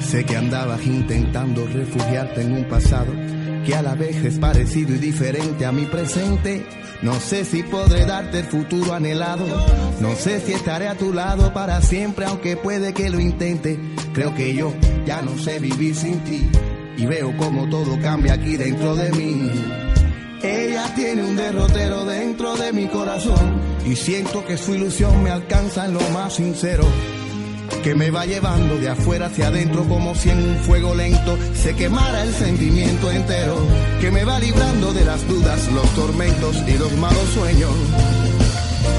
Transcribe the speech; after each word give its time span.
Sé 0.00 0.24
que 0.24 0.36
andabas 0.36 0.84
intentando 0.86 1.66
refugiarte 1.66 2.42
en 2.42 2.52
un 2.52 2.64
pasado 2.64 3.12
que 3.64 3.74
a 3.74 3.82
la 3.82 3.94
vez 3.94 4.16
es 4.24 4.38
parecido 4.38 4.94
y 4.94 4.98
diferente 4.98 5.66
a 5.66 5.72
mi 5.72 5.84
presente. 5.84 6.66
No 7.02 7.14
sé 7.20 7.44
si 7.44 7.62
podré 7.62 8.06
darte 8.06 8.40
el 8.40 8.46
futuro 8.46 8.94
anhelado. 8.94 9.46
No 10.00 10.14
sé 10.16 10.40
si 10.40 10.52
estaré 10.52 10.88
a 10.88 10.96
tu 10.96 11.12
lado 11.12 11.52
para 11.52 11.80
siempre, 11.82 12.24
aunque 12.24 12.56
puede 12.56 12.92
que 12.92 13.10
lo 13.10 13.20
intente. 13.20 13.78
Creo 14.12 14.34
que 14.34 14.54
yo 14.54 14.74
ya 15.04 15.22
no 15.22 15.36
sé 15.38 15.58
vivir 15.58 15.94
sin 15.94 16.18
ti. 16.20 16.48
Y 16.96 17.06
veo 17.06 17.36
como 17.36 17.68
todo 17.68 17.98
cambia 18.00 18.34
aquí 18.34 18.56
dentro 18.56 18.96
de 18.96 19.12
mí. 19.12 19.50
Ella 20.42 20.92
tiene 20.94 21.22
un 21.22 21.36
derrotero 21.36 22.04
dentro 22.04 22.56
de 22.56 22.72
mi 22.72 22.86
corazón. 22.88 23.60
Y 23.86 23.94
siento 23.96 24.44
que 24.44 24.56
su 24.56 24.74
ilusión 24.74 25.22
me 25.22 25.30
alcanza 25.30 25.86
en 25.86 25.94
lo 25.94 26.00
más 26.10 26.34
sincero 26.34 26.84
que 27.82 27.94
me 27.94 28.10
va 28.10 28.26
llevando 28.26 28.76
de 28.78 28.88
afuera 28.88 29.26
hacia 29.26 29.48
adentro 29.48 29.84
como 29.84 30.14
si 30.14 30.30
en 30.30 30.38
un 30.38 30.56
fuego 30.58 30.94
lento 30.94 31.38
se 31.54 31.74
quemara 31.74 32.22
el 32.24 32.32
sentimiento 32.34 33.10
entero, 33.10 33.56
que 34.00 34.10
me 34.10 34.24
va 34.24 34.38
librando 34.38 34.92
de 34.92 35.04
las 35.04 35.26
dudas, 35.26 35.70
los 35.72 35.88
tormentos 35.94 36.56
y 36.66 36.78
los 36.78 36.92
malos 36.96 37.28
sueños. 37.34 37.70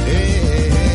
Eh, 0.08 0.91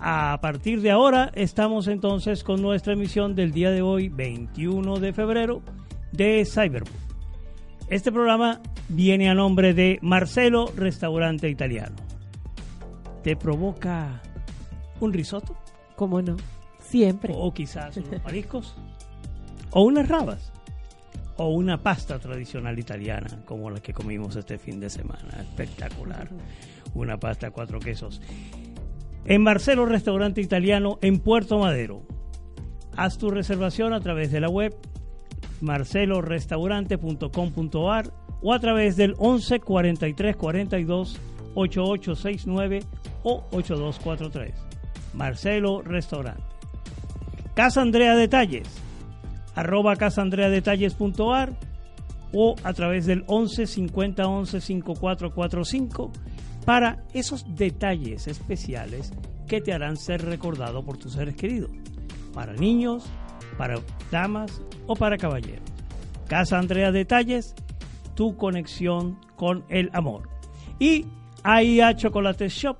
A 0.00 0.38
partir 0.40 0.80
de 0.80 0.90
ahora 0.90 1.30
estamos 1.34 1.86
entonces 1.86 2.42
con 2.42 2.62
nuestra 2.62 2.94
emisión 2.94 3.34
del 3.34 3.52
día 3.52 3.70
de 3.70 3.82
hoy, 3.82 4.08
21 4.08 4.98
de 4.98 5.12
febrero, 5.12 5.62
de 6.12 6.44
Cyberbook. 6.46 6.88
Este 7.88 8.10
programa 8.10 8.60
viene 8.88 9.28
a 9.28 9.34
nombre 9.34 9.74
de 9.74 9.98
Marcelo 10.00 10.72
Restaurante 10.74 11.50
Italiano. 11.50 11.96
¿Te 13.22 13.36
provoca 13.36 14.22
un 15.00 15.12
risotto? 15.12 15.54
¿Cómo 15.96 16.22
no? 16.22 16.36
Siempre. 16.78 17.34
O 17.36 17.52
quizás 17.52 17.96
unos 17.98 18.22
mariscos. 18.24 18.74
o 19.72 19.82
unas 19.82 20.08
rabas. 20.08 20.52
O 21.36 21.48
una 21.48 21.82
pasta 21.82 22.18
tradicional 22.18 22.78
italiana, 22.78 23.42
como 23.44 23.70
la 23.70 23.80
que 23.80 23.92
comimos 23.92 24.36
este 24.36 24.58
fin 24.58 24.80
de 24.80 24.88
semana. 24.88 25.40
Espectacular 25.40 26.28
una 26.94 27.18
pasta 27.18 27.50
cuatro 27.50 27.80
quesos. 27.80 28.22
En 29.24 29.42
Marcelo 29.42 29.86
Restaurante 29.86 30.40
Italiano 30.40 31.00
en 31.02 31.18
Puerto 31.18 31.58
Madero. 31.58 32.02
Haz 32.96 33.18
tu 33.18 33.30
reservación 33.30 33.92
a 33.92 34.00
través 34.00 34.32
de 34.32 34.40
la 34.40 34.48
web 34.48 34.74
marcelorestaurante.com.ar 35.60 38.10
o 38.42 38.54
a 38.54 38.58
través 38.58 38.96
del 38.96 39.14
11 39.18 39.60
43 39.60 40.34
42 40.36 41.20
8869 41.54 42.80
o 43.22 43.44
8243. 43.52 44.54
Marcelo 45.14 45.82
Restaurante. 45.82 46.42
Casa 47.54 47.82
Andrea 47.82 48.16
Detalles. 48.16 48.66
Arroba 49.54 49.94
casaandreadetalles.ar 49.96 51.52
o 52.32 52.54
a 52.62 52.72
través 52.72 53.06
del 53.06 53.24
11 53.26 53.66
50 53.66 54.26
11 54.26 54.60
5445 54.60 56.12
para 56.64 57.04
esos 57.12 57.44
detalles 57.54 58.26
especiales 58.26 59.12
que 59.46 59.60
te 59.60 59.72
harán 59.72 59.96
ser 59.96 60.24
recordado 60.24 60.84
por 60.84 60.96
tus 60.96 61.14
seres 61.14 61.34
queridos, 61.34 61.70
para 62.32 62.52
niños, 62.52 63.04
para 63.58 63.80
damas 64.10 64.62
o 64.86 64.94
para 64.94 65.18
caballeros. 65.18 65.64
Casa 66.28 66.58
Andrea 66.58 66.92
Detalles, 66.92 67.54
tu 68.14 68.36
conexión 68.36 69.18
con 69.36 69.64
el 69.68 69.90
amor. 69.92 70.28
Y 70.78 71.06
AIA 71.42 71.96
Chocolate 71.96 72.48
Shop, 72.48 72.76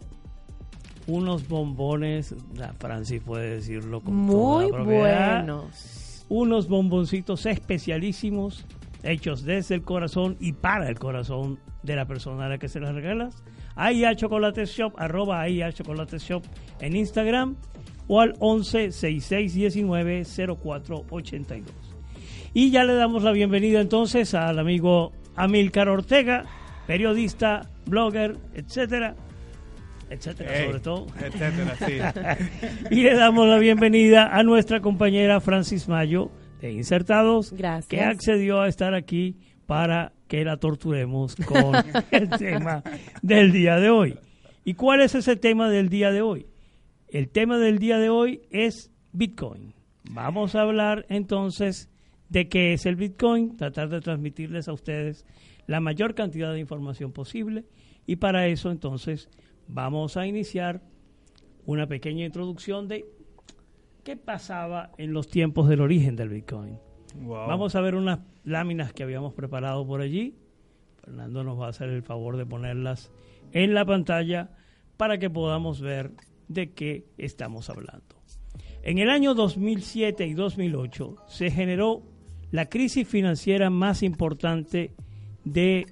unos 1.06 1.48
bombones, 1.48 2.34
Francis 2.78 3.20
puede 3.22 3.56
decirlo 3.56 4.00
con 4.02 4.14
muy 4.14 4.70
buenos. 4.70 6.24
Unos 6.28 6.68
bomboncitos 6.68 7.44
especialísimos 7.46 8.64
hechos 9.02 9.42
desde 9.42 9.74
el 9.74 9.82
corazón 9.82 10.36
y 10.38 10.52
para 10.52 10.88
el 10.88 10.98
corazón 10.98 11.58
de 11.82 11.96
la 11.96 12.06
persona 12.06 12.46
a 12.46 12.48
la 12.48 12.58
que 12.58 12.68
se 12.68 12.78
las 12.78 12.94
regalas 12.94 13.42
AIA 13.80 14.14
Chocolate 14.14 14.66
Shop, 14.66 14.92
arroba 14.98 15.40
AIA 15.40 15.72
Chocolate 15.72 16.18
Shop 16.18 16.42
en 16.80 16.96
Instagram 16.96 17.56
o 18.08 18.20
al 18.20 18.34
11 18.38 18.92
6619 18.92 20.24
0482. 20.62 21.72
Y 22.52 22.70
ya 22.70 22.84
le 22.84 22.94
damos 22.94 23.22
la 23.22 23.32
bienvenida 23.32 23.80
entonces 23.80 24.34
al 24.34 24.58
amigo 24.58 25.12
Amilcar 25.34 25.88
Ortega, 25.88 26.44
periodista, 26.86 27.70
blogger, 27.86 28.36
etcétera, 28.54 29.14
etcétera, 30.10 30.66
sobre 30.66 30.80
todo. 30.80 31.06
Etcétera, 31.18 31.76
sí. 31.86 32.90
y 32.90 33.02
le 33.02 33.14
damos 33.14 33.48
la 33.48 33.58
bienvenida 33.58 34.36
a 34.36 34.42
nuestra 34.42 34.80
compañera 34.80 35.40
Francis 35.40 35.88
Mayo 35.88 36.30
de 36.60 36.72
Insertados, 36.72 37.52
Gracias. 37.52 37.86
que 37.86 38.02
accedió 38.02 38.60
a 38.60 38.68
estar 38.68 38.94
aquí 38.94 39.36
para 39.66 40.12
que 40.30 40.44
la 40.44 40.58
torturemos 40.58 41.34
con 41.34 41.74
el 42.12 42.30
tema 42.30 42.84
del 43.20 43.50
día 43.50 43.80
de 43.80 43.90
hoy. 43.90 44.16
¿Y 44.64 44.74
cuál 44.74 45.00
es 45.00 45.16
ese 45.16 45.34
tema 45.34 45.68
del 45.68 45.88
día 45.88 46.12
de 46.12 46.22
hoy? 46.22 46.46
El 47.08 47.28
tema 47.30 47.58
del 47.58 47.80
día 47.80 47.98
de 47.98 48.10
hoy 48.10 48.42
es 48.50 48.92
Bitcoin. 49.10 49.74
Vamos 50.08 50.54
a 50.54 50.62
hablar 50.62 51.04
entonces 51.08 51.90
de 52.28 52.48
qué 52.48 52.72
es 52.72 52.86
el 52.86 52.94
Bitcoin, 52.94 53.56
tratar 53.56 53.88
de 53.88 54.00
transmitirles 54.00 54.68
a 54.68 54.72
ustedes 54.72 55.26
la 55.66 55.80
mayor 55.80 56.14
cantidad 56.14 56.52
de 56.52 56.60
información 56.60 57.10
posible 57.10 57.64
y 58.06 58.16
para 58.16 58.46
eso 58.46 58.70
entonces 58.70 59.28
vamos 59.66 60.16
a 60.16 60.28
iniciar 60.28 60.80
una 61.66 61.88
pequeña 61.88 62.24
introducción 62.24 62.86
de 62.86 63.04
qué 64.04 64.16
pasaba 64.16 64.92
en 64.96 65.12
los 65.12 65.26
tiempos 65.26 65.68
del 65.68 65.80
origen 65.80 66.14
del 66.14 66.28
Bitcoin. 66.28 66.78
Vamos 67.16 67.74
a 67.74 67.80
ver 67.80 67.94
unas 67.94 68.20
láminas 68.44 68.92
que 68.92 69.02
habíamos 69.02 69.34
preparado 69.34 69.86
por 69.86 70.00
allí. 70.00 70.34
Fernando 71.02 71.44
nos 71.44 71.58
va 71.58 71.66
a 71.66 71.70
hacer 71.70 71.88
el 71.88 72.02
favor 72.02 72.36
de 72.36 72.46
ponerlas 72.46 73.10
en 73.52 73.74
la 73.74 73.84
pantalla 73.84 74.50
para 74.96 75.18
que 75.18 75.30
podamos 75.30 75.80
ver 75.80 76.12
de 76.48 76.72
qué 76.72 77.06
estamos 77.16 77.70
hablando. 77.70 78.16
En 78.82 78.98
el 78.98 79.10
año 79.10 79.34
2007 79.34 80.26
y 80.26 80.34
2008 80.34 81.16
se 81.28 81.50
generó 81.50 82.02
la 82.50 82.66
crisis 82.66 83.06
financiera 83.06 83.70
más 83.70 84.02
importante 84.02 84.94
de 85.44 85.86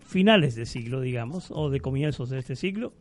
finales 0.00 0.54
de 0.54 0.66
siglo, 0.66 1.00
digamos, 1.00 1.50
o 1.50 1.70
de 1.70 1.80
comienzos 1.80 2.30
de 2.30 2.38
este 2.38 2.56
siglo, 2.56 2.92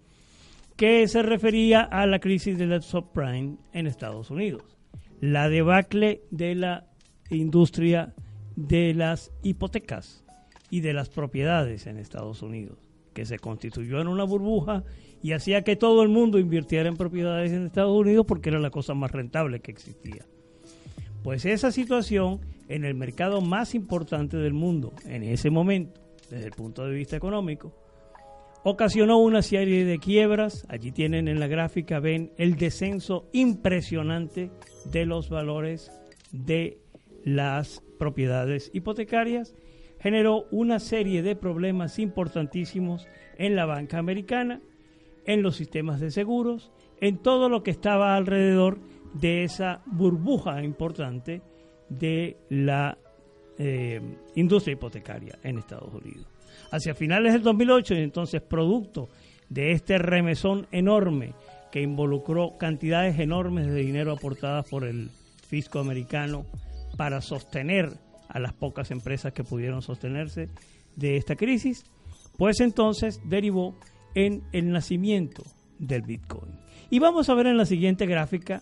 que 0.75 1.07
se 1.07 1.21
refería 1.21 1.81
a 1.81 2.05
la 2.05 2.19
crisis 2.19 2.57
de 2.57 2.67
la 2.67 2.81
subprime 2.81 3.57
en 3.73 3.87
Estados 3.87 4.31
Unidos. 4.31 4.77
La 5.19 5.49
debacle 5.49 6.21
de 6.31 6.55
la 6.55 6.88
industria 7.37 8.13
de 8.55 8.93
las 8.93 9.31
hipotecas 9.43 10.23
y 10.69 10.81
de 10.81 10.93
las 10.93 11.09
propiedades 11.09 11.87
en 11.87 11.97
Estados 11.97 12.41
Unidos, 12.41 12.77
que 13.13 13.25
se 13.25 13.39
constituyó 13.39 14.01
en 14.01 14.07
una 14.07 14.23
burbuja 14.23 14.83
y 15.21 15.33
hacía 15.33 15.63
que 15.63 15.75
todo 15.75 16.03
el 16.03 16.09
mundo 16.09 16.39
invirtiera 16.39 16.89
en 16.89 16.97
propiedades 16.97 17.51
en 17.51 17.65
Estados 17.65 17.97
Unidos 17.97 18.25
porque 18.27 18.49
era 18.49 18.59
la 18.59 18.69
cosa 18.69 18.93
más 18.93 19.11
rentable 19.11 19.59
que 19.59 19.71
existía. 19.71 20.25
Pues 21.23 21.45
esa 21.45 21.71
situación 21.71 22.39
en 22.67 22.85
el 22.85 22.95
mercado 22.95 23.41
más 23.41 23.75
importante 23.75 24.37
del 24.37 24.53
mundo 24.53 24.93
en 25.05 25.23
ese 25.23 25.49
momento, 25.49 25.99
desde 26.29 26.45
el 26.45 26.51
punto 26.51 26.85
de 26.85 26.93
vista 26.93 27.17
económico, 27.17 27.73
ocasionó 28.63 29.17
una 29.17 29.41
serie 29.41 29.85
de 29.85 29.99
quiebras. 29.99 30.65
Allí 30.69 30.91
tienen 30.91 31.27
en 31.27 31.39
la 31.39 31.47
gráfica, 31.47 31.99
ven 31.99 32.31
el 32.37 32.55
descenso 32.55 33.27
impresionante 33.33 34.51
de 34.85 35.05
los 35.05 35.29
valores 35.29 35.91
de 36.31 36.79
las 37.23 37.81
propiedades 37.97 38.71
hipotecarias. 38.73 39.55
Generó 39.99 40.45
una 40.51 40.79
serie 40.79 41.21
de 41.21 41.35
problemas 41.35 41.99
importantísimos 41.99 43.07
en 43.37 43.55
la 43.55 43.65
banca 43.65 43.97
americana, 43.97 44.61
en 45.25 45.41
los 45.41 45.55
sistemas 45.57 45.99
de 45.99 46.11
seguros, 46.11 46.71
en 47.01 47.17
todo 47.17 47.49
lo 47.49 47.63
que 47.63 47.71
estaba 47.71 48.15
alrededor 48.15 48.79
de 49.13 49.43
esa 49.43 49.81
burbuja 49.85 50.63
importante 50.63 51.41
de 51.89 52.37
la 52.49 52.97
eh, 53.57 53.99
industria 54.35 54.73
hipotecaria 54.73 55.37
en 55.43 55.57
Estados 55.57 55.93
Unidos. 55.93 56.27
Hacia 56.71 56.93
finales 56.93 57.33
del 57.33 57.43
2008, 57.43 57.95
y 57.95 57.97
entonces 57.97 58.41
producto 58.41 59.09
de 59.49 59.71
este 59.71 59.97
remesón 59.97 60.67
enorme 60.71 61.33
que 61.71 61.81
involucró 61.81 62.57
cantidades 62.57 63.19
enormes 63.19 63.67
de 63.67 63.75
dinero 63.75 64.11
aportadas 64.11 64.67
por 64.69 64.85
el 64.85 65.09
fisco 65.47 65.79
americano 65.79 66.45
para 66.99 67.21
sostener 67.21 67.93
a 68.27 68.39
las 68.39 68.51
pocas 68.51 68.91
empresas 68.91 69.31
que 69.31 69.45
pudieron 69.45 69.81
sostenerse 69.81 70.49
de 70.97 71.15
esta 71.15 71.37
crisis, 71.37 71.85
pues 72.37 72.59
entonces 72.59 73.21
derivó 73.23 73.73
en 74.15 74.43
el 74.51 74.69
nacimiento 74.69 75.43
del 75.77 76.01
Bitcoin. 76.01 76.59
Y 76.89 76.99
vamos 76.99 77.29
a 77.29 77.35
ver 77.35 77.47
en 77.47 77.55
la 77.55 77.65
siguiente 77.65 78.05
gráfica 78.05 78.61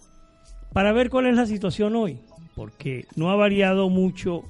para 0.71 0.91
ver 0.91 1.09
cuál 1.09 1.25
es 1.25 1.35
la 1.35 1.47
situación 1.47 1.95
hoy, 1.95 2.19
porque 2.55 3.07
no 3.15 3.31
ha 3.31 3.35
variado 3.35 3.89
mucho 3.89 4.43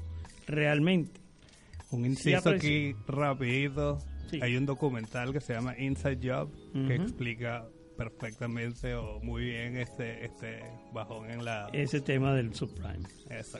realmente. 0.47 1.21
Un 1.89 2.05
inciso 2.05 2.49
aquí 2.49 2.93
rapidito. 3.07 3.99
Hay 4.41 4.57
un 4.57 4.65
documental 4.65 5.31
que 5.31 5.39
se 5.39 5.53
llama 5.53 5.79
Inside 5.79 6.19
Job 6.21 6.51
que 6.73 6.95
explica 6.95 7.65
perfectamente 7.97 8.95
o 8.95 9.19
muy 9.19 9.45
bien 9.45 9.77
este 9.77 10.23
este 10.25 10.63
bajón 10.93 11.29
en 11.29 11.43
la 11.43 11.69
ese 11.73 11.99
tema 11.99 12.33
del 12.33 12.53
subprime. 12.53 13.07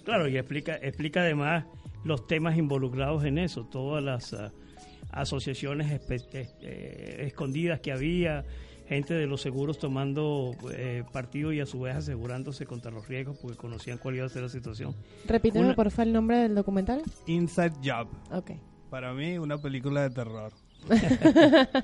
Claro, 0.03 0.27
y 0.27 0.37
explica 0.37 0.75
explica 0.75 1.21
además 1.21 1.65
los 2.03 2.27
temas 2.27 2.57
involucrados 2.57 3.25
en 3.25 3.37
eso, 3.37 3.65
todas 3.65 4.03
las 4.03 4.33
ah, 4.33 4.51
asociaciones 5.11 5.99
eh, 6.09 7.17
escondidas 7.25 7.81
que 7.81 7.91
había, 7.91 8.45
gente 8.87 9.13
de 9.13 9.27
los 9.27 9.41
seguros 9.41 9.77
tomando 9.77 10.55
eh, 10.71 11.03
partido 11.11 11.51
y 11.51 11.59
a 11.59 11.65
su 11.65 11.81
vez 11.81 11.95
asegurándose 11.95 12.65
contra 12.65 12.91
los 12.91 13.07
riesgos 13.07 13.37
porque 13.41 13.57
conocían 13.57 13.97
cuál 13.97 14.15
iba 14.15 14.25
a 14.25 14.29
ser 14.29 14.43
la 14.43 14.49
situación. 14.49 14.95
Repíteme 15.25 15.73
por 15.73 15.91
favor 15.91 16.07
el 16.07 16.13
nombre 16.13 16.37
del 16.37 16.55
documental. 16.55 17.01
Inside 17.25 17.73
Job. 17.83 18.07
Ok. 18.31 18.51
Para 18.89 19.13
mí 19.13 19.37
una 19.37 19.57
película 19.57 20.03
de 20.03 20.09
terror. 20.11 20.53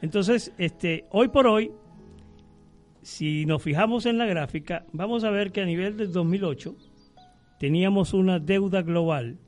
Entonces, 0.00 0.52
este, 0.58 1.06
hoy 1.10 1.28
por 1.28 1.46
hoy, 1.46 1.72
si 3.02 3.46
nos 3.46 3.62
fijamos 3.62 4.06
en 4.06 4.18
la 4.18 4.26
gráfica, 4.26 4.84
vamos 4.92 5.24
a 5.24 5.30
ver 5.30 5.52
que 5.52 5.60
a 5.60 5.64
nivel 5.64 5.96
del 5.96 6.12
2008 6.12 6.76
teníamos 7.58 8.14
una 8.14 8.38
deuda 8.38 8.82
global 8.82 9.38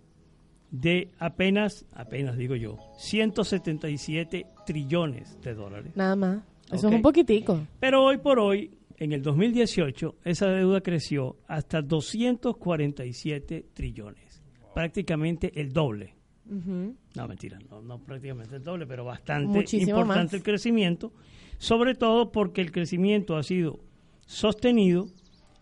de 0.71 1.11
apenas, 1.19 1.87
apenas 1.93 2.37
digo 2.37 2.57
yo, 2.57 2.79
177 2.99 4.47
trillones 4.67 5.41
de 5.43 5.55
dólares. 5.55 5.97
Nada 5.97 6.17
más. 6.17 6.43
Eso 6.71 6.89
es 6.89 6.95
un 6.95 7.03
poquitico. 7.03 7.67
Pero 7.81 8.05
hoy 8.05 8.19
por 8.19 8.39
hoy, 8.39 8.71
en 8.97 9.13
el 9.13 9.23
2018, 9.23 10.17
esa 10.25 10.47
deuda 10.49 10.81
creció 10.81 11.37
hasta 11.49 11.83
247 11.83 13.67
trillones. 13.75 14.43
Prácticamente 14.75 15.53
el 15.61 15.73
doble. 15.73 16.15
No, 16.47 17.29
mentira, 17.29 17.59
no, 17.83 17.99
prácticamente 17.99 18.57
el 18.57 18.65
doble, 18.65 18.87
pero 18.87 19.05
bastante 19.05 19.65
importante 19.77 20.37
el 20.37 20.43
crecimiento. 20.43 21.13
Sobre 21.61 21.95
todo 21.95 22.33
porque 22.33 22.63
el 22.63 22.73
crecimiento 22.73 23.37
ha 23.37 23.43
sido 23.43 23.81
sostenido 24.25 25.09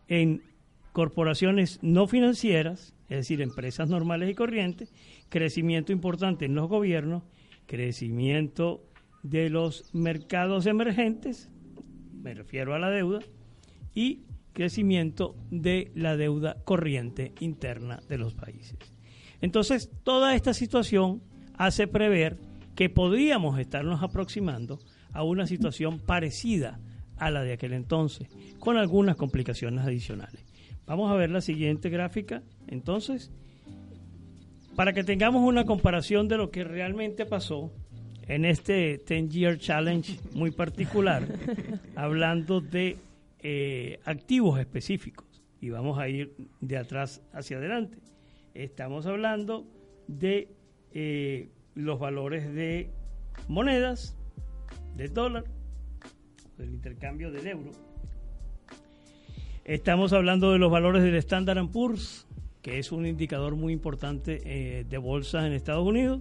en 0.06 0.44
corporaciones 0.92 1.80
no 1.82 2.06
financieras, 2.06 2.94
es 3.08 3.16
decir, 3.16 3.42
empresas 3.42 3.88
normales 3.88 4.30
y 4.30 4.34
corrientes, 4.34 4.94
crecimiento 5.28 5.90
importante 5.90 6.44
en 6.44 6.54
los 6.54 6.68
gobiernos, 6.68 7.24
crecimiento 7.66 8.80
de 9.24 9.50
los 9.50 9.92
mercados 9.92 10.66
emergentes, 10.66 11.50
me 12.22 12.32
refiero 12.32 12.76
a 12.76 12.78
la 12.78 12.90
deuda, 12.90 13.18
y 13.92 14.22
crecimiento 14.52 15.34
de 15.50 15.90
la 15.96 16.16
deuda 16.16 16.58
corriente 16.62 17.32
interna 17.40 17.98
de 18.08 18.18
los 18.18 18.34
países. 18.34 18.78
Entonces, 19.40 19.90
toda 20.04 20.36
esta 20.36 20.54
situación 20.54 21.22
hace 21.54 21.88
prever 21.88 22.38
que 22.76 22.88
podríamos 22.88 23.58
estarnos 23.58 24.00
aproximando 24.00 24.78
a 25.12 25.22
una 25.22 25.46
situación 25.46 25.98
parecida 25.98 26.80
a 27.16 27.30
la 27.30 27.42
de 27.42 27.54
aquel 27.54 27.72
entonces, 27.72 28.28
con 28.58 28.76
algunas 28.76 29.16
complicaciones 29.16 29.84
adicionales. 29.84 30.44
Vamos 30.86 31.10
a 31.10 31.16
ver 31.16 31.30
la 31.30 31.40
siguiente 31.40 31.90
gráfica, 31.90 32.42
entonces, 32.66 33.30
para 34.76 34.92
que 34.92 35.04
tengamos 35.04 35.42
una 35.42 35.64
comparación 35.64 36.28
de 36.28 36.36
lo 36.36 36.50
que 36.50 36.64
realmente 36.64 37.26
pasó 37.26 37.72
en 38.28 38.44
este 38.44 38.98
10 39.06 39.28
Year 39.30 39.58
Challenge 39.58 40.18
muy 40.34 40.50
particular, 40.50 41.26
hablando 41.96 42.60
de 42.60 42.96
eh, 43.40 43.98
activos 44.04 44.60
específicos. 44.60 45.26
Y 45.60 45.70
vamos 45.70 45.98
a 45.98 46.08
ir 46.08 46.34
de 46.60 46.76
atrás 46.76 47.22
hacia 47.32 47.56
adelante. 47.56 47.98
Estamos 48.54 49.06
hablando 49.06 49.66
de 50.06 50.48
eh, 50.92 51.48
los 51.74 51.98
valores 51.98 52.52
de 52.52 52.90
monedas, 53.48 54.17
de 54.98 55.08
dólar, 55.08 55.44
del 56.58 56.70
intercambio 56.70 57.30
del 57.30 57.46
euro. 57.46 57.70
Estamos 59.64 60.12
hablando 60.12 60.50
de 60.52 60.58
los 60.58 60.72
valores 60.72 61.04
del 61.04 61.14
Standard 61.14 61.70
Poor's, 61.70 62.26
que 62.62 62.80
es 62.80 62.90
un 62.90 63.06
indicador 63.06 63.54
muy 63.54 63.72
importante 63.72 64.40
eh, 64.44 64.84
de 64.84 64.98
bolsas 64.98 65.44
en 65.44 65.52
Estados 65.52 65.86
Unidos 65.86 66.20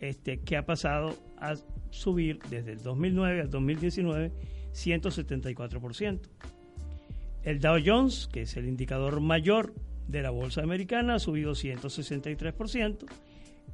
este, 0.00 0.40
que 0.40 0.58
ha 0.58 0.66
pasado 0.66 1.16
a 1.38 1.54
subir 1.88 2.40
desde 2.50 2.72
el 2.72 2.82
2009 2.82 3.40
al 3.40 3.50
2019 3.50 4.32
174%. 4.74 6.20
El 7.42 7.60
Dow 7.60 7.78
Jones, 7.84 8.28
que 8.30 8.42
es 8.42 8.56
el 8.56 8.66
indicador 8.66 9.20
mayor 9.20 9.72
de 10.08 10.20
la 10.20 10.30
bolsa 10.30 10.62
americana, 10.62 11.14
ha 11.14 11.18
subido 11.18 11.52
163%. 11.52 13.06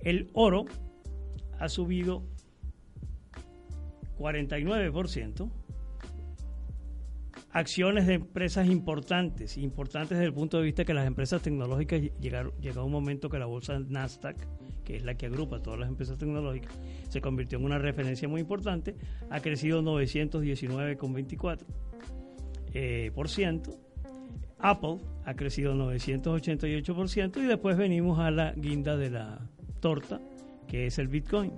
El 0.01 0.31
oro 0.35 0.67
ha 1.59 1.69
subido 1.69 2.23
49% 4.21 5.51
acciones 7.53 8.07
de 8.07 8.15
empresas 8.15 8.69
importantes, 8.69 9.57
importantes 9.59 10.19
desde 10.19 10.27
el 10.27 10.35
punto 10.35 10.59
de 10.59 10.65
vista 10.65 10.85
que 10.85 10.95
las 10.95 11.07
empresas 11.07 11.43
tecnológicas 11.43 12.01
llegaron, 12.21 12.53
llegó 12.61 12.85
un 12.85 12.93
momento 12.93 13.29
que 13.29 13.39
la 13.39 13.47
bolsa 13.47 13.79
Nasdaq, 13.79 14.37
que 14.85 14.97
es 14.97 15.05
la 15.05 15.15
que 15.15 15.27
agrupa 15.27 15.61
todas 15.61 15.81
las 15.81 15.89
empresas 15.89 16.17
tecnológicas, 16.19 16.73
se 17.09 17.21
convirtió 17.21 17.59
en 17.59 17.65
una 17.65 17.79
referencia 17.79 18.29
muy 18.29 18.41
importante, 18.43 18.97
ha 19.31 19.41
crecido 19.41 19.83
919,24%. 19.83 21.65
Eh, 22.73 23.11
por 23.15 23.29
ciento. 23.29 23.77
Apple 24.59 24.99
ha 25.25 25.35
crecido 25.35 25.75
988% 25.75 27.39
y 27.39 27.47
después 27.47 27.77
venimos 27.77 28.21
a 28.21 28.31
la 28.31 28.53
guinda 28.53 28.97
de 28.97 29.11
la 29.11 29.41
torta, 29.81 30.21
que 30.69 30.87
es 30.87 30.99
el 30.99 31.09
Bitcoin, 31.09 31.51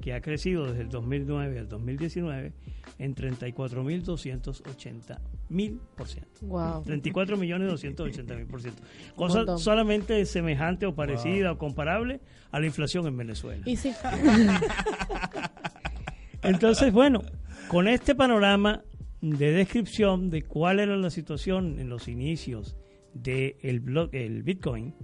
que 0.00 0.14
ha 0.14 0.20
crecido 0.20 0.66
desde 0.66 0.82
el 0.82 0.88
2009 0.88 1.58
al 1.58 1.68
2019 1.68 2.52
en 2.98 3.14
34.280 3.14 5.18
mil 5.48 5.80
por 5.96 6.08
ciento. 6.08 6.40
Wow. 6.42 6.82
34 6.84 7.36
millones 7.36 7.68
280 7.68 8.34
mil 8.34 8.46
por 8.46 8.62
ciento. 8.62 8.82
Cosa 9.16 9.58
solamente 9.58 10.24
semejante 10.26 10.86
o 10.86 10.94
parecida 10.94 11.52
o 11.52 11.58
comparable 11.58 12.20
a 12.50 12.60
la 12.60 12.66
inflación 12.66 13.06
en 13.06 13.16
Venezuela. 13.16 13.62
Y 13.66 13.76
sí. 13.76 13.92
Entonces, 16.42 16.92
bueno, 16.92 17.22
con 17.68 17.88
este 17.88 18.14
panorama 18.14 18.82
de 19.20 19.52
descripción 19.52 20.30
de 20.30 20.42
cuál 20.42 20.80
era 20.80 20.96
la 20.96 21.10
situación 21.10 21.80
en 21.80 21.88
los 21.88 22.08
inicios 22.08 22.76
del 23.14 23.56
de 23.60 24.08
el 24.12 24.42
Bitcoin, 24.42 24.94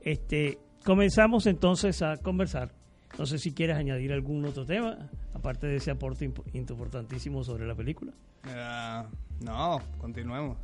este, 0.00 0.58
comenzamos 0.84 1.46
entonces 1.46 2.02
a 2.02 2.16
conversar. 2.18 2.74
No 3.18 3.26
sé 3.26 3.38
si 3.38 3.52
quieres 3.52 3.76
añadir 3.76 4.12
algún 4.12 4.44
otro 4.44 4.66
tema, 4.66 5.10
aparte 5.34 5.66
de 5.66 5.76
ese 5.76 5.90
aporte 5.90 6.30
importantísimo 6.52 7.44
sobre 7.44 7.66
la 7.66 7.74
película. 7.74 8.12
Uh, 8.44 9.44
no, 9.44 9.80
continuemos. 9.98 10.58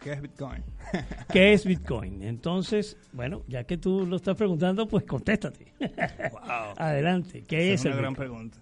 ¿Qué 0.00 0.12
es 0.12 0.20
Bitcoin? 0.20 0.64
¿Qué 1.32 1.52
es 1.52 1.64
Bitcoin? 1.64 2.22
Entonces, 2.22 2.96
bueno, 3.12 3.44
ya 3.46 3.64
que 3.64 3.78
tú 3.78 4.04
lo 4.04 4.16
estás 4.16 4.36
preguntando, 4.36 4.88
pues 4.88 5.04
contéstate. 5.04 5.72
Wow. 6.32 6.74
Adelante. 6.76 7.44
¿Qué 7.46 7.72
es, 7.72 7.80
es 7.80 7.86
una 7.86 7.96
gran 7.96 8.14
pregunta. 8.14 8.58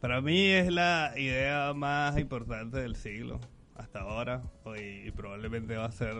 Para 0.00 0.20
mí 0.20 0.48
es 0.48 0.72
la 0.72 1.12
idea 1.16 1.72
más 1.74 2.18
importante 2.18 2.78
del 2.78 2.96
siglo. 2.96 3.38
hasta 3.76 4.00
ahora 4.00 4.42
y, 4.78 5.10
probablemente 5.10 5.76
va 5.76 5.86
a 5.86 5.92
ser 5.92 6.14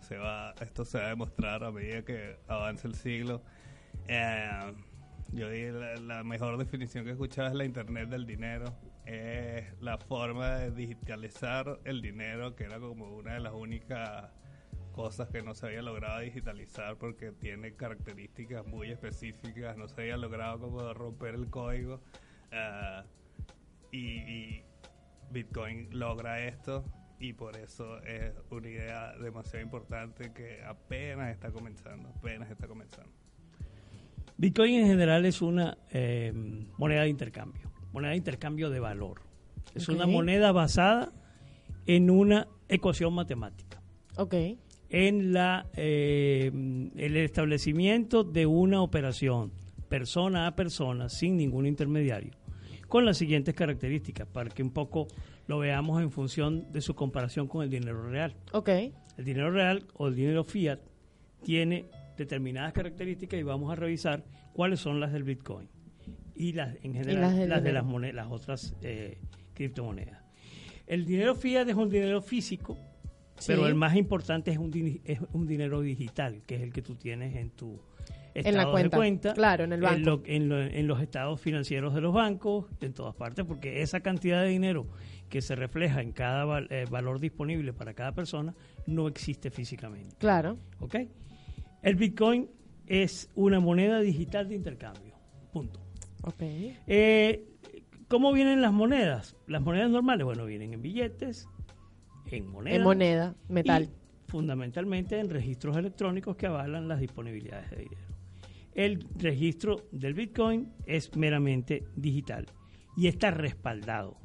se 0.00 0.16
va 0.16 0.54
esto 0.60 0.84
se 0.84 0.98
va 0.98 1.06
a 1.06 1.08
demostrar 1.08 1.64
a 1.64 1.70
medida 1.70 2.02
que 2.02 2.36
avance 2.48 2.86
el 2.86 2.94
siglo 2.94 3.42
eh, 4.08 4.72
yo 5.32 5.48
diría 5.48 5.72
la, 6.00 6.22
mejor 6.24 6.58
definición 6.58 7.04
que 7.04 7.10
he 7.10 7.12
escuchado 7.14 7.48
es 7.48 7.54
la 7.54 7.64
internet 7.64 8.08
del 8.08 8.26
dinero. 8.26 8.76
Es 9.04 9.64
la 9.80 9.98
forma 9.98 10.56
de 10.58 10.70
digitalizar 10.70 11.80
el 11.84 12.02
dinero 12.02 12.54
que 12.54 12.64
era 12.64 12.78
como 12.78 13.16
una 13.16 13.34
de 13.34 13.40
las 13.40 13.54
únicas 13.54 14.30
cosas 14.92 15.28
que 15.30 15.42
no 15.42 15.54
se 15.54 15.66
había 15.66 15.82
logrado 15.82 16.20
digitalizar 16.20 16.96
porque 16.98 17.32
tiene 17.32 17.74
características 17.74 18.66
muy 18.66 18.90
específicas. 18.90 19.76
No 19.76 19.88
se 19.88 20.02
había 20.02 20.16
logrado 20.18 20.60
como 20.60 20.92
romper 20.92 21.34
el 21.34 21.48
código. 21.48 22.02
Eh, 22.50 23.02
y 23.90 24.62
Bitcoin 25.30 25.88
logra 25.98 26.40
esto 26.46 26.84
y 27.18 27.32
por 27.32 27.56
eso 27.56 28.02
es 28.02 28.34
una 28.50 28.68
idea 28.68 29.12
demasiado 29.16 29.64
importante 29.64 30.32
que 30.32 30.62
apenas 30.64 31.30
está 31.30 31.50
comenzando, 31.50 32.08
apenas 32.08 32.50
está 32.50 32.66
comenzando. 32.66 33.21
Bitcoin 34.36 34.74
en 34.74 34.86
general 34.86 35.24
es 35.24 35.42
una 35.42 35.78
eh, 35.90 36.32
moneda 36.78 37.02
de 37.02 37.08
intercambio, 37.08 37.70
moneda 37.92 38.12
de 38.12 38.16
intercambio 38.16 38.70
de 38.70 38.80
valor. 38.80 39.20
Es 39.74 39.88
una 39.88 40.06
moneda 40.06 40.52
basada 40.52 41.12
en 41.86 42.10
una 42.10 42.48
ecuación 42.68 43.14
matemática. 43.14 43.80
Ok. 44.16 44.34
En 44.90 45.32
la, 45.32 45.66
eh, 45.74 46.50
el 46.96 47.16
establecimiento 47.16 48.24
de 48.24 48.46
una 48.46 48.82
operación 48.82 49.52
persona 49.88 50.46
a 50.46 50.56
persona 50.56 51.08
sin 51.08 51.36
ningún 51.36 51.66
intermediario 51.66 52.32
con 52.92 53.06
las 53.06 53.16
siguientes 53.16 53.54
características, 53.54 54.28
para 54.28 54.50
que 54.50 54.62
un 54.62 54.70
poco 54.70 55.08
lo 55.46 55.58
veamos 55.58 56.02
en 56.02 56.10
función 56.10 56.70
de 56.72 56.82
su 56.82 56.94
comparación 56.94 57.48
con 57.48 57.62
el 57.62 57.70
dinero 57.70 58.06
real. 58.10 58.34
Ok. 58.52 58.68
El 59.16 59.24
dinero 59.24 59.50
real 59.50 59.86
o 59.94 60.08
el 60.08 60.14
dinero 60.14 60.44
fiat 60.44 60.78
tiene 61.42 61.86
determinadas 62.22 62.72
características 62.72 63.38
y 63.38 63.42
vamos 63.42 63.70
a 63.72 63.76
revisar 63.76 64.24
cuáles 64.52 64.80
son 64.80 65.00
las 65.00 65.12
del 65.12 65.24
Bitcoin 65.24 65.68
y 66.34 66.52
las 66.52 66.76
en 66.82 66.94
general 66.94 67.48
las, 67.48 67.62
de 67.62 67.72
las 67.72 67.84
monedas, 67.84 68.14
las 68.14 68.30
otras 68.30 68.76
eh, 68.82 69.18
criptomonedas. 69.54 70.22
El 70.86 71.04
dinero 71.04 71.34
fiat 71.34 71.68
es 71.68 71.74
un 71.74 71.88
dinero 71.88 72.20
físico, 72.20 72.76
pero 73.46 73.66
el 73.66 73.74
más 73.74 73.96
importante 73.96 74.50
es 74.50 74.58
un, 74.58 75.00
es 75.04 75.20
un 75.32 75.46
dinero 75.46 75.80
digital, 75.80 76.42
que 76.46 76.56
es 76.56 76.62
el 76.62 76.72
que 76.72 76.82
tú 76.82 76.96
tienes 76.96 77.36
en 77.36 77.50
tu 77.50 77.80
en 78.34 78.56
la 78.56 78.90
cuenta, 78.90 79.34
claro, 79.34 79.64
en 79.64 79.72
el 79.72 79.80
banco. 79.80 80.22
En, 80.24 80.86
los 80.86 81.00
estados 81.00 81.40
financieros 81.40 81.94
de 81.94 82.00
los 82.00 82.14
bancos, 82.14 82.66
en 82.80 82.92
todas 82.92 83.14
partes, 83.14 83.44
porque 83.44 83.82
esa 83.82 84.00
cantidad 84.00 84.42
de 84.42 84.48
dinero 84.48 84.86
que 85.28 85.42
se 85.42 85.54
refleja 85.54 86.00
en 86.00 86.12
cada 86.12 86.60
eh, 86.70 86.86
valor 86.90 87.20
disponible 87.20 87.72
para 87.72 87.94
cada 87.94 88.12
persona 88.12 88.54
no 88.86 89.08
existe 89.08 89.50
físicamente. 89.50 90.16
Claro. 90.18 90.58
¿Ok? 90.80 90.96
El 91.82 91.96
Bitcoin 91.96 92.48
es 92.86 93.30
una 93.34 93.58
moneda 93.58 94.00
digital 94.00 94.48
de 94.48 94.54
intercambio. 94.54 95.14
Punto. 95.52 95.80
Eh, 96.86 97.44
¿Cómo 98.06 98.32
vienen 98.32 98.60
las 98.60 98.72
monedas? 98.72 99.36
Las 99.46 99.62
monedas 99.62 99.90
normales, 99.90 100.24
bueno, 100.24 100.44
vienen 100.44 100.74
en 100.74 100.82
billetes, 100.82 101.48
en 102.30 102.46
moneda. 102.46 102.76
En 102.76 102.82
moneda, 102.82 103.34
metal. 103.48 103.88
fundamentalmente 104.28 105.18
en 105.18 105.28
registros 105.28 105.76
electrónicos 105.76 106.36
que 106.36 106.46
avalan 106.46 106.86
las 106.86 107.00
disponibilidades 107.00 107.70
de 107.70 107.76
dinero. 107.78 108.02
El 108.74 109.04
registro 109.16 109.88
del 109.90 110.14
Bitcoin 110.14 110.72
es 110.86 111.14
meramente 111.16 111.84
digital 111.96 112.46
y 112.96 113.08
está 113.08 113.30
respaldado. 113.30 114.21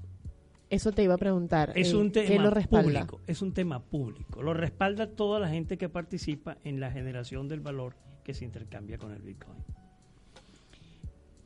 Eso 0.69 0.91
te 0.91 1.03
iba 1.03 1.13
a 1.13 1.17
preguntar. 1.17 1.71
Es 1.75 1.93
un 1.93 2.11
tema 2.11 2.51
público. 2.51 3.21
Es 3.25 3.41
un 3.41 3.53
tema 3.53 3.81
público. 3.81 4.41
Lo 4.41 4.53
respalda 4.53 5.07
toda 5.07 5.39
la 5.39 5.49
gente 5.49 5.77
que 5.77 5.89
participa 5.89 6.57
en 6.63 6.79
la 6.79 6.91
generación 6.91 7.47
del 7.47 7.61
valor 7.61 7.95
que 8.23 8.33
se 8.33 8.43
intercambia 8.43 8.97
con 8.97 9.13
el 9.13 9.21
Bitcoin. 9.21 9.63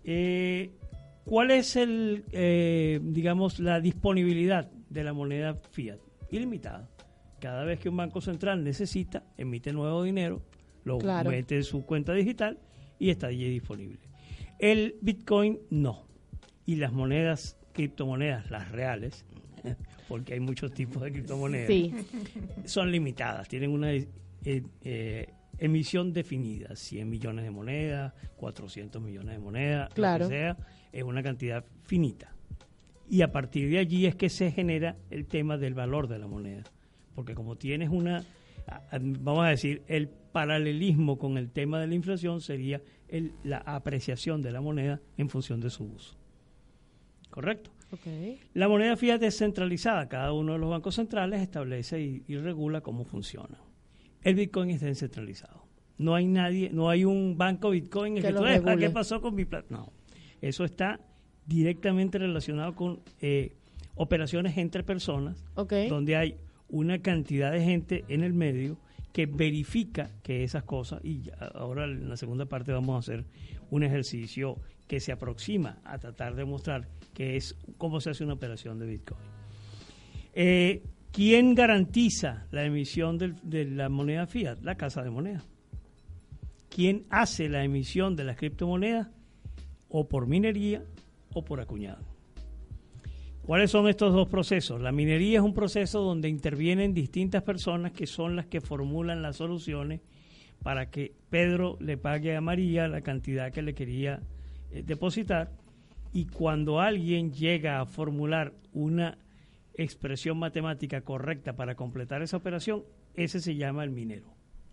Eh, 0.03 0.71
¿Cuál 1.25 1.51
es 1.51 1.75
el, 1.75 2.25
eh, 2.31 2.99
digamos, 3.03 3.59
la 3.59 3.79
disponibilidad 3.79 4.71
de 4.89 5.03
la 5.03 5.13
moneda 5.13 5.55
fiat? 5.69 5.99
Ilimitada. 6.31 6.89
Cada 7.39 7.63
vez 7.63 7.79
que 7.79 7.89
un 7.89 7.97
banco 7.97 8.21
central 8.21 8.63
necesita, 8.63 9.23
emite 9.37 9.71
nuevo 9.73 10.03
dinero, 10.03 10.41
lo 10.83 10.99
mete 11.25 11.57
en 11.57 11.63
su 11.63 11.85
cuenta 11.85 12.13
digital 12.13 12.59
y 12.97 13.09
está 13.11 13.27
allí 13.27 13.49
disponible. 13.49 13.99
El 14.59 14.95
Bitcoin 15.01 15.59
no. 15.69 16.07
Y 16.65 16.75
las 16.75 16.93
monedas, 16.93 17.57
criptomonedas, 17.71 18.49
las 18.51 18.71
reales, 18.71 19.25
porque 20.07 20.33
hay 20.33 20.39
muchos 20.39 20.73
tipos 20.73 21.01
de 21.01 21.11
criptomonedas, 21.11 22.05
son 22.65 22.91
limitadas, 22.91 23.47
tienen 23.47 23.71
una 23.71 23.93
eh, 23.93 24.07
eh, 24.45 25.27
emisión 25.57 26.13
definida, 26.13 26.75
100 26.75 27.09
millones 27.09 27.45
de 27.45 27.51
monedas, 27.51 28.13
400 28.37 29.01
millones 29.01 29.35
de 29.35 29.39
monedas, 29.39 29.89
lo 29.95 30.17
que 30.17 30.25
sea, 30.25 30.57
es 30.91 31.03
una 31.03 31.21
cantidad 31.21 31.63
finita. 31.83 32.33
Y 33.09 33.21
a 33.23 33.31
partir 33.31 33.69
de 33.69 33.77
allí 33.77 34.05
es 34.05 34.15
que 34.15 34.29
se 34.29 34.51
genera 34.51 34.95
el 35.09 35.25
tema 35.25 35.57
del 35.57 35.73
valor 35.73 36.07
de 36.07 36.17
la 36.17 36.27
moneda. 36.27 36.63
Porque 37.13 37.35
como 37.35 37.57
tienes 37.57 37.89
una, 37.89 38.23
vamos 39.21 39.45
a 39.45 39.49
decir, 39.49 39.81
el 39.87 40.07
paralelismo 40.07 41.19
con 41.19 41.37
el 41.37 41.51
tema 41.51 41.79
de 41.79 41.87
la 41.87 41.95
inflación 41.95 42.39
sería 42.39 42.81
la 43.43 43.57
apreciación 43.57 44.41
de 44.41 44.51
la 44.51 44.61
moneda 44.61 45.01
en 45.17 45.29
función 45.29 45.59
de 45.59 45.69
su 45.69 45.83
uso. 45.83 46.20
¿Correcto? 47.31 47.71
La 48.53 48.67
moneda 48.67 48.95
fiat 48.95 49.21
es 49.23 49.37
centralizada. 49.37 50.07
Cada 50.07 50.31
uno 50.33 50.53
de 50.53 50.59
los 50.59 50.69
bancos 50.69 50.95
centrales 50.95 51.41
establece 51.41 51.99
y, 51.99 52.37
regula 52.37 52.81
cómo 52.81 53.03
funciona. 53.03 53.57
El 54.23 54.35
Bitcoin 54.35 54.69
está 54.69 54.85
descentralizado. 54.85 55.65
No 55.97 56.15
hay 56.15 56.27
nadie, 56.27 56.69
no 56.71 56.89
hay 56.89 57.05
un 57.05 57.37
banco 57.37 57.71
Bitcoin 57.71 58.17
en 58.17 58.23
que, 58.23 58.33
tú 58.33 58.43
ah, 58.45 58.75
¿qué 58.77 58.89
pasó 58.89 59.21
con 59.21 59.35
mi 59.35 59.45
plata? 59.45 59.67
No. 59.69 59.91
Eso 60.41 60.63
está 60.63 60.99
directamente 61.45 62.17
relacionado 62.17 62.75
con 62.75 63.01
eh, 63.19 63.55
operaciones 63.95 64.57
entre 64.57 64.83
personas, 64.83 65.43
donde 65.89 66.15
hay 66.15 66.37
una 66.69 66.99
cantidad 67.01 67.51
de 67.51 67.61
gente 67.63 68.05
en 68.07 68.23
el 68.23 68.33
medio 68.33 68.77
que 69.13 69.25
verifica 69.25 70.09
que 70.23 70.43
esas 70.43 70.63
cosas, 70.63 71.03
y 71.03 71.23
ahora 71.53 71.83
en 71.83 72.07
la 72.07 72.17
segunda 72.17 72.45
parte 72.45 72.71
vamos 72.71 72.95
a 72.95 72.99
hacer 72.99 73.25
un 73.69 73.83
ejercicio 73.83 74.57
que 74.87 74.99
se 74.99 75.11
aproxima 75.11 75.79
a 75.83 75.97
tratar 75.99 76.35
de 76.35 76.45
mostrar 76.45 76.87
es 77.21 77.55
cómo 77.77 77.99
se 77.99 78.11
hace 78.11 78.23
una 78.23 78.33
operación 78.33 78.79
de 78.79 78.85
Bitcoin. 78.85 79.19
Eh, 80.33 80.83
¿Quién 81.11 81.55
garantiza 81.55 82.47
la 82.51 82.63
emisión 82.63 83.17
de 83.17 83.65
la 83.65 83.89
moneda 83.89 84.27
fiat? 84.27 84.61
La 84.61 84.75
casa 84.75 85.03
de 85.03 85.09
moneda. 85.09 85.43
¿Quién 86.69 87.05
hace 87.09 87.49
la 87.49 87.63
emisión 87.65 88.15
de 88.15 88.23
las 88.23 88.37
criptomonedas? 88.37 89.09
O 89.89 90.07
por 90.07 90.25
minería 90.25 90.83
o 91.33 91.43
por 91.43 91.59
acuñado. 91.59 92.11
¿Cuáles 93.43 93.71
son 93.71 93.89
estos 93.89 94.13
dos 94.13 94.29
procesos? 94.29 94.79
La 94.79 94.93
minería 94.93 95.39
es 95.39 95.43
un 95.43 95.53
proceso 95.53 95.99
donde 95.99 96.29
intervienen 96.29 96.93
distintas 96.93 97.43
personas 97.43 97.91
que 97.91 98.07
son 98.07 98.37
las 98.37 98.45
que 98.45 98.61
formulan 98.61 99.21
las 99.21 99.35
soluciones 99.35 99.99
para 100.63 100.89
que 100.89 101.13
Pedro 101.29 101.75
le 101.81 101.97
pague 101.97 102.35
a 102.35 102.41
María 102.41 102.87
la 102.87 103.01
cantidad 103.01 103.51
que 103.51 103.63
le 103.63 103.73
quería 103.73 104.21
eh, 104.71 104.83
depositar 104.85 105.51
y 106.13 106.25
cuando 106.25 106.79
alguien 106.79 107.31
llega 107.31 107.79
a 107.79 107.85
formular 107.85 108.53
una 108.73 109.17
expresión 109.75 110.37
matemática 110.37 111.01
correcta 111.01 111.53
para 111.53 111.75
completar 111.75 112.21
esa 112.21 112.37
operación, 112.37 112.83
ese 113.15 113.39
se 113.39 113.55
llama 113.55 113.83
el 113.83 113.91
minero. 113.91 114.27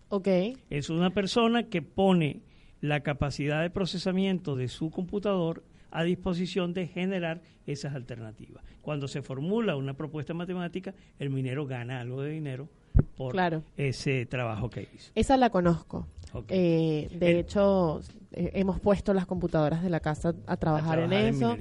Ok. 0.09 0.27
Es 0.69 0.89
una 0.89 1.11
persona 1.11 1.63
que 1.63 1.81
pone 1.81 2.41
la 2.81 3.01
capacidad 3.01 3.61
de 3.61 3.69
procesamiento 3.69 4.55
de 4.55 4.67
su 4.67 4.89
computador 4.89 5.63
a 5.91 6.03
disposición 6.03 6.73
de 6.73 6.87
generar 6.87 7.41
esas 7.65 7.95
alternativas. 7.95 8.63
Cuando 8.81 9.07
se 9.07 9.21
formula 9.21 9.75
una 9.75 9.93
propuesta 9.93 10.33
matemática, 10.33 10.93
el 11.17 11.29
minero 11.29 11.65
gana 11.65 11.99
algo 11.99 12.21
de 12.21 12.31
dinero 12.31 12.69
por 13.15 13.35
ese 13.75 14.25
trabajo 14.25 14.69
que 14.69 14.87
hizo. 14.93 15.11
Esa 15.15 15.37
la 15.37 15.49
conozco. 15.49 16.07
Eh, 16.49 17.09
de 17.11 17.39
hecho, 17.39 18.01
eh, 18.31 18.51
hemos 18.55 18.79
puesto 18.79 19.13
las 19.13 19.25
computadoras 19.25 19.83
de 19.83 19.89
la 19.89 19.99
casa 19.99 20.35
a 20.45 20.57
trabajar, 20.57 20.99
en 20.99 21.13
eso. 21.13 21.57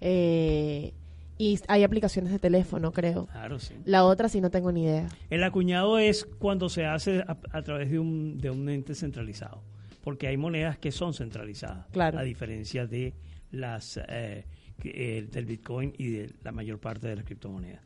Eh, 0.00 0.94
y 1.38 1.60
hay 1.68 1.84
aplicaciones 1.84 2.32
de 2.32 2.38
teléfono, 2.38 2.92
creo. 2.92 3.26
Claro, 3.26 3.58
sí. 3.58 3.74
La 3.84 4.04
otra 4.04 4.28
sí 4.28 4.40
no 4.40 4.50
tengo 4.50 4.72
ni 4.72 4.84
idea. 4.84 5.08
El 5.28 5.44
acuñado 5.44 5.98
es 5.98 6.24
cuando 6.24 6.68
se 6.68 6.86
hace 6.86 7.24
a, 7.26 7.62
través 7.62 7.90
de 7.90 7.98
un, 7.98 8.38
de 8.38 8.50
un 8.50 8.68
ente 8.68 8.94
centralizado, 8.94 9.62
porque 10.02 10.28
hay 10.28 10.36
monedas 10.36 10.78
que 10.78 10.92
son 10.92 11.12
centralizadas, 11.12 11.86
claro. 11.92 12.18
a 12.18 12.22
diferencia 12.22 12.86
de 12.86 13.14
las 13.50 14.00
eh, 14.08 14.44
del 14.82 15.46
Bitcoin 15.46 15.92
y 15.98 16.08
de 16.08 16.32
la 16.42 16.52
mayor 16.52 16.78
parte 16.78 17.08
de 17.08 17.16
las 17.16 17.24
criptomonedas. 17.24 17.82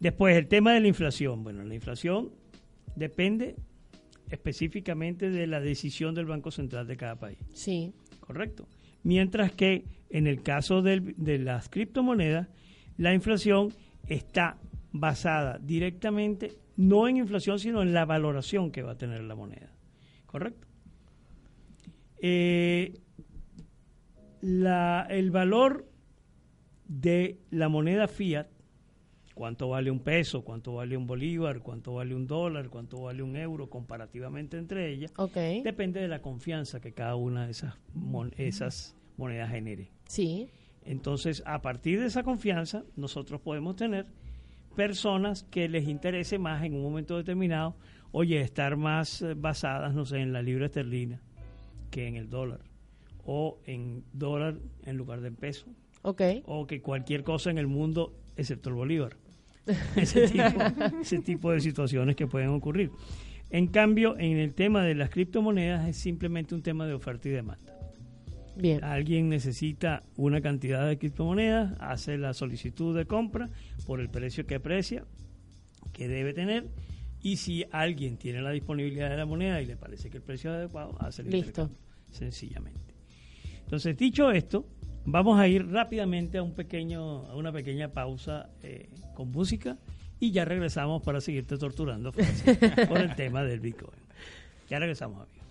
Después, 0.00 0.36
el 0.36 0.48
tema 0.48 0.72
de 0.74 0.80
la 0.80 0.88
inflación. 0.88 1.44
Bueno, 1.44 1.62
la 1.62 1.74
inflación 1.74 2.32
depende 2.96 3.56
específicamente 4.32 5.30
de 5.30 5.46
la 5.46 5.60
decisión 5.60 6.14
del 6.14 6.24
Banco 6.24 6.50
Central 6.50 6.86
de 6.86 6.96
cada 6.96 7.16
país. 7.16 7.38
Sí. 7.52 7.92
Correcto. 8.20 8.66
Mientras 9.02 9.52
que 9.52 9.84
en 10.10 10.26
el 10.26 10.42
caso 10.42 10.82
de 10.82 11.38
las 11.38 11.68
criptomonedas, 11.68 12.48
la 12.96 13.14
inflación 13.14 13.72
está 14.06 14.58
basada 14.92 15.58
directamente, 15.58 16.52
no 16.76 17.08
en 17.08 17.18
inflación, 17.18 17.58
sino 17.58 17.82
en 17.82 17.92
la 17.92 18.04
valoración 18.04 18.70
que 18.70 18.82
va 18.82 18.92
a 18.92 18.98
tener 18.98 19.22
la 19.22 19.34
moneda. 19.34 19.70
¿Correcto? 20.26 20.66
Eh, 22.20 22.94
la, 24.40 25.06
el 25.10 25.30
valor 25.30 25.88
de 26.86 27.38
la 27.50 27.68
moneda 27.68 28.08
fiat, 28.08 28.46
cuánto 29.34 29.68
vale 29.68 29.90
un 29.90 30.00
peso, 30.00 30.42
cuánto 30.42 30.74
vale 30.74 30.96
un 30.96 31.06
bolívar, 31.06 31.60
cuánto 31.60 31.94
vale 31.94 32.14
un 32.14 32.26
dólar, 32.26 32.68
cuánto 32.68 33.02
vale 33.02 33.22
un 33.22 33.36
euro 33.36 33.68
comparativamente 33.70 34.58
entre 34.58 34.90
ellas, 34.90 35.12
depende 35.64 36.00
de 36.00 36.08
la 36.08 36.20
confianza 36.20 36.80
que 36.80 36.92
cada 36.92 37.16
una 37.16 37.46
de 37.46 37.52
esas, 37.52 37.74
esas 38.36 38.96
monedas 39.16 39.50
genere. 39.50 39.90
Sí. 40.06 40.48
Entonces, 40.84 41.42
a 41.46 41.62
partir 41.62 42.00
de 42.00 42.06
esa 42.06 42.22
confianza, 42.22 42.84
nosotros 42.96 43.40
podemos 43.40 43.76
tener 43.76 44.06
personas 44.74 45.44
que 45.44 45.68
les 45.68 45.88
interese 45.88 46.38
más 46.38 46.64
en 46.64 46.74
un 46.74 46.82
momento 46.82 47.16
determinado, 47.16 47.76
oye, 48.10 48.40
estar 48.40 48.76
más 48.76 49.22
eh, 49.22 49.34
basadas, 49.34 49.94
no 49.94 50.04
sé, 50.04 50.18
en 50.18 50.32
la 50.32 50.42
libra 50.42 50.66
esterlina 50.66 51.20
que 51.90 52.08
en 52.08 52.16
el 52.16 52.30
dólar, 52.30 52.60
o 53.24 53.58
en 53.66 54.04
dólar 54.12 54.58
en 54.84 54.96
lugar 54.96 55.20
de 55.20 55.28
en 55.28 55.36
peso, 55.36 55.66
okay. 56.00 56.42
o 56.46 56.66
que 56.66 56.80
cualquier 56.80 57.22
cosa 57.22 57.50
en 57.50 57.58
el 57.58 57.66
mundo, 57.66 58.14
excepto 58.36 58.70
el 58.70 58.74
bolívar. 58.74 59.16
ese, 59.96 60.28
tipo, 60.28 60.60
ese 61.00 61.18
tipo 61.20 61.52
de 61.52 61.60
situaciones 61.60 62.16
que 62.16 62.26
pueden 62.26 62.50
ocurrir. 62.50 62.90
En 63.50 63.66
cambio, 63.66 64.16
en 64.18 64.38
el 64.38 64.54
tema 64.54 64.82
de 64.82 64.94
las 64.94 65.10
criptomonedas 65.10 65.86
es 65.88 65.96
simplemente 65.96 66.54
un 66.54 66.62
tema 66.62 66.86
de 66.86 66.94
oferta 66.94 67.28
y 67.28 67.32
demanda. 67.32 67.72
Bien. 68.56 68.82
Alguien 68.84 69.28
necesita 69.28 70.02
una 70.16 70.40
cantidad 70.40 70.86
de 70.86 70.98
criptomonedas, 70.98 71.74
hace 71.80 72.18
la 72.18 72.34
solicitud 72.34 72.96
de 72.96 73.06
compra 73.06 73.50
por 73.86 74.00
el 74.00 74.08
precio 74.08 74.46
que 74.46 74.56
aprecia, 74.56 75.04
que 75.92 76.08
debe 76.08 76.32
tener, 76.32 76.68
y 77.20 77.36
si 77.36 77.64
alguien 77.70 78.16
tiene 78.16 78.42
la 78.42 78.50
disponibilidad 78.50 79.10
de 79.10 79.16
la 79.16 79.26
moneda 79.26 79.62
y 79.62 79.66
le 79.66 79.76
parece 79.76 80.10
que 80.10 80.16
el 80.16 80.22
precio 80.22 80.50
es 80.50 80.56
adecuado, 80.56 80.96
hace 81.00 81.22
el 81.22 81.30
Listo. 81.30 81.70
sencillamente. 82.10 82.94
Entonces, 83.60 83.96
dicho 83.96 84.30
esto, 84.30 84.66
vamos 85.04 85.38
a 85.38 85.48
ir 85.48 85.70
rápidamente 85.70 86.38
a 86.38 86.42
un 86.42 86.52
pequeño, 86.52 87.26
a 87.26 87.36
una 87.36 87.52
pequeña 87.52 87.88
pausa 87.88 88.50
eh, 88.62 88.88
con 89.14 89.30
música 89.30 89.76
y 90.20 90.30
ya 90.30 90.44
regresamos 90.44 91.02
para 91.02 91.20
seguirte 91.20 91.58
torturando 91.58 92.12
por 92.88 92.98
el 92.98 93.14
tema 93.16 93.42
del 93.42 93.60
Bitcoin. 93.60 94.00
Ya 94.68 94.78
regresamos, 94.78 95.20
amigos. 95.20 95.42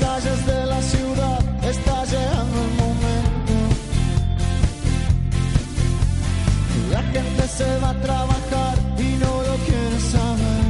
calles 0.00 0.46
de 0.46 0.66
la 0.66 0.82
ciudad 0.82 1.64
está 1.64 2.04
llegando 2.04 2.37
se 7.56 7.78
va 7.80 7.90
a 7.90 8.00
trabajar 8.00 8.76
y 8.98 9.16
no 9.16 9.42
lo 9.48 9.56
quiere 9.66 10.00
saber. 10.00 10.64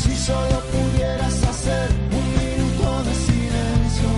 Si 0.00 0.16
solo 0.16 0.56
pudieras 0.74 1.42
hacer 1.50 1.88
un 2.18 2.26
minuto 2.40 3.04
de 3.04 3.14
silencio, 3.26 4.10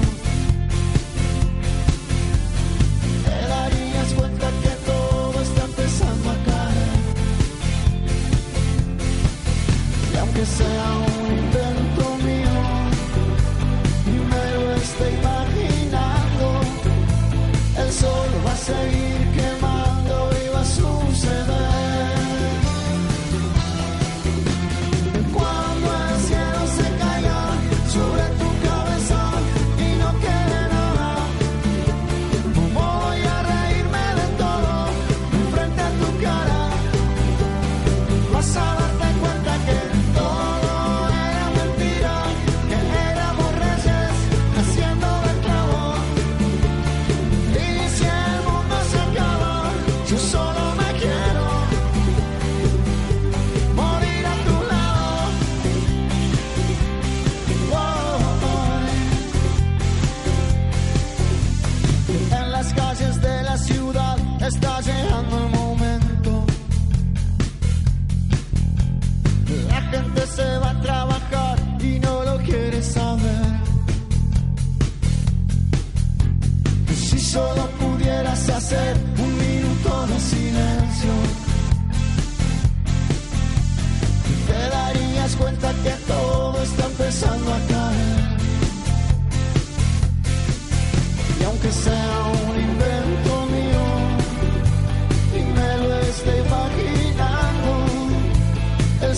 te 3.27 3.37
darías 3.55 4.09
cuenta 4.19 4.47
que 4.63 4.73
todo 4.91 5.43
está 5.43 5.65
empezando 5.65 6.31
a 6.31 6.37
caer. 6.49 6.99
Y 10.13 10.17
aunque 10.17 10.47
sea 10.47 10.87
un 11.07 11.14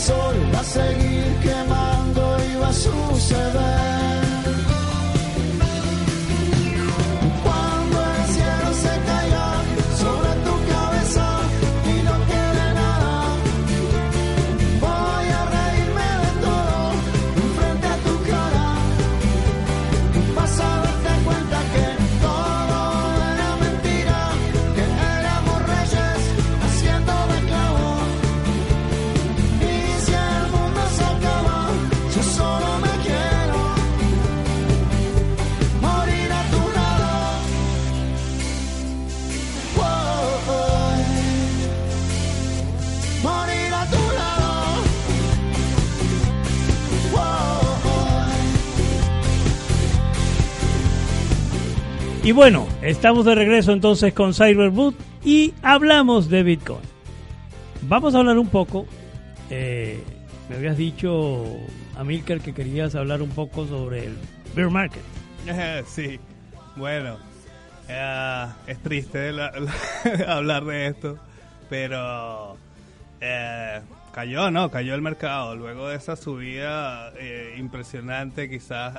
Y 0.09 0.13
bueno, 52.37 52.69
estamos 52.83 53.25
de 53.25 53.35
regreso 53.35 53.73
entonces 53.73 54.13
con 54.13 54.35
Cyberboot 54.35 54.95
y 55.25 55.55
hablamos 55.63 56.29
de 56.29 56.43
Bitcoin. 56.43 56.83
Vamos 57.89 58.15
a 58.15 58.19
hablar 58.19 58.39
un 58.39 58.49
poco. 58.49 58.87
Eh, 59.49 60.05
me 60.51 60.57
habías 60.57 60.77
dicho, 60.77 61.47
Amilcar, 61.97 62.43
que 62.43 62.53
querías 62.53 62.95
hablar 62.95 63.23
un 63.23 63.31
poco 63.31 63.67
sobre 63.67 64.05
el 64.05 64.19
bear 64.55 64.69
market. 64.69 65.01
sí, 65.87 66.21
bueno, 66.77 67.17
eh, 67.89 68.47
es 68.67 68.83
triste 68.83 69.31
hablar 70.29 70.67
de 70.67 70.89
esto, 70.89 71.17
pero 71.71 72.59
eh, 73.23 73.81
cayó, 74.13 74.51
¿no? 74.51 74.71
Cayó 74.71 74.95
el 74.95 75.01
mercado 75.01 75.57
luego 75.57 75.89
de 75.89 75.97
esa 75.97 76.17
subida 76.17 77.15
impresionante, 77.57 78.51
quizás 78.51 78.95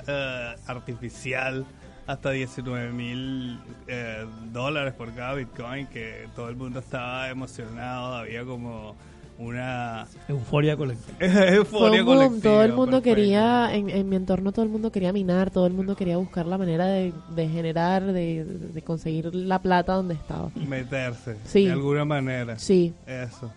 artificial 0.66 1.68
hasta 2.08 2.32
19 2.32 2.94
mil 2.94 3.60
eh, 3.88 4.26
dólares 4.52 4.94
por 4.94 5.14
cada 5.14 5.34
Bitcoin, 5.34 5.88
que 5.88 6.28
todo 6.36 6.48
el 6.50 6.56
mundo 6.56 6.80
estaba 6.80 7.30
emocionado, 7.30 8.16
había 8.16 8.46
como 8.46 8.96
una 9.38 10.08
euforia 10.30 10.78
colectiva. 10.78 11.18
euforia 11.50 12.04
colectiva, 12.06 12.42
todo 12.42 12.64
el 12.64 12.74
mundo 12.74 13.02
quería, 13.02 13.76
en, 13.76 14.08
mi 14.10 14.16
entorno 14.16 14.54
todo 14.54 14.64
el 14.64 14.72
mundo 14.72 14.92
quería 14.92 15.12
minar, 15.12 15.52
todo 15.52 15.68
el 15.68 15.74
mundo 15.74 15.98
quería 15.98 16.18
buscar 16.18 16.46
la 16.46 16.58
manera 16.58 16.86
de, 16.88 17.14
generar, 17.50 18.04
de, 18.04 18.82
conseguir 18.86 19.36
la 19.36 19.62
plata 19.62 19.94
donde 19.94 20.14
estaba. 20.14 20.50
Meterse, 20.56 21.36
de 21.54 21.72
alguna 21.72 22.06
manera. 22.06 22.58
Sí. 22.58 22.94
Eso. 23.06 23.52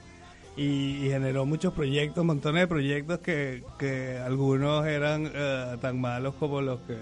Y, 0.57 1.09
generó 1.09 1.47
muchos 1.47 1.73
proyectos, 1.73 2.25
montones 2.25 2.63
de 2.63 2.67
proyectos 2.67 3.21
que, 3.21 3.63
que 3.79 4.19
algunos 4.19 4.85
eran 4.87 5.31
eh, 5.33 5.77
tan 5.81 6.01
malos 6.01 6.35
como 6.35 6.61
los 6.61 6.81
que 6.81 6.97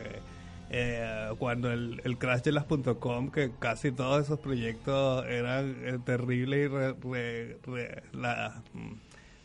eh, 0.70 1.30
cuando 1.38 1.70
el, 1.72 2.00
el, 2.04 2.18
crash 2.18 2.42
de 2.42 2.52
las 2.52 2.64
.com, 2.64 3.30
que 3.30 3.50
casi 3.58 3.90
todos 3.90 4.24
esos 4.24 4.38
proyectos 4.38 5.24
eran 5.26 5.76
eh, 5.82 5.98
terribles 6.04 6.66
y 6.66 6.72
mm, 8.76 8.92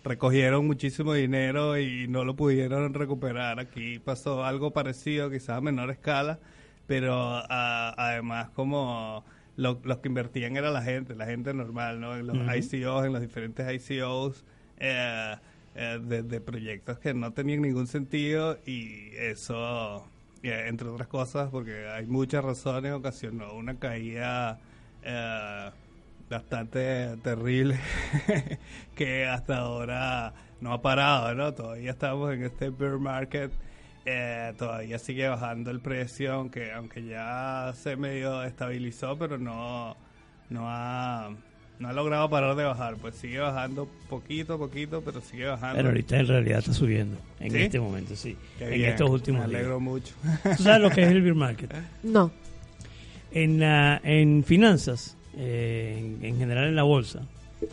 recogieron 0.03 0.67
muchísimo 0.67 1.13
dinero 1.13 1.77
y 1.77 2.07
no 2.07 2.25
lo 2.25 2.35
pudieron 2.35 2.93
recuperar. 2.93 3.59
Aquí 3.59 3.99
pasó 3.99 4.43
algo 4.43 4.71
parecido, 4.71 5.29
quizás 5.29 5.57
a 5.57 5.61
menor 5.61 5.91
escala, 5.91 6.39
pero 6.87 7.41
además 7.49 8.49
como 8.49 9.23
los 9.55 9.77
que 9.99 10.09
invertían 10.09 10.57
era 10.57 10.71
la 10.71 10.81
gente, 10.81 11.15
la 11.15 11.25
gente 11.25 11.53
normal, 11.53 12.01
¿no? 12.01 12.17
En 12.17 12.27
los 12.27 12.35
ICOs, 12.37 13.05
en 13.05 13.13
los 13.13 13.21
diferentes 13.21 13.89
ICOs. 13.89 14.43
Eh, 14.79 15.35
eh, 15.75 15.99
de, 16.03 16.21
de 16.21 16.39
proyectos 16.39 16.99
que 16.99 17.15
no 17.15 17.33
tenían 17.33 17.63
ningún 17.63 17.87
sentido 17.87 18.59
y 18.63 19.07
eso 19.15 20.07
entre 20.51 20.89
otras 20.89 21.07
cosas, 21.07 21.49
porque 21.49 21.87
hay 21.87 22.05
muchas 22.05 22.43
razones, 22.43 22.91
ocasionó 22.91 23.53
una 23.53 23.79
caída 23.79 24.59
eh, 25.01 25.71
bastante 26.29 27.17
terrible 27.23 27.79
que 28.95 29.25
hasta 29.25 29.57
ahora 29.57 30.33
no 30.59 30.73
ha 30.73 30.81
parado, 30.81 31.33
¿no? 31.35 31.53
Todavía 31.53 31.91
estamos 31.91 32.33
en 32.33 32.43
este 32.43 32.69
bear 32.69 32.99
market, 32.99 33.51
eh, 34.05 34.53
todavía 34.57 34.99
sigue 34.99 35.27
bajando 35.27 35.71
el 35.71 35.79
precio, 35.79 36.33
aunque, 36.33 36.73
aunque 36.73 37.05
ya 37.05 37.71
se 37.75 37.95
medio 37.95 38.43
estabilizó, 38.43 39.17
pero 39.17 39.37
no, 39.37 39.95
no 40.49 40.63
ha 40.67 41.31
no 41.83 41.89
ha 41.89 41.93
logrado 41.93 42.29
parar 42.29 42.55
de 42.55 42.63
bajar, 42.63 42.95
pues 42.95 43.15
sigue 43.15 43.39
bajando 43.39 43.89
poquito 44.09 44.53
a 44.53 44.57
poquito, 44.57 45.01
pero 45.01 45.19
sigue 45.19 45.45
bajando. 45.45 45.75
Pero 45.75 45.89
ahorita 45.89 46.17
en 46.17 46.27
realidad 46.27 46.59
está 46.59 46.73
subiendo, 46.73 47.17
en 47.41 47.55
este 47.57 47.77
momento, 47.77 48.15
sí. 48.15 48.37
en 48.61 48.85
estos 48.85 49.09
últimos 49.09 49.41
Me 49.41 49.57
alegro 49.57 49.81
mucho. 49.81 50.13
¿Tú 50.55 50.63
sabes 50.63 50.81
lo 50.81 50.89
que 50.89 51.03
es 51.03 51.09
el 51.09 51.21
beer 51.21 51.35
market? 51.35 51.73
No. 52.03 52.31
En, 53.33 53.61
en 53.61 54.43
finanzas, 54.45 55.17
eh, 55.35 56.17
en, 56.21 56.37
general 56.37 56.69
en 56.69 56.75
la 56.75 56.83
bolsa, 56.83 57.27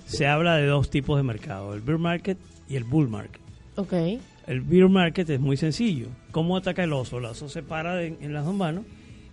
se 0.07 0.27
habla 0.27 0.57
de 0.57 0.66
dos 0.66 0.90
tipos 0.90 1.16
de 1.16 1.23
mercado, 1.23 1.73
el 1.75 1.81
beer 1.81 1.99
market 1.99 2.38
y 2.68 2.75
el 2.75 2.85
bull 2.85 3.09
market. 3.09 3.40
Ok. 3.77 3.92
El 4.49 4.61
beer 4.62 4.88
market 4.88 5.31
es 5.31 5.38
muy 5.38 5.57
sencillo. 5.57 6.09
¿Cómo 6.33 6.57
ataca 6.57 6.83
el 6.83 6.92
oso? 6.92 7.18
El 7.18 7.27
oso 7.27 7.49
se 7.49 7.62
para 7.62 8.03
en, 8.03 8.33
las 8.33 8.44
dos 8.44 8.55
manos 8.55 8.85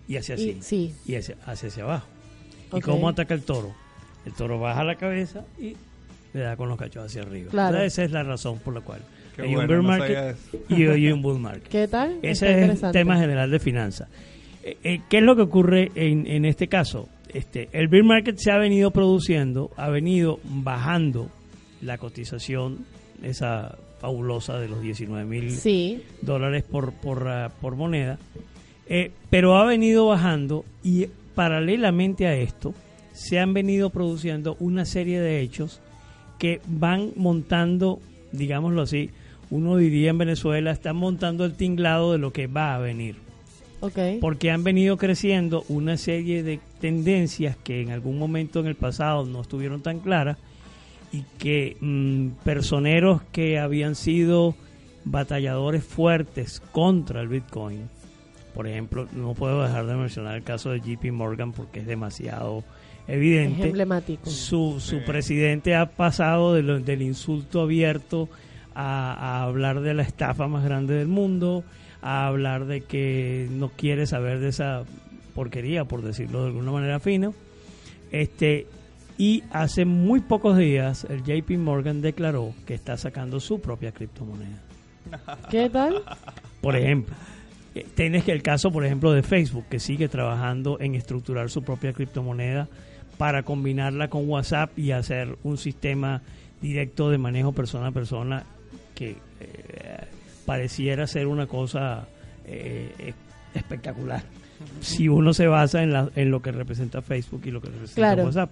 y 0.06 0.18
hace 0.18 0.34
así. 0.34 0.50
Y, 0.50 0.62
sí. 0.62 0.94
Y 1.04 1.16
hace, 1.16 1.36
hacia 1.44 1.82
abajo. 1.82 2.06
¿Y 2.72 2.80
cómo 2.80 3.08
ataca 3.08 3.34
el 3.34 3.42
toro? 3.42 3.74
El 4.28 4.34
toro 4.34 4.58
baja 4.60 4.84
la 4.84 4.96
cabeza 4.96 5.46
y 5.58 5.74
le 6.34 6.40
da 6.40 6.54
con 6.54 6.68
los 6.68 6.76
cachos 6.76 7.06
hacia 7.06 7.22
arriba. 7.22 7.50
Claro. 7.50 7.80
esa 7.80 8.04
es 8.04 8.10
la 8.10 8.22
razón 8.22 8.58
por 8.58 8.74
la 8.74 8.82
cual 8.82 9.00
hay 9.38 9.56
un 9.56 9.66
bear 9.66 9.82
market 9.82 10.36
y 10.68 10.84
hay 10.84 11.10
un 11.10 11.22
bull 11.22 11.38
market. 11.38 11.68
¿Qué 11.68 11.88
tal? 11.88 12.18
Ese 12.20 12.66
es 12.66 12.82
el 12.82 12.92
tema 12.92 13.16
general 13.16 13.50
de 13.50 13.58
finanzas. 13.58 14.10
Eh, 14.62 14.76
eh, 14.84 15.00
¿Qué 15.08 15.18
es 15.18 15.22
lo 15.22 15.34
que 15.34 15.40
ocurre 15.40 15.90
en, 15.94 16.26
en 16.26 16.44
este 16.44 16.68
caso? 16.68 17.08
Este, 17.32 17.70
el 17.72 17.88
bear 17.88 18.04
market 18.04 18.36
se 18.36 18.50
ha 18.50 18.58
venido 18.58 18.90
produciendo, 18.90 19.70
ha 19.78 19.88
venido 19.88 20.40
bajando 20.44 21.30
la 21.80 21.96
cotización, 21.96 22.84
esa 23.22 23.78
fabulosa 23.98 24.58
de 24.58 24.68
los 24.68 24.82
19 24.82 25.24
mil 25.24 26.02
dólares 26.20 26.64
por, 26.64 26.92
por, 26.92 27.26
ah, 27.28 27.50
por 27.62 27.76
moneda, 27.76 28.18
eh, 28.88 29.10
pero 29.30 29.56
ha 29.56 29.64
venido 29.64 30.06
bajando 30.06 30.66
y 30.84 31.06
paralelamente 31.34 32.26
a 32.26 32.34
esto, 32.34 32.74
se 33.18 33.40
han 33.40 33.52
venido 33.52 33.90
produciendo 33.90 34.56
una 34.60 34.84
serie 34.84 35.20
de 35.20 35.40
hechos 35.40 35.80
que 36.38 36.60
van 36.68 37.10
montando, 37.16 37.98
digámoslo 38.30 38.82
así, 38.82 39.10
uno 39.50 39.76
diría 39.76 40.10
en 40.10 40.18
Venezuela, 40.18 40.70
están 40.70 40.94
montando 40.94 41.44
el 41.44 41.54
tinglado 41.54 42.12
de 42.12 42.18
lo 42.18 42.32
que 42.32 42.46
va 42.46 42.76
a 42.76 42.78
venir. 42.78 43.16
Okay. 43.80 44.20
Porque 44.20 44.52
han 44.52 44.62
venido 44.62 44.96
creciendo 44.98 45.64
una 45.68 45.96
serie 45.96 46.44
de 46.44 46.60
tendencias 46.80 47.56
que 47.56 47.82
en 47.82 47.90
algún 47.90 48.20
momento 48.20 48.60
en 48.60 48.66
el 48.66 48.76
pasado 48.76 49.26
no 49.26 49.40
estuvieron 49.40 49.82
tan 49.82 49.98
claras 49.98 50.38
y 51.10 51.24
que 51.38 51.76
mm, 51.80 52.44
personeros 52.44 53.22
que 53.32 53.58
habían 53.58 53.96
sido 53.96 54.54
batalladores 55.04 55.82
fuertes 55.82 56.62
contra 56.70 57.20
el 57.20 57.26
Bitcoin, 57.26 57.88
por 58.54 58.68
ejemplo, 58.68 59.08
no 59.12 59.34
puedo 59.34 59.60
dejar 59.60 59.86
de 59.86 59.96
mencionar 59.96 60.36
el 60.36 60.44
caso 60.44 60.70
de 60.70 60.80
JP 60.80 61.10
Morgan 61.10 61.50
porque 61.50 61.80
es 61.80 61.86
demasiado 61.86 62.62
evidente. 63.08 63.66
emblemático. 63.66 64.30
Su, 64.30 64.76
su 64.78 65.02
presidente 65.04 65.74
ha 65.74 65.86
pasado 65.86 66.54
del 66.54 67.02
insulto 67.02 67.62
abierto 67.62 68.28
a, 68.74 69.42
hablar 69.42 69.80
de 69.80 69.94
la 69.94 70.02
estafa 70.02 70.46
más 70.46 70.64
grande 70.64 70.94
del 70.94 71.08
mundo, 71.08 71.64
a 72.00 72.28
hablar 72.28 72.66
de 72.66 72.82
que 72.82 73.48
no 73.50 73.70
quiere 73.70 74.06
saber 74.06 74.38
de 74.38 74.48
esa 74.48 74.84
porquería, 75.34 75.84
por 75.84 76.02
decirlo 76.02 76.42
de 76.42 76.48
alguna 76.48 76.70
manera 76.70 77.00
fina. 77.00 77.32
Este, 78.12 78.66
y 79.16 79.42
hace 79.50 79.84
muy 79.84 80.20
pocos 80.20 80.56
días 80.56 81.04
el 81.10 81.24
JP 81.24 81.58
Morgan 81.58 82.00
declaró 82.00 82.54
que 82.66 82.74
está 82.74 82.96
sacando 82.96 83.40
su 83.40 83.60
propia 83.60 83.90
criptomoneda. 83.90 84.62
¿Qué 85.50 85.68
tal? 85.70 86.02
Por 86.60 86.76
ejemplo, 86.76 87.16
eh, 87.74 87.84
tienes 87.94 88.24
que 88.24 88.32
el 88.32 88.42
caso, 88.42 88.70
por 88.70 88.84
ejemplo, 88.84 89.12
de 89.12 89.22
Facebook, 89.22 89.64
que 89.68 89.80
sigue 89.80 90.08
trabajando 90.08 90.78
en 90.80 90.94
estructurar 90.94 91.50
su 91.50 91.62
propia 91.62 91.92
criptomoneda 91.92 92.68
para 93.18 93.42
combinarla 93.42 94.08
con 94.08 94.28
WhatsApp 94.28 94.78
y 94.78 94.92
hacer 94.92 95.36
un 95.42 95.58
sistema 95.58 96.22
directo 96.62 97.10
de 97.10 97.18
manejo 97.18 97.52
persona 97.52 97.88
a 97.88 97.92
persona 97.92 98.44
que 98.94 99.16
eh, 99.40 100.04
pareciera 100.46 101.06
ser 101.06 101.26
una 101.26 101.46
cosa 101.46 102.06
eh, 102.46 103.12
espectacular. 103.54 104.22
Si 104.80 105.08
uno 105.08 105.34
se 105.34 105.46
basa 105.46 105.82
en, 105.82 105.92
la, 105.92 106.10
en 106.16 106.30
lo 106.30 106.40
que 106.40 106.52
representa 106.52 107.02
Facebook 107.02 107.42
y 107.44 107.50
lo 107.50 107.60
que 107.60 107.68
representa 107.68 108.24
WhatsApp. 108.24 108.50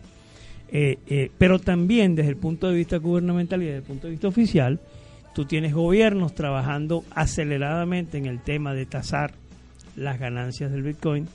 Eh, 0.69 1.31
pero 1.39 1.61
también 1.61 2.17
desde 2.17 2.31
el 2.31 2.37
punto 2.37 2.69
de 2.69 2.75
vista 2.75 2.97
gubernamental 2.97 3.63
y 3.63 3.67
desde 3.67 3.79
el 3.79 3.85
punto 3.85 4.09
de 4.09 4.13
vista 4.13 4.29
oficial, 4.29 4.81
tú 5.35 5.45
tienes 5.45 5.73
gobiernos 5.73 6.35
trabajando 6.35 7.05
aceleradamente 7.15 8.19
en 8.19 8.27
el 8.27 8.41
tema 8.41 8.75
de 8.75 8.87
tasar 8.87 9.33
las 9.95 10.19
ganancias 10.19 10.73
del 10.73 10.83
Bitcoin 10.83 11.29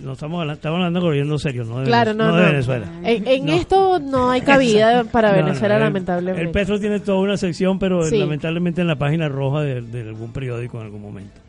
no 0.00 0.12
estamos 0.12 0.40
hablando, 0.40 0.54
estamos 0.54 0.76
hablando 0.76 1.00
de 1.00 1.06
gobierno 1.06 1.38
serio, 1.38 1.64
no 1.64 1.80
de, 1.80 2.46
Venezuela. 2.46 2.86
En, 3.02 3.48
esto 3.48 3.98
no 3.98 4.30
hay 4.30 4.40
cabida 4.42 5.04
para 5.04 5.32
Venezuela, 5.32 5.78
lamentablemente. 5.78 6.42
El 6.42 6.50
Petro 6.50 6.78
tiene 6.78 7.00
toda 7.00 7.18
una 7.18 7.36
sección, 7.36 7.78
pero 7.78 8.08
lamentablemente 8.08 8.80
en 8.80 8.86
la 8.86 8.96
página 8.96 9.28
roja 9.28 9.62
de, 9.62 10.00
algún 10.00 10.32
periódico 10.32 10.78
en 10.78 10.84
algún 10.84 11.02
momento. 11.02 11.40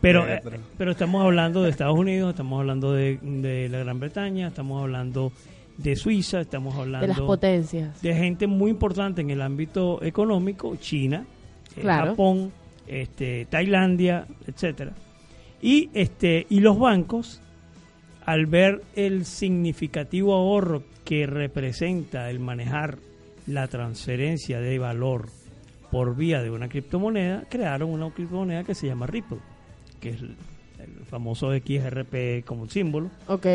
Pero, 0.00 0.28
eh, 0.28 0.40
pero 0.76 0.92
estamos 0.92 1.24
hablando 1.24 1.62
de 1.62 1.70
Estados 1.70 1.96
Unidos, 1.96 2.30
estamos 2.30 2.60
hablando 2.60 2.92
de, 2.92 3.68
la 3.70 3.78
Gran 3.78 4.00
Bretaña, 4.00 4.48
estamos 4.48 4.82
hablando 4.82 5.32
de 5.76 5.94
Suiza, 5.94 6.40
estamos 6.40 6.74
hablando 6.74 7.06
de 7.06 7.08
las 7.08 7.20
potencias, 7.20 8.02
de 8.02 8.14
gente 8.14 8.46
muy 8.46 8.70
importante 8.70 9.20
en 9.20 9.30
el 9.30 9.40
ámbito 9.40 10.02
económico, 10.02 10.74
China, 10.76 11.24
eh, 11.76 11.82
Japón, 11.82 12.50
este, 12.86 13.46
Tailandia, 13.46 14.26
etcétera. 14.46 14.92
Y 15.60 15.90
este 15.92 16.46
y 16.48 16.60
los 16.60 16.78
bancos 16.78 17.40
al 18.28 18.44
ver 18.44 18.82
el 18.94 19.24
significativo 19.24 20.34
ahorro 20.34 20.82
que 21.02 21.26
representa 21.26 22.28
el 22.28 22.40
manejar 22.40 22.98
la 23.46 23.68
transferencia 23.68 24.60
de 24.60 24.78
valor 24.78 25.30
por 25.90 26.14
vía 26.14 26.42
de 26.42 26.50
una 26.50 26.68
criptomoneda, 26.68 27.44
crearon 27.48 27.88
una 27.88 28.10
criptomoneda 28.10 28.64
que 28.64 28.74
se 28.74 28.86
llama 28.86 29.06
Ripple, 29.06 29.38
que 29.98 30.10
es 30.10 30.20
el, 30.20 30.36
famoso 31.08 31.56
XRP 31.56 32.44
como 32.44 32.68
símbolo. 32.68 33.10
Ok. 33.28 33.46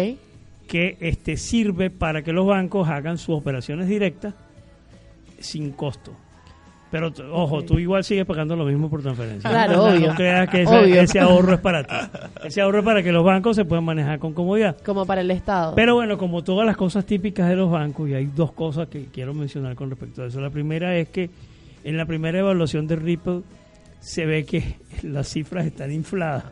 Que 0.68 0.98
este 1.02 1.38
sirve 1.38 1.92
para 1.92 2.24
que 2.24 2.34
los 2.34 2.48
bancos 2.48 2.88
hagan 2.90 3.20
sus 3.20 3.36
operaciones 3.36 3.88
directas 3.88 4.34
sin 5.40 5.72
costo. 5.74 6.16
Pero 6.94 7.12
ojo, 7.32 7.64
tú 7.64 7.80
igual 7.80 8.04
sigues 8.04 8.24
pagando 8.24 8.56
lo 8.56 8.66
mismo 8.66 8.88
por 8.88 9.02
transferencia. 9.02 9.50
Claro, 9.50 9.86
obvio. 9.86 10.10
No 10.10 10.14
creas 10.14 10.48
que 10.48 10.62
ese, 10.62 11.20
ahorro 11.20 11.56
es 11.56 11.60
para 11.60 11.84
ti. 11.84 11.96
Ese 12.44 12.62
ahorro 12.62 12.78
es 12.78 12.86
para 12.86 13.02
que 13.02 13.12
los 13.12 13.26
bancos 13.26 13.56
se 13.56 13.66
puedan 13.66 13.84
manejar 13.84 14.20
con 14.20 14.34
comodidad. 14.34 14.78
Como 14.86 15.04
para 15.04 15.22
el 15.22 15.32
Estado. 15.32 15.74
Pero 15.74 15.96
bueno, 15.96 16.20
como 16.20 16.44
todas 16.44 16.68
las 16.68 16.78
cosas 16.78 17.04
típicas 17.08 17.50
de 17.50 17.56
los 17.56 17.72
bancos, 17.72 18.10
y 18.10 18.14
hay 18.14 18.26
dos 18.28 18.52
cosas 18.52 18.90
que 18.90 19.06
quiero 19.06 19.34
mencionar 19.34 19.74
con 19.74 19.90
respecto 19.90 20.22
a 20.22 20.28
eso. 20.28 20.40
La 20.40 20.52
primera 20.52 20.96
es 20.96 21.10
que 21.10 21.32
en 21.84 21.98
la 21.98 22.06
primera 22.06 22.38
evaluación 22.38 22.86
de 22.86 22.96
Ripple 22.96 23.42
se 24.00 24.28
ve 24.28 24.46
que 24.46 24.76
las 25.02 25.30
cifras 25.30 25.66
están 25.66 25.92
infladas. 25.92 26.44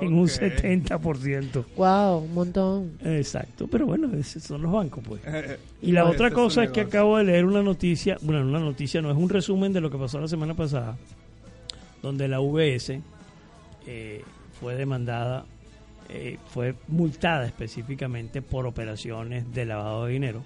En 0.00 0.14
un 0.14 0.26
70%. 0.26 1.64
Wow, 1.76 2.18
un 2.18 2.34
montón. 2.34 2.98
Exacto, 3.04 3.66
pero 3.68 3.86
bueno, 3.86 4.14
esos 4.16 4.42
son 4.42 4.62
los 4.62 4.72
bancos, 4.72 5.04
pues. 5.06 5.22
y 5.82 5.92
la 5.92 6.04
otra 6.04 6.30
cosa 6.30 6.64
es 6.64 6.70
que 6.70 6.82
acabo 6.82 7.18
de 7.18 7.24
leer 7.24 7.44
una 7.44 7.62
noticia, 7.62 8.16
bueno, 8.22 8.42
una 8.42 8.60
noticia 8.60 9.00
no, 9.00 9.10
es 9.10 9.16
un 9.16 9.28
resumen 9.28 9.72
de 9.72 9.80
lo 9.80 9.90
que 9.90 9.98
pasó 9.98 10.20
la 10.20 10.28
semana 10.28 10.54
pasada, 10.54 10.96
donde 12.02 12.28
la 12.28 12.40
VS 12.40 13.00
eh, 13.86 14.22
fue 14.60 14.74
demandada, 14.74 15.44
eh, 16.08 16.38
fue 16.48 16.74
multada 16.88 17.46
específicamente 17.46 18.42
por 18.42 18.66
operaciones 18.66 19.52
de 19.52 19.64
lavado 19.64 20.06
de 20.06 20.12
dinero. 20.12 20.42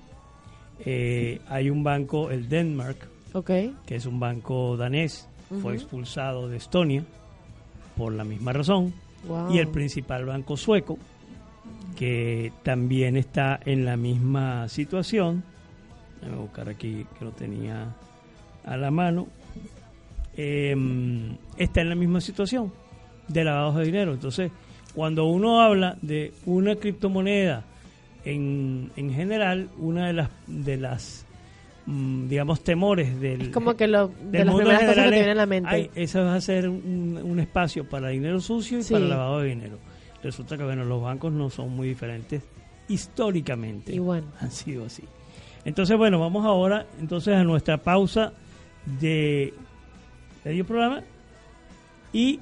Eh, 0.85 1.41
hay 1.49 1.71
un 1.71 1.85
banco, 1.85 2.31
el 2.31 2.49
Denmark, 2.49 2.97
okay. 3.33 3.75
que 3.87 3.97
es 3.97 4.07
un 4.07 4.19
banco 4.19 4.77
danés, 4.77 5.29
fue 5.61 5.75
expulsado 5.75 6.49
de 6.49 6.57
Estonia 6.57 7.05
por 7.97 8.13
la 8.13 8.25
misma 8.25 8.53
razón. 8.53 8.95
Y 9.51 9.59
el 9.59 9.69
principal 9.69 10.25
banco 10.25 10.57
sueco, 10.57 10.99
que 11.97 12.53
también 12.63 13.17
está 13.17 13.61
en 13.65 13.85
la 13.85 13.97
misma 13.97 14.69
situación. 14.69 15.45
Voy 16.23 16.33
a 16.33 16.37
buscar 16.37 16.69
aquí 16.69 17.07
que 17.19 17.25
lo 17.25 17.31
tenía 17.31 17.95
a 18.65 18.77
la 18.77 18.91
mano. 18.91 19.29
Em, 20.37 21.37
está 21.57 21.83
en 21.83 21.91
la 21.91 21.95
misma 21.95 22.21
situación 22.21 22.73
de 23.29 23.45
lavado 23.45 23.79
de 23.79 23.85
dinero. 23.85 24.13
Entonces, 24.13 24.51
cuando 24.95 25.27
uno 25.27 25.61
habla 25.61 25.97
de 26.03 26.33
una 26.47 26.77
criptomoneda 26.77 27.65
en, 28.25 28.91
en 28.97 29.13
general, 29.13 29.69
una 29.79 30.07
de 30.07 30.13
las, 30.15 30.31
de 30.47 30.77
las 30.77 31.27
digamos, 31.87 32.63
temores 32.63 33.21
del. 33.21 33.51
como 33.51 33.75
que 33.75 33.87
lo, 33.89 34.09
de 34.09 34.45
las 34.45 34.55
primeras 34.55 34.81
cosas 34.81 34.97
que 34.97 35.03
te 35.03 35.11
vienen 35.11 35.31
a 35.31 35.35
la 35.35 35.47
mente. 35.47 35.91
eso 35.95 36.25
va 36.25 36.35
a 36.35 36.41
ser 36.41 36.69
un, 36.69 37.39
espacio 37.41 37.89
para 37.89 38.09
dinero 38.09 38.41
sucio 38.41 38.81
y 38.81 38.85
para 38.85 39.05
lavado 39.05 39.41
de 39.41 39.49
dinero. 39.49 39.79
Resulta 40.23 40.57
que, 40.57 40.65
bueno, 40.65 40.85
los 40.85 41.03
bancos 41.03 41.33
no 41.33 41.51
son 41.51 41.71
muy 41.71 41.89
diferentes 41.89 42.43
históricamente. 42.89 43.95
Y 43.95 43.99
bueno. 43.99 44.29
Han 44.41 44.51
sido 44.51 44.87
así. 44.87 45.03
Entonces, 45.65 45.97
bueno, 45.97 46.19
vamos 46.19 46.45
ahora 46.45 46.87
entonces 47.01 47.35
a 47.35 47.45
nuestra 47.45 47.79
pausa 47.79 48.33
de 49.01 49.55
medio 50.45 50.67
programa 50.67 51.03
y 52.13 52.41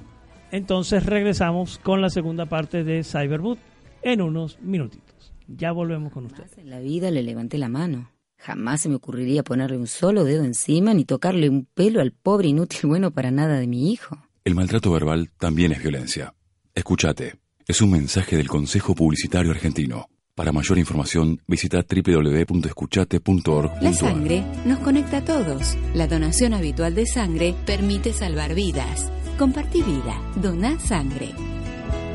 entonces 0.51 1.05
regresamos 1.05 1.77
con 1.77 2.01
la 2.01 2.09
segunda 2.09 2.47
parte 2.47 2.83
de 2.83 3.03
Cyberboot 3.03 3.59
en 4.01 4.21
unos 4.21 4.59
minutitos. 4.59 5.33
Ya 5.47 5.71
volvemos 5.71 6.11
con 6.11 6.25
ustedes. 6.25 6.57
En 6.57 6.69
la 6.69 6.79
vida 6.79 7.11
le 7.11 7.23
levanté 7.23 7.57
la 7.57 7.69
mano. 7.69 8.09
Jamás 8.41 8.81
se 8.81 8.89
me 8.89 8.95
ocurriría 8.95 9.43
ponerle 9.43 9.77
un 9.77 9.85
solo 9.85 10.23
dedo 10.23 10.43
encima 10.43 10.95
ni 10.95 11.05
tocarle 11.05 11.47
un 11.47 11.65
pelo 11.65 12.01
al 12.01 12.11
pobre 12.11 12.47
inútil 12.47 12.89
bueno 12.89 13.11
para 13.11 13.29
nada 13.29 13.59
de 13.59 13.67
mi 13.67 13.91
hijo. 13.91 14.17
El 14.43 14.55
maltrato 14.55 14.91
verbal 14.91 15.29
también 15.37 15.73
es 15.73 15.79
violencia. 15.79 16.33
Escúchate. 16.73 17.35
Es 17.67 17.81
un 17.81 17.91
mensaje 17.91 18.35
del 18.35 18.47
Consejo 18.47 18.95
Publicitario 18.95 19.51
Argentino. 19.51 20.09
Para 20.33 20.51
mayor 20.51 20.79
información, 20.79 21.39
visita 21.47 21.85
www.escuchate.org. 21.87 23.71
La 23.79 23.93
sangre 23.93 24.43
nos 24.65 24.79
conecta 24.79 25.17
a 25.17 25.25
todos. 25.25 25.77
La 25.93 26.07
donación 26.07 26.55
habitual 26.55 26.95
de 26.95 27.05
sangre 27.05 27.53
permite 27.67 28.11
salvar 28.11 28.55
vidas. 28.55 29.11
Compartí 29.37 29.83
vida. 29.83 30.19
Doná 30.41 30.79
sangre. 30.79 31.29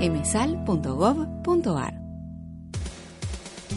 emsal.gov.ar 0.00 2.05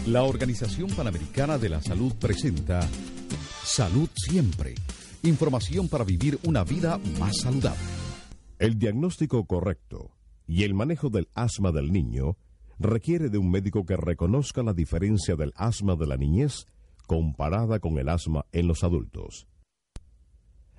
la 0.06 0.23
Organización 0.23 0.89
Panamericana 0.89 1.58
de 1.58 1.69
la 1.69 1.82
Salud 1.82 2.13
presenta 2.19 2.88
Salud 3.63 4.10
Siempre. 4.15 4.75
Información 5.23 5.89
para 5.89 6.04
vivir 6.04 6.39
una 6.43 6.63
vida 6.63 6.99
más 7.19 7.38
saludable. 7.41 7.80
El 8.58 8.80
diagnóstico 8.80 9.45
correcto 9.45 10.12
y 10.47 10.63
el 10.63 10.73
manejo 10.73 11.10
del 11.10 11.28
asma 11.36 11.71
del 11.71 11.91
niño 11.91 12.38
requiere 12.80 13.30
de 13.30 13.38
un 13.38 13.52
médico 13.52 13.86
que 13.86 13.97
reconozca 13.97 14.63
la 14.63 14.73
diferencia 14.73 15.36
del 15.36 15.54
asma 15.56 15.95
de 15.95 16.08
la 16.08 16.17
niñez 16.17 16.65
comparada 17.06 17.80
con 17.80 17.97
el 17.97 18.10
asma 18.10 18.45
en 18.52 18.67
los 18.67 18.84
adultos. 18.84 19.47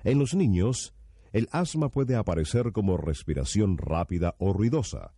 En 0.03 0.19
los 0.19 0.33
niños, 0.33 0.93
el 1.31 1.47
asma 1.51 1.89
puede 1.89 2.15
aparecer 2.15 2.71
como 2.71 2.97
respiración 2.97 3.77
rápida 3.77 4.35
o 4.39 4.51
ruidosa, 4.51 5.13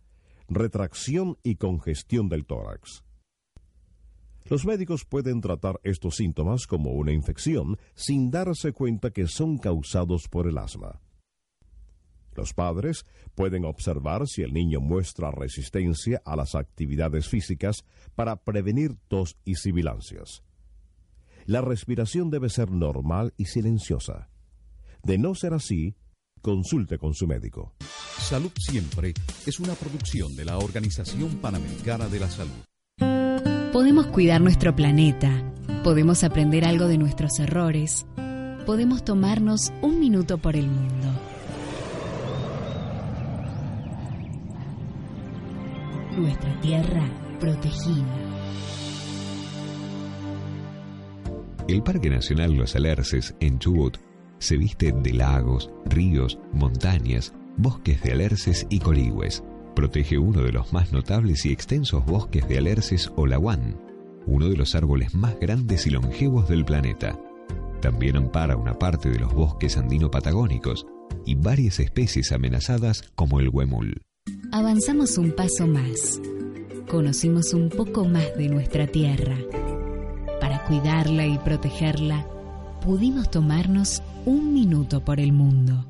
retracción 0.48 1.38
y 1.42 1.56
congestión 1.56 2.28
del 2.28 2.44
tórax. 2.44 3.02
Los 4.46 4.66
médicos 4.66 5.06
pueden 5.06 5.40
tratar 5.40 5.80
estos 5.84 6.16
síntomas 6.16 6.66
como 6.66 6.92
una 6.92 7.12
infección 7.12 7.78
sin 7.94 8.30
darse 8.30 8.72
cuenta 8.72 9.10
que 9.10 9.26
son 9.26 9.56
causados 9.56 10.28
por 10.28 10.46
el 10.46 10.58
asma. 10.58 11.00
Los 12.36 12.52
padres 12.52 13.06
pueden 13.34 13.64
observar 13.64 14.26
si 14.26 14.42
el 14.42 14.52
niño 14.52 14.80
muestra 14.80 15.30
resistencia 15.30 16.20
a 16.26 16.36
las 16.36 16.54
actividades 16.54 17.28
físicas 17.28 17.84
para 18.14 18.36
prevenir 18.36 18.96
tos 19.08 19.38
y 19.44 19.54
sibilancias. 19.54 20.42
La 21.46 21.62
respiración 21.62 22.30
debe 22.30 22.50
ser 22.50 22.70
normal 22.70 23.32
y 23.38 23.46
silenciosa. 23.46 24.28
De 25.02 25.16
no 25.16 25.34
ser 25.34 25.54
así, 25.54 25.94
consulte 26.42 26.98
con 26.98 27.14
su 27.14 27.26
médico. 27.26 27.74
Salud 28.18 28.50
Siempre 28.58 29.14
es 29.46 29.60
una 29.60 29.74
producción 29.74 30.34
de 30.36 30.44
la 30.44 30.58
Organización 30.58 31.36
Panamericana 31.36 32.08
de 32.08 32.20
la 32.20 32.28
Salud. 32.28 32.73
Podemos 33.74 34.06
cuidar 34.06 34.40
nuestro 34.40 34.76
planeta, 34.76 35.32
podemos 35.82 36.22
aprender 36.22 36.64
algo 36.64 36.86
de 36.86 36.96
nuestros 36.96 37.40
errores, 37.40 38.06
podemos 38.66 39.04
tomarnos 39.04 39.72
un 39.82 39.98
minuto 39.98 40.38
por 40.38 40.54
el 40.54 40.68
mundo. 40.68 41.08
Nuestra 46.16 46.60
tierra 46.60 47.02
protegida. 47.40 48.14
El 51.66 51.82
Parque 51.82 52.10
Nacional 52.10 52.52
Los 52.52 52.76
Alerces 52.76 53.34
en 53.40 53.58
Chubut 53.58 53.98
se 54.38 54.56
viste 54.56 54.92
de 54.92 55.12
lagos, 55.14 55.68
ríos, 55.86 56.38
montañas, 56.52 57.34
bosques 57.56 58.00
de 58.04 58.12
alerces 58.12 58.68
y 58.70 58.78
coligües 58.78 59.42
Protege 59.74 60.18
uno 60.18 60.42
de 60.42 60.52
los 60.52 60.72
más 60.72 60.92
notables 60.92 61.44
y 61.46 61.52
extensos 61.52 62.04
bosques 62.06 62.46
de 62.48 62.58
alerces 62.58 63.10
o 63.16 63.26
laguán, 63.26 63.76
uno 64.26 64.48
de 64.48 64.56
los 64.56 64.74
árboles 64.74 65.14
más 65.14 65.38
grandes 65.40 65.86
y 65.86 65.90
longevos 65.90 66.48
del 66.48 66.64
planeta. 66.64 67.18
También 67.80 68.16
ampara 68.16 68.56
una 68.56 68.78
parte 68.78 69.10
de 69.10 69.18
los 69.18 69.34
bosques 69.34 69.76
andino-patagónicos 69.76 70.86
y 71.26 71.34
varias 71.34 71.80
especies 71.80 72.32
amenazadas 72.32 73.02
como 73.14 73.40
el 73.40 73.48
huemul. 73.48 74.00
Avanzamos 74.52 75.18
un 75.18 75.32
paso 75.32 75.66
más. 75.66 76.20
Conocimos 76.88 77.52
un 77.52 77.68
poco 77.68 78.04
más 78.04 78.36
de 78.38 78.48
nuestra 78.48 78.86
tierra. 78.86 79.36
Para 80.40 80.64
cuidarla 80.64 81.26
y 81.26 81.36
protegerla, 81.38 82.26
pudimos 82.80 83.30
tomarnos 83.30 84.02
un 84.24 84.54
minuto 84.54 85.04
por 85.04 85.18
el 85.18 85.32
mundo. 85.32 85.84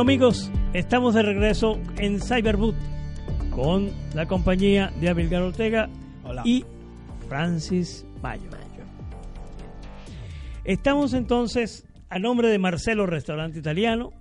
Amigos, 0.00 0.50
estamos 0.74 1.14
de 1.14 1.22
regreso 1.22 1.80
en 1.96 2.20
Cyberboot 2.20 2.74
con 3.50 3.90
la 4.14 4.26
compañía 4.26 4.92
de 5.00 5.08
Abilgar 5.08 5.42
Ortega 5.42 5.88
y 6.44 6.64
Francis 7.28 8.06
Mayo. 8.22 8.50
Estamos 10.64 11.14
entonces 11.14 11.86
a 12.10 12.18
nombre 12.18 12.48
de 12.48 12.58
Marcelo 12.58 13.06
Restaurante 13.06 13.58
Italiano, 13.58 14.12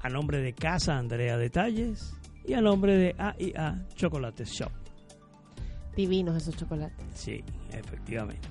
a 0.00 0.08
nombre 0.08 0.38
de 0.38 0.52
Casa 0.52 0.98
Andrea 0.98 1.36
Detalles 1.38 2.14
y 2.46 2.54
a 2.54 2.60
nombre 2.60 2.96
de 2.96 3.14
AIA 3.16 3.86
Chocolate 3.94 4.44
Shop. 4.44 4.72
Divinos 5.96 6.36
esos 6.36 6.56
chocolates. 6.56 7.06
Sí, 7.14 7.42
efectivamente. 7.72 8.48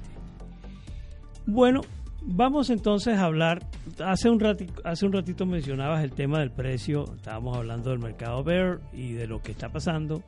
Bueno, 1.46 1.82
Vamos 2.26 2.70
entonces 2.70 3.18
a 3.18 3.26
hablar, 3.26 3.68
hace 4.00 4.30
un, 4.30 4.40
ratito, 4.40 4.82
hace 4.86 5.06
un 5.06 5.12
ratito 5.12 5.46
mencionabas 5.46 6.04
el 6.04 6.12
tema 6.12 6.40
del 6.40 6.52
precio, 6.52 7.06
estábamos 7.16 7.58
hablando 7.58 7.90
del 7.90 8.00
mercado 8.00 8.44
Bear 8.44 8.80
y 8.94 9.12
de 9.12 9.28
lo 9.28 9.42
que 9.42 9.52
está 9.52 9.70
pasando. 9.70 10.24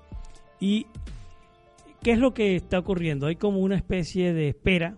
¿Y 0.59 0.87
qué 2.03 2.11
es 2.11 2.19
lo 2.19 2.33
que 2.33 2.55
está 2.55 2.79
ocurriendo? 2.79 3.27
Hay 3.27 3.37
como 3.37 3.59
una 3.59 3.75
especie 3.75 4.33
de 4.33 4.49
espera 4.49 4.97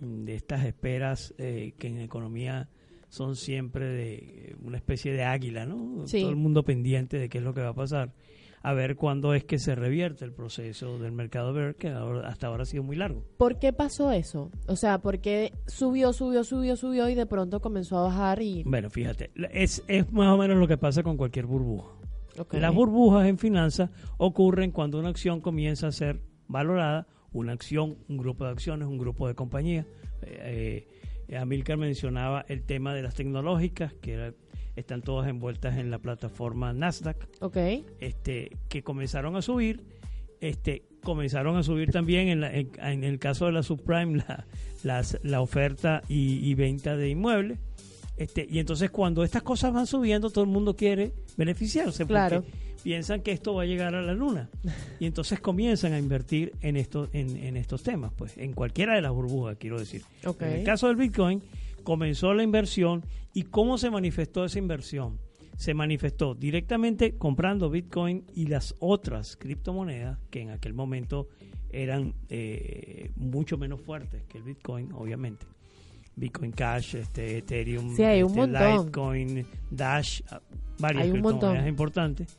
de 0.00 0.34
estas 0.34 0.64
esperas 0.64 1.34
eh, 1.38 1.74
que 1.78 1.88
en 1.88 2.00
economía 2.00 2.68
son 3.08 3.36
siempre 3.36 3.86
de 3.86 4.56
una 4.62 4.76
especie 4.76 5.12
de 5.12 5.24
águila, 5.24 5.66
¿no? 5.66 6.04
Todo 6.04 6.30
el 6.30 6.36
mundo 6.36 6.62
pendiente 6.62 7.18
de 7.18 7.28
qué 7.28 7.38
es 7.38 7.44
lo 7.44 7.52
que 7.52 7.60
va 7.60 7.68
a 7.70 7.74
pasar, 7.74 8.12
a 8.62 8.72
ver 8.72 8.96
cuándo 8.96 9.34
es 9.34 9.44
que 9.44 9.58
se 9.58 9.74
revierte 9.74 10.24
el 10.24 10.32
proceso 10.32 10.98
del 10.98 11.12
mercado 11.12 11.52
verde, 11.52 11.74
que 11.74 11.88
hasta 11.88 12.46
ahora 12.46 12.62
ha 12.62 12.66
sido 12.66 12.82
muy 12.82 12.96
largo. 12.96 13.24
¿Por 13.36 13.58
qué 13.58 13.72
pasó 13.72 14.12
eso? 14.12 14.50
O 14.66 14.76
sea, 14.76 14.98
¿por 14.98 15.20
qué 15.20 15.52
subió, 15.66 16.12
subió, 16.12 16.44
subió, 16.44 16.76
subió 16.76 17.08
y 17.08 17.14
de 17.14 17.26
pronto 17.26 17.60
comenzó 17.60 17.98
a 17.98 18.02
bajar 18.02 18.40
y... 18.42 18.62
Bueno, 18.64 18.90
fíjate, 18.90 19.30
es, 19.52 19.82
es 19.88 20.12
más 20.12 20.28
o 20.28 20.38
menos 20.38 20.58
lo 20.58 20.68
que 20.68 20.78
pasa 20.78 21.02
con 21.02 21.16
cualquier 21.16 21.46
burbuja. 21.46 21.90
Las 22.52 22.74
burbujas 22.74 23.26
en 23.26 23.38
finanzas 23.38 23.90
ocurren 24.16 24.70
cuando 24.70 24.98
una 24.98 25.10
acción 25.10 25.40
comienza 25.40 25.88
a 25.88 25.92
ser 25.92 26.22
valorada, 26.48 27.06
una 27.32 27.52
acción, 27.52 27.98
un 28.08 28.16
grupo 28.16 28.44
de 28.44 28.50
acciones, 28.50 28.88
un 28.88 28.98
grupo 28.98 29.28
de 29.28 29.34
compañías. 29.34 29.86
Eh, 30.22 30.88
eh, 31.28 31.36
Amilcar 31.36 31.76
mencionaba 31.76 32.44
el 32.48 32.64
tema 32.64 32.94
de 32.94 33.02
las 33.02 33.14
tecnológicas, 33.14 33.94
que 33.94 34.34
están 34.76 35.02
todas 35.02 35.28
envueltas 35.28 35.78
en 35.78 35.90
la 35.90 35.98
plataforma 35.98 36.72
Nasdaq. 36.72 37.16
Este, 38.00 38.56
que 38.68 38.82
comenzaron 38.82 39.36
a 39.36 39.42
subir. 39.42 39.84
Este, 40.40 40.82
comenzaron 41.02 41.56
a 41.56 41.62
subir 41.62 41.90
también 41.90 42.28
en, 42.28 42.44
en, 42.44 43.04
el 43.04 43.18
caso 43.18 43.46
de 43.46 43.52
la 43.52 43.62
subprime 43.62 44.18
la, 44.26 44.46
las, 44.82 45.18
la 45.22 45.40
oferta 45.40 46.02
y, 46.08 46.52
venta 46.54 46.96
de 46.96 47.10
inmuebles. 47.10 47.58
Este, 48.16 48.46
y 48.48 48.58
entonces 48.58 48.90
cuando 48.90 49.24
estas 49.24 49.42
cosas 49.42 49.72
van 49.72 49.86
subiendo, 49.86 50.30
todo 50.30 50.44
el 50.44 50.50
mundo 50.50 50.76
quiere 50.76 51.12
beneficiarse. 51.36 52.06
Claro 52.06 52.44
piensan 52.82 53.22
que 53.22 53.32
esto 53.32 53.54
va 53.54 53.62
a 53.62 53.66
llegar 53.66 53.94
a 53.94 54.02
la 54.02 54.12
luna 54.12 54.50
y 54.98 55.06
entonces 55.06 55.40
comienzan 55.40 55.92
a 55.92 55.98
invertir 55.98 56.52
en 56.60 56.76
estos 56.76 57.08
en, 57.12 57.56
estos 57.56 57.82
temas 57.82 58.12
pues 58.16 58.36
en 58.36 58.52
cualquiera 58.52 58.94
de 58.94 59.02
las 59.02 59.12
burbujas 59.12 59.56
quiero 59.58 59.78
decir 59.78 60.02
en 60.40 60.52
el 60.52 60.64
caso 60.64 60.88
del 60.88 60.96
Bitcoin 60.96 61.42
comenzó 61.82 62.34
la 62.34 62.42
inversión 62.42 63.04
y 63.34 63.44
cómo 63.44 63.78
se 63.78 63.90
manifestó 63.90 64.44
esa 64.44 64.58
inversión 64.58 65.18
se 65.56 65.74
manifestó 65.74 66.34
directamente 66.34 67.16
comprando 67.18 67.70
Bitcoin 67.70 68.24
y 68.34 68.46
las 68.46 68.74
otras 68.80 69.36
criptomonedas 69.36 70.18
que 70.30 70.40
en 70.40 70.50
aquel 70.50 70.74
momento 70.74 71.28
eran 71.70 72.14
eh, 72.28 73.10
mucho 73.16 73.58
menos 73.58 73.80
fuertes 73.80 74.24
que 74.24 74.38
el 74.38 74.44
Bitcoin 74.44 74.92
obviamente 74.92 75.46
Bitcoin 76.16 76.52
Cash, 76.52 76.96
este, 76.96 77.38
Ethereum, 77.38 77.90
este, 77.90 78.22
Litecoin, 78.22 79.46
Dash, 79.70 80.20
ah, 80.30 80.40
varias 80.78 81.08
criptomonedas 81.08 81.68
importantes 81.68 82.38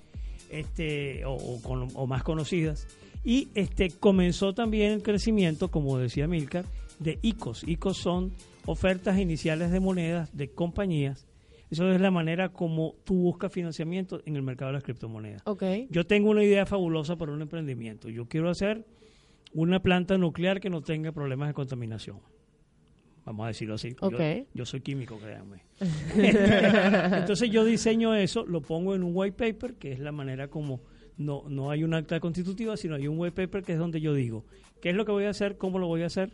este, 0.50 1.24
o, 1.26 2.08
más 2.08 2.24
conocidas. 2.24 2.88
Y 3.24 3.50
este 3.56 3.90
comenzó 3.90 4.54
también 4.54 4.92
el 4.92 5.02
crecimiento, 5.02 5.72
como 5.72 5.98
decía 5.98 6.28
Milcar, 6.28 6.66
de 7.00 7.18
ICOs. 7.22 7.64
ICOs 7.66 7.98
son 7.98 8.32
ofertas 8.66 9.18
iniciales 9.20 9.72
de 9.72 9.80
monedas 9.80 10.36
de 10.36 10.52
compañías. 10.52 11.28
Eso 11.70 11.92
es 11.92 12.00
la 12.00 12.12
manera 12.12 12.50
como 12.50 12.96
tú 13.04 13.16
buscas 13.16 13.52
financiamiento 13.52 14.22
en 14.26 14.36
el 14.36 14.44
mercado 14.44 14.70
de 14.70 14.74
las 14.74 14.84
criptomonedas. 14.84 15.42
Okay. 15.46 15.88
Yo 15.90 16.06
tengo 16.06 16.30
una 16.30 16.44
idea 16.44 16.66
fabulosa 16.66 17.16
para 17.16 17.32
un 17.32 17.42
emprendimiento. 17.42 18.10
Yo 18.10 18.28
quiero 18.28 18.50
hacer 18.50 18.86
una 19.54 19.82
planta 19.82 20.18
nuclear 20.18 20.60
que 20.60 20.70
no 20.70 20.82
tenga 20.82 21.12
problemas 21.12 21.48
de 21.48 21.54
contaminación. 21.56 22.20
Vamos 23.26 23.46
a 23.46 23.48
decirlo 23.48 23.76
así. 23.76 23.96
Yo, 24.54 24.66
soy 24.66 24.82
químico, 24.82 25.18
créanme. 25.18 25.64
Entonces 27.18 27.50
yo 27.50 27.64
diseño 27.64 28.14
eso, 28.14 28.46
lo 28.46 28.62
pongo 28.62 28.96
en 28.96 29.04
un 29.04 29.12
white 29.16 29.38
paper, 29.38 29.76
que 29.76 29.94
es 29.94 30.00
la 30.00 30.12
manera 30.12 30.50
como 30.50 30.82
no, 31.18 31.46
no 31.48 31.72
hay 31.72 31.84
un 31.84 31.94
acta 31.94 32.20
constitutiva, 32.20 32.76
sino 32.76 32.96
hay 32.96 33.08
un 33.08 33.18
white 33.18 33.36
paper 33.36 33.64
que 33.64 33.74
es 33.74 33.80
donde 33.80 34.02
yo 34.02 34.14
digo 34.14 34.46
qué 34.82 34.90
es 34.90 34.96
lo 34.96 35.06
que 35.06 35.12
voy 35.14 35.24
a 35.24 35.30
hacer, 35.30 35.58
cómo 35.58 35.80
lo 35.80 35.88
voy 35.88 36.04
a 36.04 36.08
hacer 36.08 36.34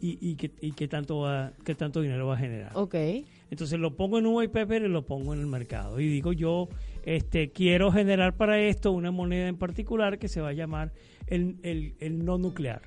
y, 0.00 0.18
y, 0.20 0.34
qué, 0.36 0.50
y 0.60 0.72
qué, 0.72 0.88
tanto 0.88 1.20
va, 1.20 1.52
qué 1.64 1.74
tanto 1.74 2.00
dinero 2.00 2.26
va 2.26 2.34
a 2.34 2.38
generar. 2.38 2.72
Okay. 2.74 3.26
Entonces 3.50 3.78
lo 3.78 3.96
pongo 3.96 4.18
en 4.18 4.26
un 4.26 4.36
white 4.36 4.52
paper 4.52 4.82
y 4.82 4.88
lo 4.88 5.04
pongo 5.06 5.34
en 5.34 5.40
el 5.40 5.46
mercado. 5.46 6.00
Y 6.00 6.08
digo 6.08 6.32
yo 6.32 6.68
este 7.04 7.50
quiero 7.50 7.90
generar 7.92 8.36
para 8.36 8.60
esto 8.60 8.92
una 8.92 9.10
moneda 9.10 9.48
en 9.48 9.56
particular 9.56 10.18
que 10.18 10.28
se 10.28 10.40
va 10.40 10.48
a 10.48 10.52
llamar 10.52 10.92
el, 11.26 11.56
el, 11.62 11.94
el 12.00 12.24
no 12.24 12.38
nuclear. 12.38 12.82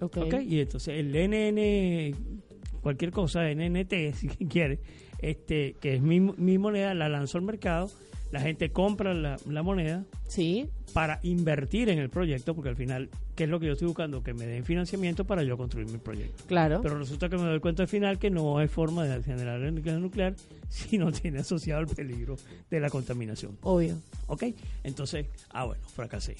Okay. 0.00 0.52
Y 0.52 0.60
entonces 0.60 0.98
el 0.98 1.12
NN 1.12 2.42
cualquier 2.82 3.12
cosa, 3.12 3.44
NNT, 3.48 3.92
si 4.14 4.28
quiere, 4.28 4.80
este, 5.20 5.76
que 5.80 5.94
es 5.94 6.02
mi, 6.02 6.20
mi 6.20 6.58
moneda, 6.58 6.92
la 6.92 7.08
lanzo 7.08 7.38
al 7.38 7.44
mercado, 7.44 7.90
la 8.32 8.40
gente 8.40 8.72
compra 8.72 9.12
la, 9.12 9.62
moneda 9.62 10.04
sí. 10.26 10.68
para 10.94 11.20
invertir 11.22 11.90
en 11.90 11.98
el 11.98 12.08
proyecto, 12.08 12.54
porque 12.54 12.70
al 12.70 12.76
final, 12.76 13.10
¿qué 13.36 13.44
es 13.44 13.50
lo 13.50 13.60
que 13.60 13.66
yo 13.66 13.72
estoy 13.74 13.88
buscando? 13.88 14.22
Que 14.22 14.32
me 14.32 14.46
den 14.46 14.64
financiamiento 14.64 15.26
para 15.26 15.42
yo 15.42 15.58
construir 15.58 15.86
mi 15.88 15.98
proyecto. 15.98 16.44
Claro. 16.46 16.80
Pero 16.82 16.98
resulta 16.98 17.28
que 17.28 17.36
me 17.36 17.44
doy 17.44 17.60
cuenta 17.60 17.82
al 17.82 17.88
final 17.88 18.18
que 18.18 18.30
no 18.30 18.56
hay 18.56 18.68
forma 18.68 19.04
de 19.04 19.22
generar 19.22 19.62
energía 19.62 19.98
nuclear 19.98 20.34
si 20.70 20.96
no 20.96 21.12
tiene 21.12 21.40
asociado 21.40 21.82
el 21.82 21.88
peligro 21.88 22.36
de 22.70 22.80
la 22.80 22.88
contaminación. 22.88 23.58
Obvio. 23.62 23.98
¿Ok? 24.28 24.44
Entonces, 24.82 25.26
ah, 25.50 25.66
bueno, 25.66 25.82
fracasé. 25.94 26.36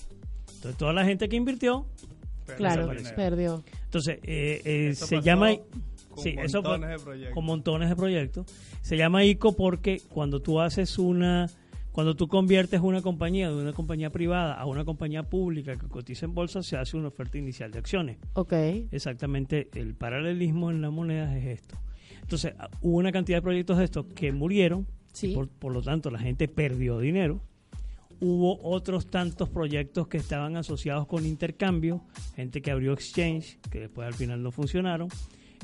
Entonces, 0.55 0.79
toda 0.79 0.95
la 0.95 1.05
gente 1.05 1.29
que 1.29 1.37
invirtió, 1.37 1.85
claro, 2.57 2.91
perdió. 3.15 3.63
Entonces, 3.85 4.19
eh, 4.23 4.63
eh, 4.65 4.95
se 4.95 5.21
llama 5.21 5.51
con 6.09 6.25
sí, 6.25 6.37
montones 6.37 6.91
de 6.91 6.99
proyectos. 6.99 7.35
Con 7.35 7.45
montones 7.45 7.89
de 7.91 7.97
proyectos. 7.97 8.47
Se 8.81 8.97
llama 8.97 9.25
ICO 9.25 9.57
porque 9.57 10.01
cuando 10.09 10.41
tú 10.41 10.61
haces 10.61 10.99
una, 10.99 11.51
cuando 11.93 12.17
tú 12.17 12.27
conviertes 12.27 12.81
una 12.81 13.03
compañía 13.03 13.51
de 13.51 13.57
una 13.57 13.73
compañía 13.73 14.11
privada 14.11 14.55
a 14.55 14.67
una 14.67 14.85
compañía 14.85 15.23
pública 15.23 15.77
que 15.77 15.87
cotiza 15.89 16.27
en 16.27 16.35
bolsa, 16.35 16.63
se 16.63 16.77
hace 16.77 16.97
una 16.97 17.09
oferta 17.09 17.39
inicial 17.39 17.71
de 17.71 17.79
acciones. 17.79 18.19
Ok. 18.35 18.53
Exactamente, 18.91 19.69
el 19.75 19.95
paralelismo 19.95 20.71
en 20.71 20.83
las 20.83 20.91
monedas 20.91 21.37
es 21.37 21.61
esto. 21.61 21.79
Entonces, 22.21 22.55
ah, 22.59 22.71
hubo 22.81 22.97
una 22.97 23.13
cantidad 23.13 23.39
de 23.39 23.43
proyectos 23.43 23.79
de 23.79 23.85
estos 23.85 24.07
que 24.07 24.33
murieron, 24.33 24.87
sí. 25.13 25.35
por, 25.35 25.49
por 25.49 25.73
lo 25.73 25.83
tanto 25.83 26.11
la 26.11 26.19
gente 26.19 26.49
perdió 26.49 26.99
dinero 26.99 27.41
hubo 28.23 28.63
otros 28.63 29.11
tantos 29.11 29.49
proyectos 29.49 30.07
que 30.07 30.17
estaban 30.17 30.57
asociados 30.57 31.09
con 31.09 31.27
intercambio, 31.27 32.05
gente 32.37 32.63
que 32.63 32.71
abrió 32.71 32.93
exchange, 32.93 33.59
que 33.69 33.81
después 33.81 34.07
al 34.07 34.15
final 34.15 34.45
no 34.45 34.53
funcionaron, 34.53 35.09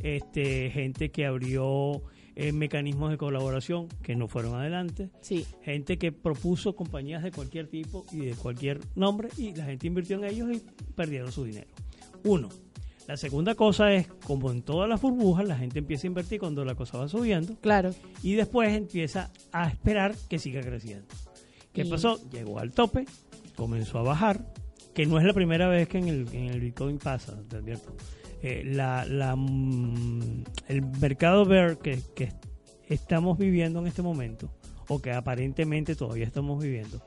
este, 0.03 0.69
gente 0.71 1.11
que 1.11 1.25
abrió 1.25 2.03
eh, 2.40 2.53
mecanismos 2.53 3.11
de 3.11 3.18
colaboración 3.18 3.88
que 4.01 4.14
no 4.14 4.29
fueron 4.29 4.55
adelante, 4.55 5.11
sí. 5.20 5.44
gente 5.61 5.98
que 5.98 6.12
propuso 6.12 6.77
compañías 6.77 7.24
de 7.24 7.33
cualquier 7.33 7.66
tipo 7.66 8.07
y 8.12 8.27
de 8.27 8.35
cualquier 8.35 8.79
nombre 8.94 9.29
y 9.37 9.57
la 9.57 9.64
gente 9.64 9.88
invirtió 9.88 10.18
en 10.18 10.24
ellos 10.24 10.48
y 10.53 10.62
perdieron 10.94 11.33
su 11.33 11.42
dinero. 11.42 11.66
Uno. 12.22 12.48
La 13.09 13.16
segunda 13.16 13.57
cosa 13.57 13.92
es, 13.92 14.07
como 14.24 14.53
en 14.53 14.62
todas 14.62 14.88
las 14.88 15.01
burbujas, 15.01 15.48
la 15.48 15.57
gente 15.57 15.81
empieza 15.81 16.07
a 16.07 16.09
invertir 16.09 16.38
cuando 16.38 16.64
la 16.64 16.77
cosa 16.77 16.98
va 16.98 17.09
subiendo. 17.09 17.57
Claro. 17.57 17.92
Y 18.22 18.35
después 18.35 18.72
empieza 18.72 19.33
a 19.51 19.66
esperar 19.66 20.14
que 20.29 20.38
siga 20.38 20.61
creciendo. 20.61 21.09
¿Qué 21.72 21.87
pasó? 21.87 22.20
Llegó 22.31 22.61
al 22.61 22.70
tope, 22.70 23.05
comenzó 23.57 23.98
a 23.98 24.03
bajar, 24.03 24.53
que 24.94 25.07
no 25.07 25.18
es 25.18 25.24
la 25.24 25.33
primera 25.33 25.68
vez 25.68 25.88
que 25.88 25.98
en 25.98 26.07
el, 26.07 26.29
en 26.33 26.51
el 26.51 26.61
Bitcoin 26.61 26.98
pasa, 26.98 27.42
te 27.48 27.57
advierto. 27.57 27.96
Eh, 28.42 28.62
la, 28.64 29.05
la, 29.05 29.35
mm, 29.35 30.44
el 30.68 30.83
mercado 31.01 31.44
bear 31.44 31.79
que, 31.79 31.98
que 32.14 32.33
estamos 32.88 33.37
viviendo 33.38 33.81
en 33.81 33.87
este 33.87 34.03
momento, 34.03 34.51
o 34.88 35.01
que 35.01 35.12
aparentemente 35.12 35.96
todavía 35.96 36.24
estamos 36.24 36.62
viviendo, 36.62 37.03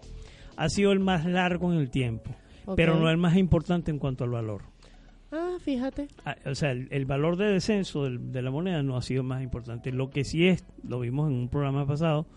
ha 0.58 0.70
sido 0.70 0.91
el 0.91 1.00
más 1.00 1.26
largo 1.26 1.72
en 1.72 1.80
el 1.80 1.89
tiempo, 1.89 2.32
pero 2.76 3.00
no 3.00 3.10
el 3.10 3.17
más 3.17 3.38
importante 3.38 3.91
en 3.91 4.00
cuanto 4.00 4.24
al 4.24 4.32
valor. 4.32 4.63
Ah, 5.32 5.58
fíjate. 5.62 6.08
Ah, 6.26 6.36
o 6.46 6.56
sea, 6.56 6.72
el, 6.72 7.06
valor 7.06 7.38
de 7.38 7.46
descenso 7.46 8.04
de 8.04 8.41
la 8.41 8.52
moneda 8.52 8.84
no 8.84 8.98
ha 8.98 9.02
sido 9.02 9.24
más 9.24 9.41
importante. 9.41 9.91
Lo 9.91 10.10
que 10.10 10.26
sí 10.26 10.48
es, 10.48 10.65
lo 10.84 11.00
vimos 11.00 11.30
en 11.30 11.38
un 11.38 11.50
programa 11.50 11.88
pasado, 11.88 12.28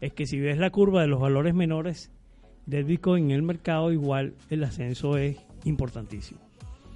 es 0.00 0.12
que 0.12 0.26
si 0.26 0.38
ves 0.38 0.58
la 0.58 0.70
curva 0.70 1.02
de 1.02 1.08
los 1.08 1.20
valores 1.20 1.54
menores 1.54 2.12
del 2.66 2.84
Bitcoin 2.84 3.26
en 3.26 3.30
el 3.32 3.42
mercado, 3.42 3.92
igual 3.92 4.34
el 4.48 4.62
ascenso 4.62 5.18
es 5.18 5.36
importantísimo. 5.64 6.45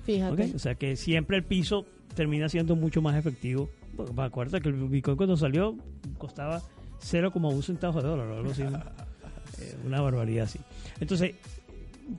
Fíjate. 0.04 0.52
O 0.54 0.58
sea 0.58 0.74
que 0.74 0.96
siempre 0.96 1.36
el 1.36 1.44
piso 1.44 1.86
termina 2.14 2.48
siendo 2.48 2.76
mucho 2.76 3.02
más 3.02 3.16
efectivo. 3.16 3.70
Me 4.14 4.22
acuerdo 4.22 4.60
que 4.60 4.68
el 4.68 4.74
Bitcoin 4.74 5.16
cuando 5.16 5.36
salió 5.36 5.76
costaba 6.18 6.62
0,1 7.00 7.62
centavos 7.62 8.02
de 8.02 8.08
dólar 8.08 8.26
o 8.28 8.36
algo 8.38 8.50
así. 8.50 8.64
Eh, 9.58 9.76
una 9.84 10.00
barbaridad 10.00 10.44
así. 10.44 10.58
Entonces, 11.00 11.34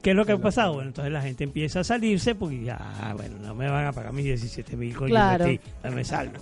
¿qué 0.04 0.12
es 0.12 0.16
lo 0.16 0.26
que 0.26 0.34
ha 0.34 0.38
pasado? 0.38 0.74
Bueno, 0.74 0.90
entonces 0.90 1.12
la 1.12 1.22
gente 1.22 1.44
empieza 1.44 1.80
a 1.80 1.84
salirse 1.84 2.36
porque 2.36 2.64
ya, 2.64 2.78
ah, 2.80 3.14
bueno, 3.16 3.38
no 3.40 3.56
me 3.56 3.68
van 3.68 3.88
a 3.88 3.94
pagar 3.94 4.14
mis 4.14 4.26
17 4.26 4.78
mil 4.78 4.96
claro. 4.96 5.46
me 5.92 6.04
salgo. 6.04 6.38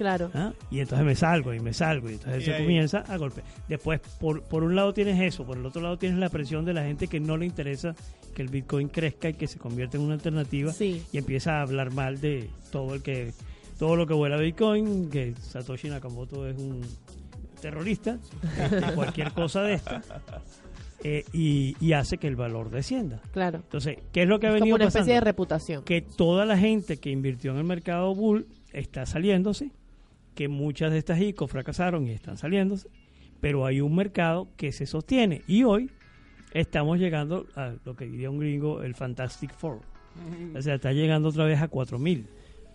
Claro. 0.00 0.30
¿Ah? 0.32 0.54
Y 0.70 0.80
entonces 0.80 1.04
me 1.04 1.14
salgo 1.14 1.52
y 1.52 1.60
me 1.60 1.74
salgo 1.74 2.08
y 2.08 2.14
entonces 2.14 2.42
se 2.42 2.56
comienza 2.56 3.00
a 3.00 3.18
golpear. 3.18 3.46
Después, 3.68 4.00
por, 4.18 4.42
por 4.44 4.64
un 4.64 4.74
lado 4.74 4.94
tienes 4.94 5.20
eso, 5.20 5.44
por 5.44 5.58
el 5.58 5.66
otro 5.66 5.82
lado 5.82 5.98
tienes 5.98 6.18
la 6.18 6.30
presión 6.30 6.64
de 6.64 6.72
la 6.72 6.84
gente 6.84 7.06
que 7.06 7.20
no 7.20 7.36
le 7.36 7.44
interesa 7.44 7.94
que 8.34 8.40
el 8.40 8.48
Bitcoin 8.48 8.88
crezca 8.88 9.28
y 9.28 9.34
que 9.34 9.46
se 9.46 9.58
convierta 9.58 9.98
en 9.98 10.04
una 10.04 10.14
alternativa 10.14 10.72
y 10.80 11.04
empieza 11.12 11.58
a 11.58 11.60
hablar 11.60 11.92
mal 11.92 12.18
de 12.18 12.48
todo 12.72 12.94
el 12.94 13.02
que 13.02 13.34
todo 13.78 13.94
lo 13.94 14.06
que 14.06 14.14
vuela 14.14 14.38
Bitcoin, 14.38 15.10
que 15.10 15.34
Satoshi 15.34 15.90
Nakamoto 15.90 16.48
es 16.48 16.56
un 16.56 16.80
terrorista, 17.60 18.16
este, 18.58 18.94
cualquier 18.94 19.32
cosa 19.32 19.60
de 19.60 19.74
esta. 19.74 20.00
Eh, 21.04 21.26
y, 21.34 21.92
hace 21.92 22.16
que 22.16 22.26
el 22.26 22.36
valor 22.36 22.70
descienda. 22.70 23.20
Claro. 23.32 23.58
Entonces, 23.58 23.98
¿qué 24.12 24.22
es 24.22 24.28
lo 24.28 24.40
que 24.40 24.46
ha 24.46 24.50
venido 24.50 24.76
como 24.76 24.76
una 24.76 24.88
especie 24.88 25.12
de 25.12 25.20
reputación. 25.20 25.84
Que 25.84 26.00
toda 26.00 26.46
la 26.46 26.56
gente 26.56 26.96
que 26.96 27.10
invirtió 27.10 27.52
en 27.52 27.58
el 27.58 27.64
mercado 27.64 28.14
bull 28.14 28.46
está 28.72 29.04
saliéndose, 29.06 29.72
que 30.40 30.48
muchas 30.48 30.90
de 30.90 30.96
estas 30.96 31.20
ICO 31.20 31.46
fracasaron 31.48 32.06
y 32.06 32.12
están 32.12 32.38
saliéndose, 32.38 32.88
pero 33.42 33.66
hay 33.66 33.82
un 33.82 33.94
mercado 33.94 34.48
que 34.56 34.72
se 34.72 34.86
sostiene 34.86 35.42
y 35.46 35.64
hoy 35.64 35.90
estamos 36.54 36.98
llegando 36.98 37.46
a 37.56 37.74
lo 37.84 37.94
que 37.94 38.06
diría 38.06 38.30
un 38.30 38.38
gringo, 38.38 38.82
el 38.82 38.94
Fantastic 38.94 39.52
Four. 39.52 39.82
O 40.56 40.62
sea, 40.62 40.76
está 40.76 40.94
llegando 40.94 41.28
otra 41.28 41.44
vez 41.44 41.60
a 41.60 41.68
4000. 41.68 42.26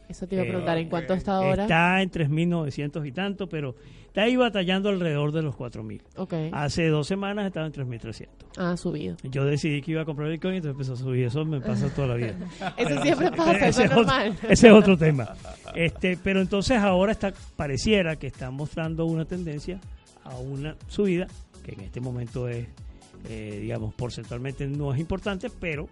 Eso 0.07 0.27
te 0.27 0.35
iba 0.35 0.43
a 0.43 0.47
preguntar, 0.47 0.77
¿en 0.77 0.89
cuánto 0.89 1.13
está 1.13 1.37
ahora? 1.37 1.63
Está 1.63 2.01
en 2.01 2.11
3.900 2.11 3.07
y 3.07 3.11
tanto, 3.11 3.47
pero 3.49 3.75
está 4.07 4.23
ahí 4.23 4.35
batallando 4.35 4.89
alrededor 4.89 5.31
de 5.31 5.41
los 5.41 5.55
4.000. 5.55 6.01
Okay. 6.15 6.49
Hace 6.53 6.87
dos 6.87 7.07
semanas 7.07 7.47
estaba 7.47 7.65
en 7.65 7.73
3.300. 7.73 8.27
Ah, 8.57 8.77
subido. 8.77 9.17
Yo 9.23 9.45
decidí 9.45 9.81
que 9.81 9.91
iba 9.91 10.01
a 10.01 10.05
comprar 10.05 10.29
Bitcoin 10.29 10.53
y 10.53 10.57
entonces 10.57 10.75
empezó 10.75 10.93
a 10.93 10.97
subir. 10.97 11.25
Eso 11.25 11.43
me 11.43 11.59
pasa 11.59 11.89
toda 11.89 12.09
la 12.09 12.15
vida. 12.15 12.35
eso 12.77 13.01
siempre 13.01 13.31
pasa, 13.31 13.67
eso 13.67 13.83
es 13.83 13.91
normal. 13.91 14.37
ese 14.49 14.67
es 14.67 14.73
otro 14.73 14.97
tema. 14.97 15.35
Este, 15.73 16.17
pero 16.23 16.39
entonces 16.39 16.77
ahora 16.77 17.11
está 17.11 17.33
pareciera 17.55 18.15
que 18.15 18.27
está 18.27 18.51
mostrando 18.51 19.05
una 19.05 19.25
tendencia 19.25 19.79
a 20.23 20.37
una 20.37 20.75
subida, 20.87 21.27
que 21.63 21.73
en 21.73 21.81
este 21.81 21.99
momento 21.99 22.47
es, 22.47 22.67
eh, 23.29 23.59
digamos, 23.61 23.93
porcentualmente 23.93 24.67
no 24.67 24.93
es 24.93 24.99
importante, 24.99 25.49
pero 25.59 25.89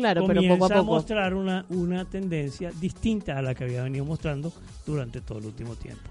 claro, 0.00 0.22
comienza 0.22 0.48
pero 0.48 0.58
poco 0.58 0.72
a, 0.72 0.76
poco. 0.76 0.92
mostrar 0.94 1.34
una, 1.34 1.64
una 1.68 2.04
tendencia 2.04 2.70
distinta 2.80 3.38
a 3.38 3.42
la 3.42 3.54
que 3.54 3.64
había 3.64 3.82
venido 3.82 4.04
mostrando 4.04 4.52
durante 4.86 5.20
todo 5.20 5.38
el 5.38 5.46
último 5.46 5.74
tiempo. 5.76 6.10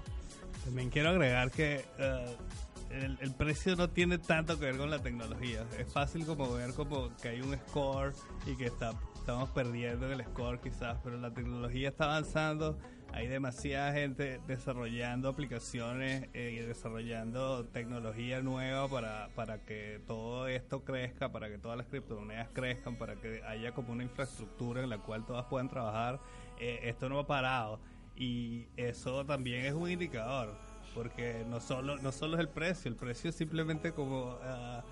También 0.64 0.90
quiero 0.90 1.10
agregar 1.10 1.50
que 1.50 1.84
uh, 1.98 2.94
el, 2.94 3.18
el, 3.20 3.32
precio 3.32 3.76
no 3.76 3.88
tiene 3.88 4.18
tanto 4.18 4.58
que 4.58 4.66
ver 4.66 4.76
con 4.76 4.90
la 4.90 5.00
tecnología. 5.00 5.64
Es 5.78 5.92
fácil 5.92 6.26
como 6.26 6.52
ver 6.52 6.74
como 6.74 7.14
que 7.16 7.28
hay 7.28 7.40
un 7.40 7.56
score 7.56 8.12
y 8.46 8.56
que 8.56 8.66
está, 8.66 8.92
estamos 9.14 9.48
perdiendo 9.50 10.10
el 10.10 10.22
score 10.24 10.60
quizás, 10.60 10.98
pero 11.02 11.18
la 11.18 11.32
tecnología 11.32 11.88
está 11.88 12.04
avanzando 12.04 12.78
hay 13.12 13.26
demasiada 13.28 13.92
gente 13.92 14.40
desarrollando 14.46 15.28
aplicaciones 15.28 16.28
eh, 16.32 16.58
y 16.60 16.66
desarrollando 16.66 17.66
tecnología 17.66 18.42
nueva 18.42 18.88
para, 18.88 19.28
para 19.34 19.64
que 19.64 20.00
todo 20.06 20.46
esto 20.48 20.84
crezca, 20.84 21.30
para 21.30 21.48
que 21.48 21.58
todas 21.58 21.76
las 21.76 21.86
criptomonedas 21.86 22.48
crezcan, 22.52 22.96
para 22.96 23.16
que 23.16 23.42
haya 23.44 23.72
como 23.72 23.92
una 23.92 24.02
infraestructura 24.02 24.82
en 24.82 24.90
la 24.90 24.98
cual 24.98 25.24
todas 25.26 25.46
puedan 25.46 25.68
trabajar. 25.68 26.20
Eh, 26.58 26.80
esto 26.84 27.08
no 27.08 27.18
ha 27.18 27.26
parado 27.26 27.80
y 28.16 28.66
eso 28.76 29.24
también 29.24 29.64
es 29.64 29.72
un 29.72 29.90
indicador, 29.90 30.54
porque 30.94 31.44
no 31.48 31.60
solo, 31.60 31.98
no 31.98 32.12
solo 32.12 32.34
es 32.36 32.40
el 32.40 32.48
precio, 32.48 32.90
el 32.90 32.96
precio 32.96 33.30
es 33.30 33.36
simplemente 33.36 33.92
como... 33.92 34.34
Uh, 34.36 34.82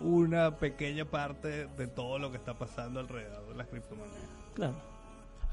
una 0.00 0.56
pequeña 0.56 1.04
parte 1.04 1.66
de 1.66 1.86
todo 1.86 2.18
lo 2.18 2.30
que 2.30 2.36
está 2.36 2.54
pasando 2.54 3.00
alrededor 3.00 3.48
de 3.48 3.54
las 3.54 3.68
criptomonedas. 3.68 4.28
Claro. 4.54 4.91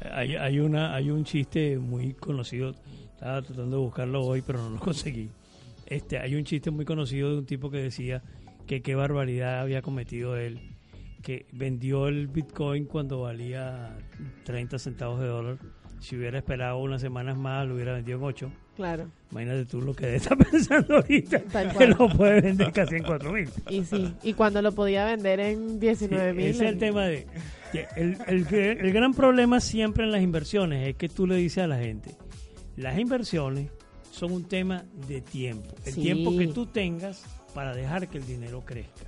Hay, 0.02 0.36
hay, 0.36 0.60
una, 0.60 0.96
hay 0.96 1.12
un 1.12 1.26
chiste 1.26 1.78
muy 1.78 2.14
conocido, 2.14 2.74
estaba 3.14 3.42
tratando 3.42 3.78
de 3.78 3.84
buscarlo 3.84 4.24
hoy, 4.24 4.42
pero 4.42 4.60
no 4.60 4.70
lo 4.70 4.80
conseguí. 4.80 5.30
Este, 5.86 6.20
hay 6.20 6.36
un 6.36 6.44
chiste 6.44 6.72
muy 6.72 6.86
conocido 6.86 7.32
de 7.32 7.38
un 7.40 7.46
tipo 7.46 7.70
que 7.70 7.78
decía 7.78 8.22
que 8.68 8.82
qué 8.82 8.96
barbaridad 8.96 9.62
había 9.62 9.82
cometido 9.82 10.38
él, 10.38 10.60
que 11.24 11.48
vendió 11.52 12.08
el 12.08 12.28
Bitcoin 12.28 12.86
cuando 12.86 13.22
valía 13.22 13.98
30 14.46 14.78
centavos 14.80 15.20
de 15.20 15.28
dólar. 15.28 15.58
Si 16.00 16.16
hubiera 16.16 16.38
esperado 16.38 16.78
unas 16.78 17.02
semanas 17.02 17.38
más, 17.38 17.68
lo 17.68 17.76
hubiera 17.76 17.94
vendido 17.94 18.20
en 18.20 18.24
8. 18.24 18.52
Claro. 18.78 19.08
Imagínate 19.32 19.66
tú 19.66 19.82
lo 19.82 19.94
que 19.94 20.16
está 20.16 20.36
pensando 20.52 20.98
ahorita, 20.98 21.42
que 21.78 21.88
lo 21.88 22.08
puede 22.10 22.40
vender 22.40 22.72
casi 22.72 22.96
en 22.96 23.04
4 23.04 23.34
mil. 23.34 23.50
Y 23.70 23.84
sí, 23.84 24.14
y 24.24 24.34
cuando 24.34 24.62
lo 24.62 24.72
podía 24.72 25.06
vender 25.06 25.42
en 25.42 25.80
19 25.80 26.34
mil. 26.34 26.46
Sí, 26.46 26.50
ese 26.52 26.66
es 26.66 26.72
el 26.72 26.80
tema 26.80 27.06
de 27.06 27.28
el, 27.74 28.18
el, 28.28 28.48
el, 28.54 28.94
gran 28.94 29.14
problema 29.14 29.60
siempre 29.60 30.04
en 30.04 30.12
las 30.12 30.22
inversiones 30.22 30.88
es 30.88 30.96
que 30.96 31.10
tú 31.10 31.28
le 31.28 31.36
dices 31.36 31.64
a 31.64 31.68
la 31.68 31.78
gente, 31.78 32.16
las 32.76 32.98
inversiones 32.98 33.72
son 34.12 34.32
un 34.32 34.46
tema 34.46 34.84
de 35.08 35.22
tiempo, 35.22 35.76
el 35.86 35.94
Sí. 35.94 36.02
tiempo 36.02 36.36
que 36.38 36.48
tú 36.48 36.66
tengas 36.66 37.24
para 37.54 37.74
dejar 37.76 38.08
que 38.08 38.18
el 38.18 38.26
dinero 38.26 38.64
crezca. 38.66 39.06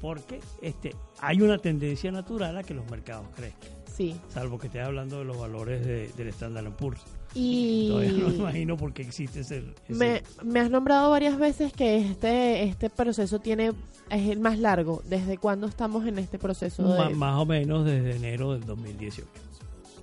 Porque 0.00 0.40
este, 0.62 0.94
hay 1.20 1.40
una 1.42 1.58
tendencia 1.58 2.10
natural 2.10 2.56
a 2.56 2.62
que 2.64 2.74
los 2.74 2.90
mercados 2.90 3.28
crezcan, 3.36 3.70
Sí. 3.94 4.16
salvo 4.28 4.58
que 4.58 4.66
estés 4.68 4.82
hablando 4.84 5.18
de 5.20 5.24
los 5.26 5.38
valores 5.38 5.84
de- 5.86 6.08
del 6.16 6.28
Standard 6.28 6.72
Poor's. 6.76 7.02
Y 7.34 7.88
Todavía 7.90 8.12
no 8.12 8.28
me 8.28 8.34
imagino 8.36 8.76
por 8.76 8.92
qué 8.92 9.02
existe 9.02 9.40
ese... 9.40 9.58
ese- 9.88 9.94
me, 9.94 10.22
me 10.44 10.60
has 10.60 10.70
nombrado 10.70 11.10
varias 11.10 11.38
veces 11.38 11.72
que 11.72 11.98
este 11.98 12.64
este 12.64 12.90
proceso 12.90 13.38
tiene 13.40 13.72
es 14.10 14.28
el 14.30 14.40
más 14.40 14.58
largo. 14.58 15.02
¿Desde 15.08 15.38
cuándo 15.38 15.66
estamos 15.66 16.06
en 16.06 16.18
este 16.18 16.38
proceso? 16.38 16.82
De, 17.08 17.14
más 17.14 17.38
o 17.38 17.46
menos 17.46 17.84
desde 17.84 18.16
enero 18.16 18.52
del 18.52 18.64
2018. 18.66 19.28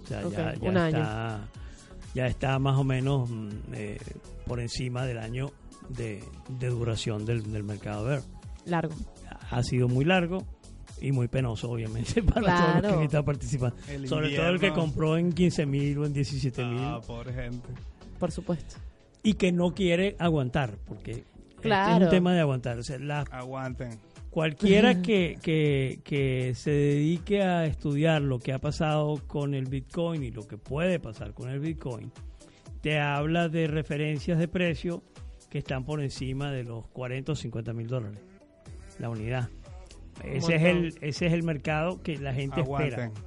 O 0.03 0.07
sea, 0.07 0.21
ya, 0.29 0.55
ya 0.55 0.69
un 0.69 0.77
año. 0.77 0.97
está, 0.97 1.47
ya 2.15 2.25
está 2.27 2.57
más 2.59 2.77
o 2.77 2.83
menos 2.83 3.29
mm, 3.29 3.49
eh, 3.73 3.99
por 4.47 4.59
encima 4.59 5.05
del 5.05 5.19
año 5.19 5.51
de, 5.89 6.23
de 6.59 6.67
duración 6.69 7.25
del, 7.25 7.51
del 7.51 7.63
mercado 7.63 8.05
verde. 8.05 8.25
largo. 8.65 8.93
Ha 9.51 9.61
sido 9.63 9.87
muy 9.87 10.05
largo 10.05 10.43
y 11.01 11.11
muy 11.11 11.27
penoso, 11.27 11.69
obviamente, 11.71 12.21
para 12.23 12.41
todos 12.41 12.73
los 12.73 12.81
Claro. 12.81 12.99
que 12.99 13.05
están 13.05 13.25
participando. 13.25 13.75
El 13.87 14.07
Sobre 14.07 14.35
todo 14.35 14.49
el 14.49 14.59
que 14.59 14.71
compró 14.71 15.17
en 15.17 15.31
15 15.33 15.65
mil 15.65 15.97
o 15.99 16.05
en 16.05 16.13
17 16.13 16.63
mil 16.65 16.79
Ah, 16.79 17.01
pobre 17.05 17.33
gente. 17.33 17.67
Por 18.19 18.31
supuesto. 18.31 18.75
y 19.23 19.33
que 19.33 19.51
no 19.51 19.73
quiere 19.73 20.15
aguantar, 20.19 20.75
porque 20.87 21.11
este 21.11 21.23
es 21.55 21.61
Claro. 21.61 22.05
un 22.05 22.09
tema 22.11 22.33
de 22.33 22.39
aguantar. 22.41 22.77
O 22.79 22.83
sea, 22.83 22.97
la 22.99 23.21
Aguanten. 23.31 23.97
Cualquiera 24.29 25.01
que, 25.01 25.37
que, 25.41 25.99
que 26.03 26.53
se 26.55 26.69
dedique 26.71 27.41
a 27.41 27.65
estudiar 27.65 28.21
lo 28.21 28.39
que 28.39 28.53
ha 28.53 28.59
pasado 28.59 29.19
con 29.27 29.53
el 29.55 29.65
Bitcoin 29.65 30.23
y 30.23 30.31
lo 30.31 30.47
que 30.47 30.55
puede 30.57 30.99
pasar 30.99 31.33
con 31.33 31.49
el 31.49 31.59
Bitcoin, 31.59 32.11
te 32.81 32.99
habla 32.99 33.49
de 33.49 33.67
referencias 33.67 34.37
de 34.37 34.47
precio 34.47 35.01
que 35.49 35.57
están 35.57 35.83
por 35.83 35.99
encima 36.01 36.51
de 36.51 36.63
los 36.63 36.85
40 36.89 37.31
o 37.31 37.35
50 37.35 37.73
mil 37.73 37.87
dólares 37.87 38.19
la 38.99 39.09
unidad. 39.09 39.49
Ese 40.23 40.55
es, 40.55 40.61
el, 40.63 40.95
ese 41.01 41.27
es 41.27 41.33
el 41.33 41.43
mercado 41.43 42.01
que 42.01 42.17
la 42.17 42.33
gente 42.33 42.61
espera. 42.61 43.11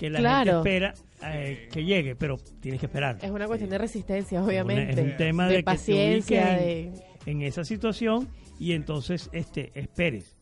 Que 0.00 0.10
la 0.10 0.18
Claro. 0.18 0.62
gente 0.64 0.76
espera 0.76 0.94
eh, 1.32 1.68
que 1.70 1.84
llegue, 1.84 2.16
pero 2.16 2.36
tienes 2.60 2.80
que 2.80 2.86
esperar. 2.86 3.18
Es 3.22 3.30
una 3.30 3.46
cuestión 3.46 3.70
de 3.70 3.78
resistencia, 3.78 4.42
obviamente. 4.42 4.92
es 4.92 4.98
un 5.12 5.16
tema 5.16 5.44
de, 5.46 5.50
de 5.50 5.56
que 5.58 5.62
te 5.62 5.64
paciencia, 5.64 6.44
de... 6.56 6.90
en 7.26 7.42
esa 7.42 7.64
situación 7.64 8.28
y 8.58 8.72
entonces 8.72 9.30
este 9.32 9.70
esperes. 9.78 10.36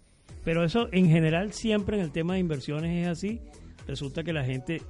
Pero 0.44 0.64
eso 0.64 0.88
en 0.92 1.08
general 1.10 1.52
siempre 1.52 1.98
en 1.98 2.02
el 2.04 2.10
tema 2.10 2.34
de 2.34 2.40
inversiones 2.40 3.02
es 3.02 3.08
así. 3.08 3.40
Resulta 3.86 4.22
que 4.24 4.32
la 4.32 4.44
gente 4.44 4.80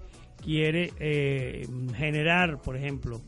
quiere 0.41 0.93
eh, 1.01 1.67
generar, 1.97 2.61
por 2.63 2.77
ejemplo, 2.77 3.21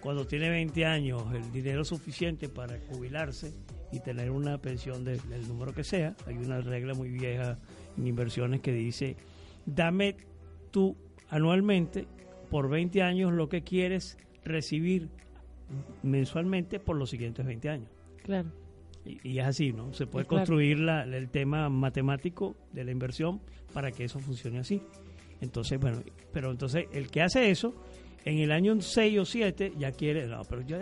cuando 0.00 0.26
tiene 0.26 0.50
20 0.50 0.84
años, 0.84 1.22
el 1.34 1.50
dinero 1.50 1.84
suficiente 1.84 2.48
para 2.50 2.78
jubilarse 2.90 3.54
y 3.92 4.00
tener 4.00 4.30
una 4.30 4.58
pensión 4.58 5.04
de- 5.04 5.18
del 5.18 5.46
número 5.46 5.72
que 5.74 5.84
sea. 5.84 6.16
Hay 6.26 6.36
una 6.36 6.60
regla 6.60 6.94
muy 6.94 7.10
vieja 7.10 7.58
en 7.96 8.06
inversiones 8.06 8.60
que 8.60 8.72
dice, 8.72 9.16
dame 9.66 10.16
tú 10.70 10.96
anualmente 11.28 12.06
por 12.50 12.68
20 12.68 13.02
años 13.02 13.32
lo 13.32 13.48
que 13.48 13.62
quieres 13.62 14.16
recibir 14.44 15.08
mensualmente 16.02 16.80
por 16.80 16.96
los 16.96 17.10
siguientes 17.10 17.44
20 17.46 17.68
años. 17.68 17.88
Claro. 18.22 18.50
Y, 19.04 19.18
y 19.28 19.38
es 19.38 19.46
así, 19.46 19.72
¿no? 19.72 19.92
Se 19.92 20.06
puede 20.06 20.26
claro. 20.26 20.40
construir 20.42 20.78
la- 20.80 21.04
el 21.04 21.28
tema 21.28 21.68
matemático 21.68 22.54
de 22.72 22.84
la 22.84 22.90
inversión 22.92 23.40
para 23.72 23.90
que 23.90 24.04
eso 24.04 24.18
funcione 24.20 24.58
así. 24.58 24.82
Entonces, 25.40 25.80
bueno, 25.80 26.02
pero 26.32 26.50
entonces 26.50 26.86
el 26.92 27.10
que 27.10 27.20
hace 27.22 27.50
eso, 27.50 27.74
en 28.24 28.38
el 28.38 28.52
año 28.52 28.80
6 28.80 29.18
o 29.18 29.24
7 29.24 29.72
ya 29.78 29.90
quiere, 29.92 30.26
no, 30.26 30.42
pero 30.44 30.62
yo, 30.62 30.76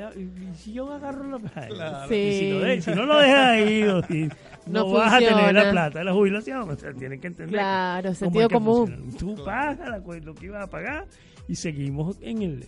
si 0.55 0.73
yo 0.73 0.93
agarro 0.93 1.39
la 1.39 1.39
Claro. 1.69 2.07
y 2.07 2.09
si, 2.33 2.39
Sí. 2.39 2.51
lo 2.51 2.61
de- 2.61 2.83
si 2.83 2.91
no 2.91 3.05
lo 3.07 3.19
dejas 3.19 3.47
ahí, 3.49 3.83
o 3.85 4.03
si 4.05 4.23
no, 4.25 4.31
No 4.67 4.89
vas 4.93 5.15
a 5.15 5.19
tener 5.19 5.55
la 5.55 5.71
plata 5.71 5.99
de 6.01 6.05
la 6.05 6.13
jubilación, 6.13 6.69
o 6.71 6.77
sea, 6.77 6.93
tienen 6.93 7.21
que 7.21 7.29
entender. 7.29 7.55
Claro, 7.55 8.15
sentido 8.15 8.43
es 8.43 8.49
que 8.49 8.55
común. 8.55 8.87
funciona. 8.89 9.37
Tú 9.37 9.45
pagas 9.45 10.03
lo 10.25 10.35
que 10.35 10.47
ibas 10.47 10.65
a 10.65 10.71
pagar 10.71 11.07
y 11.49 11.55
seguimos 11.55 12.19
en 12.21 12.43
el, 12.43 12.65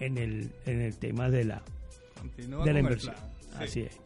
en 0.00 0.18
el, 0.18 0.50
en 0.66 0.80
el 0.80 0.96
tema 0.98 1.30
de 1.30 1.44
la, 1.44 1.62
Continúa 2.20 2.64
de 2.64 2.72
la 2.74 2.80
inversión. 2.80 3.14
Sí. 3.40 3.56
Así 3.58 3.80
es. 3.80 4.00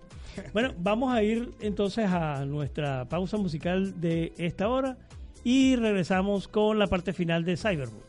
Bueno, 0.53 0.73
vamos 0.79 1.13
a 1.15 1.23
ir 1.23 1.51
entonces 1.61 2.07
a 2.09 2.45
nuestra 2.45 3.05
pausa 3.09 3.37
musical 3.37 4.01
de 4.01 4.33
esta 4.39 4.69
hora 4.69 4.97
y 5.45 5.77
regresamos 5.77 6.49
con 6.49 6.79
la 6.79 6.87
parte 6.89 7.13
final 7.13 7.45
de 7.45 7.57
Cyberbook 7.57 8.03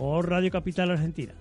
por 0.00 0.30
Radio 0.30 0.50
Capital 0.50 0.90
Argentina. 0.92 1.34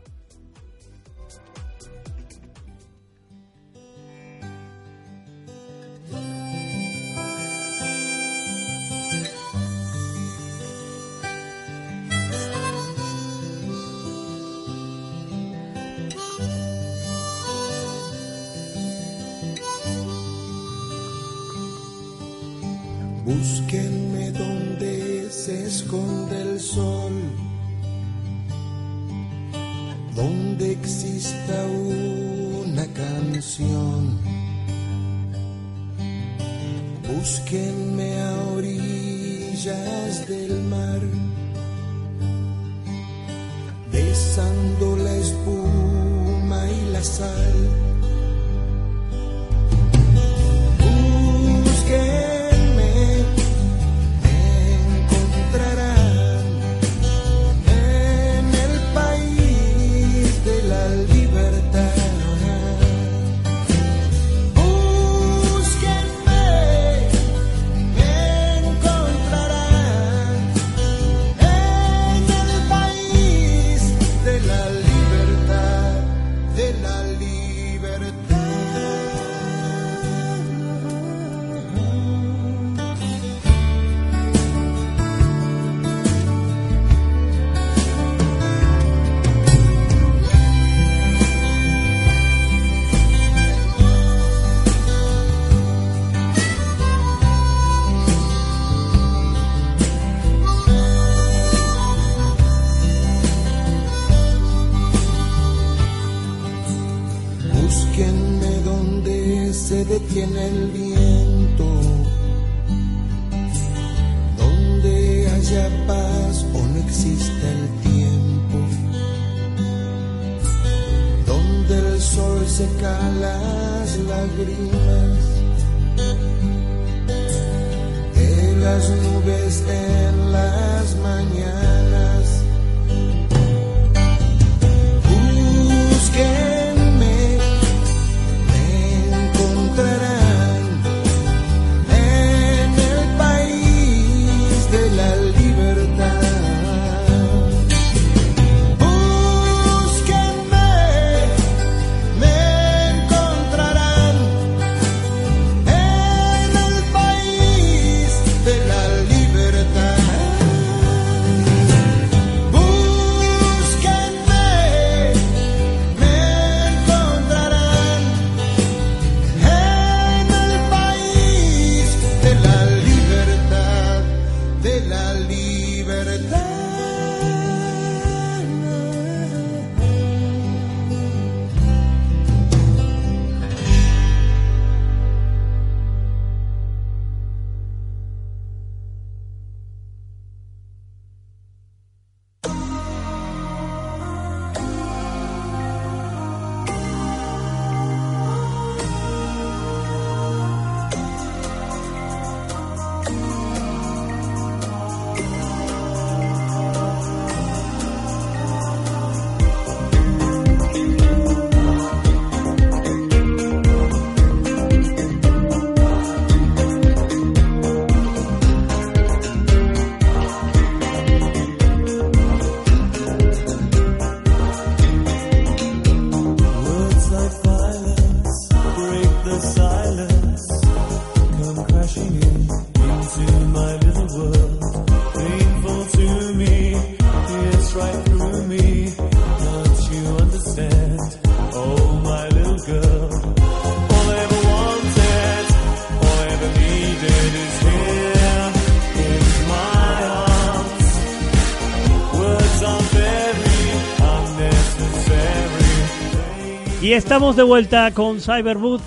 Y 256.90 256.94
estamos 256.94 257.36
de 257.36 257.44
vuelta 257.44 257.94
con 257.94 258.20
Cyberboot 258.20 258.82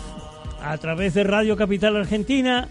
a 0.61 0.77
través 0.79 1.15
de 1.15 1.23
Radio 1.23 1.57
Capital 1.57 1.95
Argentina, 1.95 2.67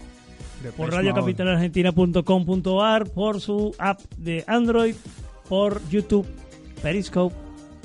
por 0.76 0.92
radiocapitalargentina.com.ar, 0.92 3.08
por 3.08 3.40
su 3.40 3.74
app 3.78 3.98
de 4.18 4.44
Android, 4.46 4.94
por 5.48 5.80
YouTube, 5.88 6.26
Periscope, 6.82 7.34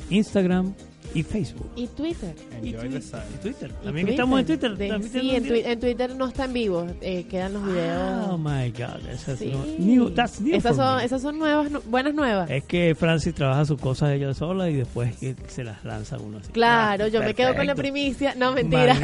Instagram 0.09 0.73
y 1.13 1.23
Facebook. 1.23 1.69
Y 1.75 1.87
Twitter. 1.87 2.35
Y, 2.61 2.73
Twitter. 2.73 3.71
También 3.83 4.07
estamos 4.09 4.39
en 4.39 4.45
Twitter. 4.45 4.77
sí, 5.03 5.35
en, 5.35 5.79
Twitter 5.79 6.15
no 6.15 6.27
está 6.27 6.45
en 6.45 6.53
vivo. 6.53 6.87
Eh, 7.01 7.25
quedan 7.29 7.53
los 7.53 7.65
videos. 7.65 8.27
Oh 8.29 8.37
my 8.37 8.71
God. 8.71 9.07
Esas, 9.09 10.75
son, 10.75 11.01
esas 11.01 11.21
son 11.21 11.39
nuevas, 11.39 11.69
buenas 11.85 12.13
nuevas. 12.13 12.49
Es 12.49 12.63
que 12.63 12.95
Francis 12.95 13.33
trabaja 13.33 13.65
sus 13.65 13.79
cosas 13.79 14.11
ella 14.11 14.33
sola 14.33 14.69
y 14.69 14.75
después 14.75 15.15
se 15.47 15.63
las 15.63 15.83
lanza 15.83 16.17
uno 16.17 16.39
así. 16.39 16.51
Claro, 16.51 17.07
yo 17.07 17.21
me 17.21 17.33
quedo 17.33 17.55
con 17.55 17.65
la 17.67 17.75
primicia. 17.75 18.35
No, 18.47 18.51
mentira. 18.51 18.95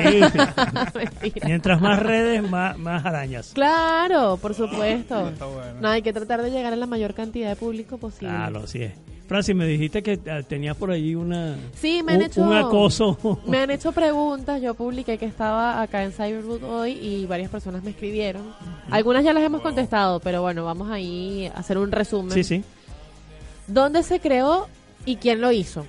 Mientras 1.44 1.82
más 1.82 2.00
redes, 2.02 2.48
más, 2.48 2.78
más 2.78 3.04
arañas. 3.04 3.52
Claro, 3.54 4.38
por 4.42 4.54
supuesto. 4.54 5.32
No, 5.82 5.90
hay 5.90 6.02
que 6.02 6.14
tratar 6.14 6.42
de 6.42 6.52
llegar 6.52 6.74
a 6.74 6.76
la 6.76 6.86
mayor 6.86 7.14
cantidad 7.14 7.50
de 7.50 7.56
público 7.56 7.98
posible. 7.98 8.30
Claro, 8.30 8.62
así 8.64 8.84
es. 8.84 8.94
Francis, 9.28 9.56
me 9.56 9.66
dijiste 9.66 10.04
que 10.04 10.20
ah, 10.30 10.42
tenías 10.44 10.76
por 10.76 10.92
allí 10.92 11.16
una, 11.16 11.56
sí, 11.74 12.04
me 12.04 12.14
han 12.14 12.22
hecho, 12.22 12.42
un 12.42 12.54
acoso. 12.54 13.18
Me 13.48 13.60
han 13.60 13.72
hecho 13.72 13.92
preguntas. 13.92 14.62
Yo 14.62 14.74
publiqué 14.74 15.18
que 15.18 15.26
estaba 15.26 15.82
acá 15.82 16.04
en 16.04 16.12
Cyberboot 16.12 16.64
hoy 16.64 16.92
y 16.92 17.26
varias 17.26 17.50
personas 17.50 17.84
me 17.84 17.92
escribieron. 17.92 18.54
Algunas 18.90 19.24
ya 19.24 19.34
las 19.34 19.44
hemos 19.44 19.62
contestado, 19.62 20.20
pero 20.20 20.42
bueno, 20.42 20.66
vamos 20.66 20.92
ahí 20.92 21.50
a 21.54 21.60
hacer 21.60 21.78
un 21.78 21.92
resumen. 21.92 22.32
Sí, 22.32 22.44
sí. 22.44 22.64
¿Dónde 23.68 24.04
se 24.04 24.20
creó 24.20 24.68
y 25.06 25.16
quién 25.16 25.40
lo 25.40 25.52
hizo? 25.52 25.86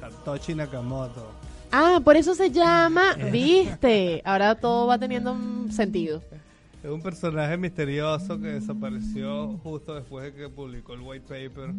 Satoshi 0.00 0.54
Nakamoto. 0.54 1.30
Ah, 1.70 2.00
por 2.04 2.16
eso 2.16 2.34
se 2.34 2.50
llama, 2.50 3.14
viste. 3.32 4.20
Ahora 4.24 4.54
todo 4.56 4.86
va 4.88 4.98
teniendo 4.98 5.32
un 5.32 5.72
sentido. 5.72 6.22
Es 6.84 6.90
un 6.90 7.00
personaje 7.00 7.56
misterioso 7.56 8.38
que 8.38 8.48
desapareció 8.48 9.58
justo 9.62 9.94
después 9.94 10.26
de 10.26 10.34
que 10.34 10.50
publicó 10.50 10.92
el 10.92 11.00
white 11.00 11.24
paper 11.26 11.70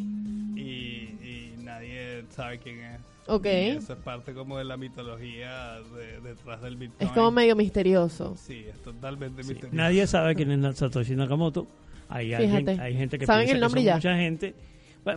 y, 0.56 0.60
y 0.60 1.54
nadie 1.64 2.26
sabe 2.32 2.58
quién 2.58 2.80
es. 2.80 3.00
Ok. 3.28 3.46
Y 3.46 3.50
eso 3.78 3.94
es 3.94 4.00
parte 4.00 4.34
como 4.34 4.58
de 4.58 4.64
la 4.64 4.78
mitología 4.78 5.78
detrás 6.24 6.60
del 6.64 6.78
Bitcoin. 6.78 7.08
Es 7.08 7.14
como 7.14 7.30
medio 7.30 7.56
misterioso. 7.56 8.36
Sí, 8.36 8.66
es 8.68 8.82
totalmente 8.82 9.44
misterioso. 9.44 9.76
Nadie 9.76 10.08
sabe 10.08 10.34
quién 10.34 10.66
es 10.66 10.78
Satoshi 10.78 11.16
Nakamoto. 11.16 11.68
Hay, 12.10 12.34
alguien, 12.34 12.80
hay 12.80 12.96
gente 12.96 13.20
que 13.20 13.28
¿Saben 13.28 13.48
el 13.50 13.60
nombre 13.60 13.82
que 13.82 13.86
ya? 13.86 13.96
mucha 13.96 14.16
gente. 14.16 14.56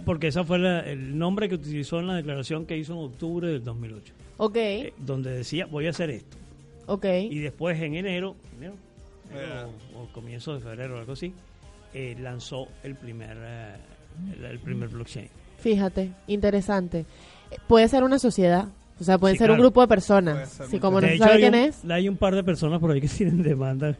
Porque 0.05 0.26
ese 0.26 0.45
fue 0.45 0.59
el 0.59 1.16
nombre 1.16 1.49
que 1.49 1.55
utilizó 1.55 1.99
en 2.01 2.09
la 2.09 2.16
declaración 2.16 2.66
que 2.66 2.76
hizo 2.76 2.93
en 2.93 2.99
octubre 2.99 3.49
del 3.49 3.64
2008. 3.64 4.12
Ok. 4.36 4.57
Eh, 4.57 4.93
donde 4.99 5.30
decía, 5.30 5.64
voy 5.64 5.86
a 5.86 5.91
hacer 5.91 6.11
esto. 6.11 6.36
Ok. 6.84 7.07
Y 7.30 7.39
después 7.39 7.80
en 7.80 7.95
enero, 7.95 8.36
enero, 8.59 8.74
o, 9.95 10.12
comienzo 10.12 10.55
de 10.55 10.61
febrero 10.61 10.97
o 10.97 10.99
algo 10.99 11.12
así, 11.12 11.35
eh, 11.95 12.16
lanzó 12.20 12.68
el 12.83 12.97
primer, 12.97 13.37
eh, 13.41 13.76
el, 14.51 14.59
primer 14.61 14.89
blockchain. 14.89 15.29
Fíjate, 15.59 16.12
interesante. 16.26 17.07
Puede 17.66 17.89
ser 17.89 18.05
una 18.05 18.18
sociedad, 18.18 18.68
o 19.01 19.05
sea, 19.05 19.18
pueden 19.18 19.37
ser 19.37 19.51
un 19.51 19.59
grupo 19.59 19.81
de 19.81 19.89
personas. 19.89 20.61
Si 20.68 20.79
como 20.79 21.01
no 21.01 21.09
se 21.09 21.18
sabe 21.18 21.41
quién 21.41 21.55
es. 21.55 21.85
Hay 21.89 22.09
un 22.09 22.16
par 22.16 22.35
de 22.35 22.45
personas 22.45 22.81
por 22.81 22.91
ahí 22.91 23.01
que 23.01 23.09
tienen 23.16 23.43
demanda 23.43 23.97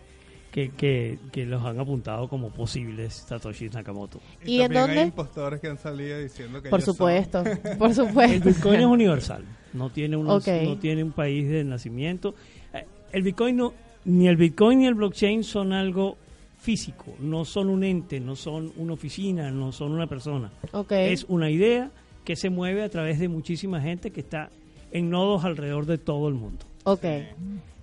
que, 0.51 0.71
que, 0.71 1.19
que, 1.31 1.45
los 1.47 1.65
han 1.65 1.79
apuntado 1.79 2.29
como 2.29 2.51
posibles 2.51 3.15
Satoshi 3.15 3.69
Nakamoto. 3.69 4.21
¿Y, 4.45 4.57
¿Y 4.57 4.63
en 4.63 4.73
dónde? 4.73 5.01
Hay 5.01 5.07
impostores 5.07 5.61
que 5.61 5.69
han 5.69 5.79
salido 5.79 6.19
diciendo 6.19 6.63
que 6.63 6.71
Por 6.71 6.83
supuesto, 6.83 7.45
por 7.79 7.95
supuesto. 7.95 8.49
El 8.49 8.55
Bitcoin 8.55 8.81
es 8.81 8.87
universal, 8.87 9.45
no 9.73 9.91
tiene, 9.91 10.17
unos, 10.17 10.47
no 10.47 10.79
tiene 10.79 11.05
un 11.05 11.13
país 11.13 11.49
de 11.49 11.65
nacimiento. 11.65 12.35
Eh, 12.73 12.87
el 13.13 13.23
Bitcoin 13.23 13.57
no, 13.57 13.75
ni 14.09 14.27
el 14.27 14.37
Bitcoin 14.37 14.79
ni 14.79 14.87
el 14.87 14.95
blockchain 14.95 15.45
son 15.45 15.75
algo 15.75 16.17
físico, 16.59 17.15
no 17.21 17.45
son 17.45 17.69
un 17.69 17.85
ente, 17.85 18.21
no 18.21 18.37
son 18.37 18.73
una 18.77 18.95
oficina, 18.95 19.51
no 19.51 19.71
son 19.71 19.93
una 19.93 20.07
persona. 20.07 20.51
Okay. 20.73 21.13
Es 21.13 21.27
una 21.29 21.51
idea 21.51 21.91
que 22.25 22.35
se 22.35 22.49
mueve 22.49 22.83
a 22.83 22.89
través 22.89 23.19
de 23.19 23.29
muchísima 23.29 23.83
gente 23.83 24.11
que 24.11 24.21
está 24.21 24.49
en 24.93 25.11
nodos 25.11 25.45
alrededor 25.45 25.85
de 25.85 25.99
todo 25.99 26.29
el 26.29 26.35
mundo. 26.35 26.65
Ok. 26.85 27.05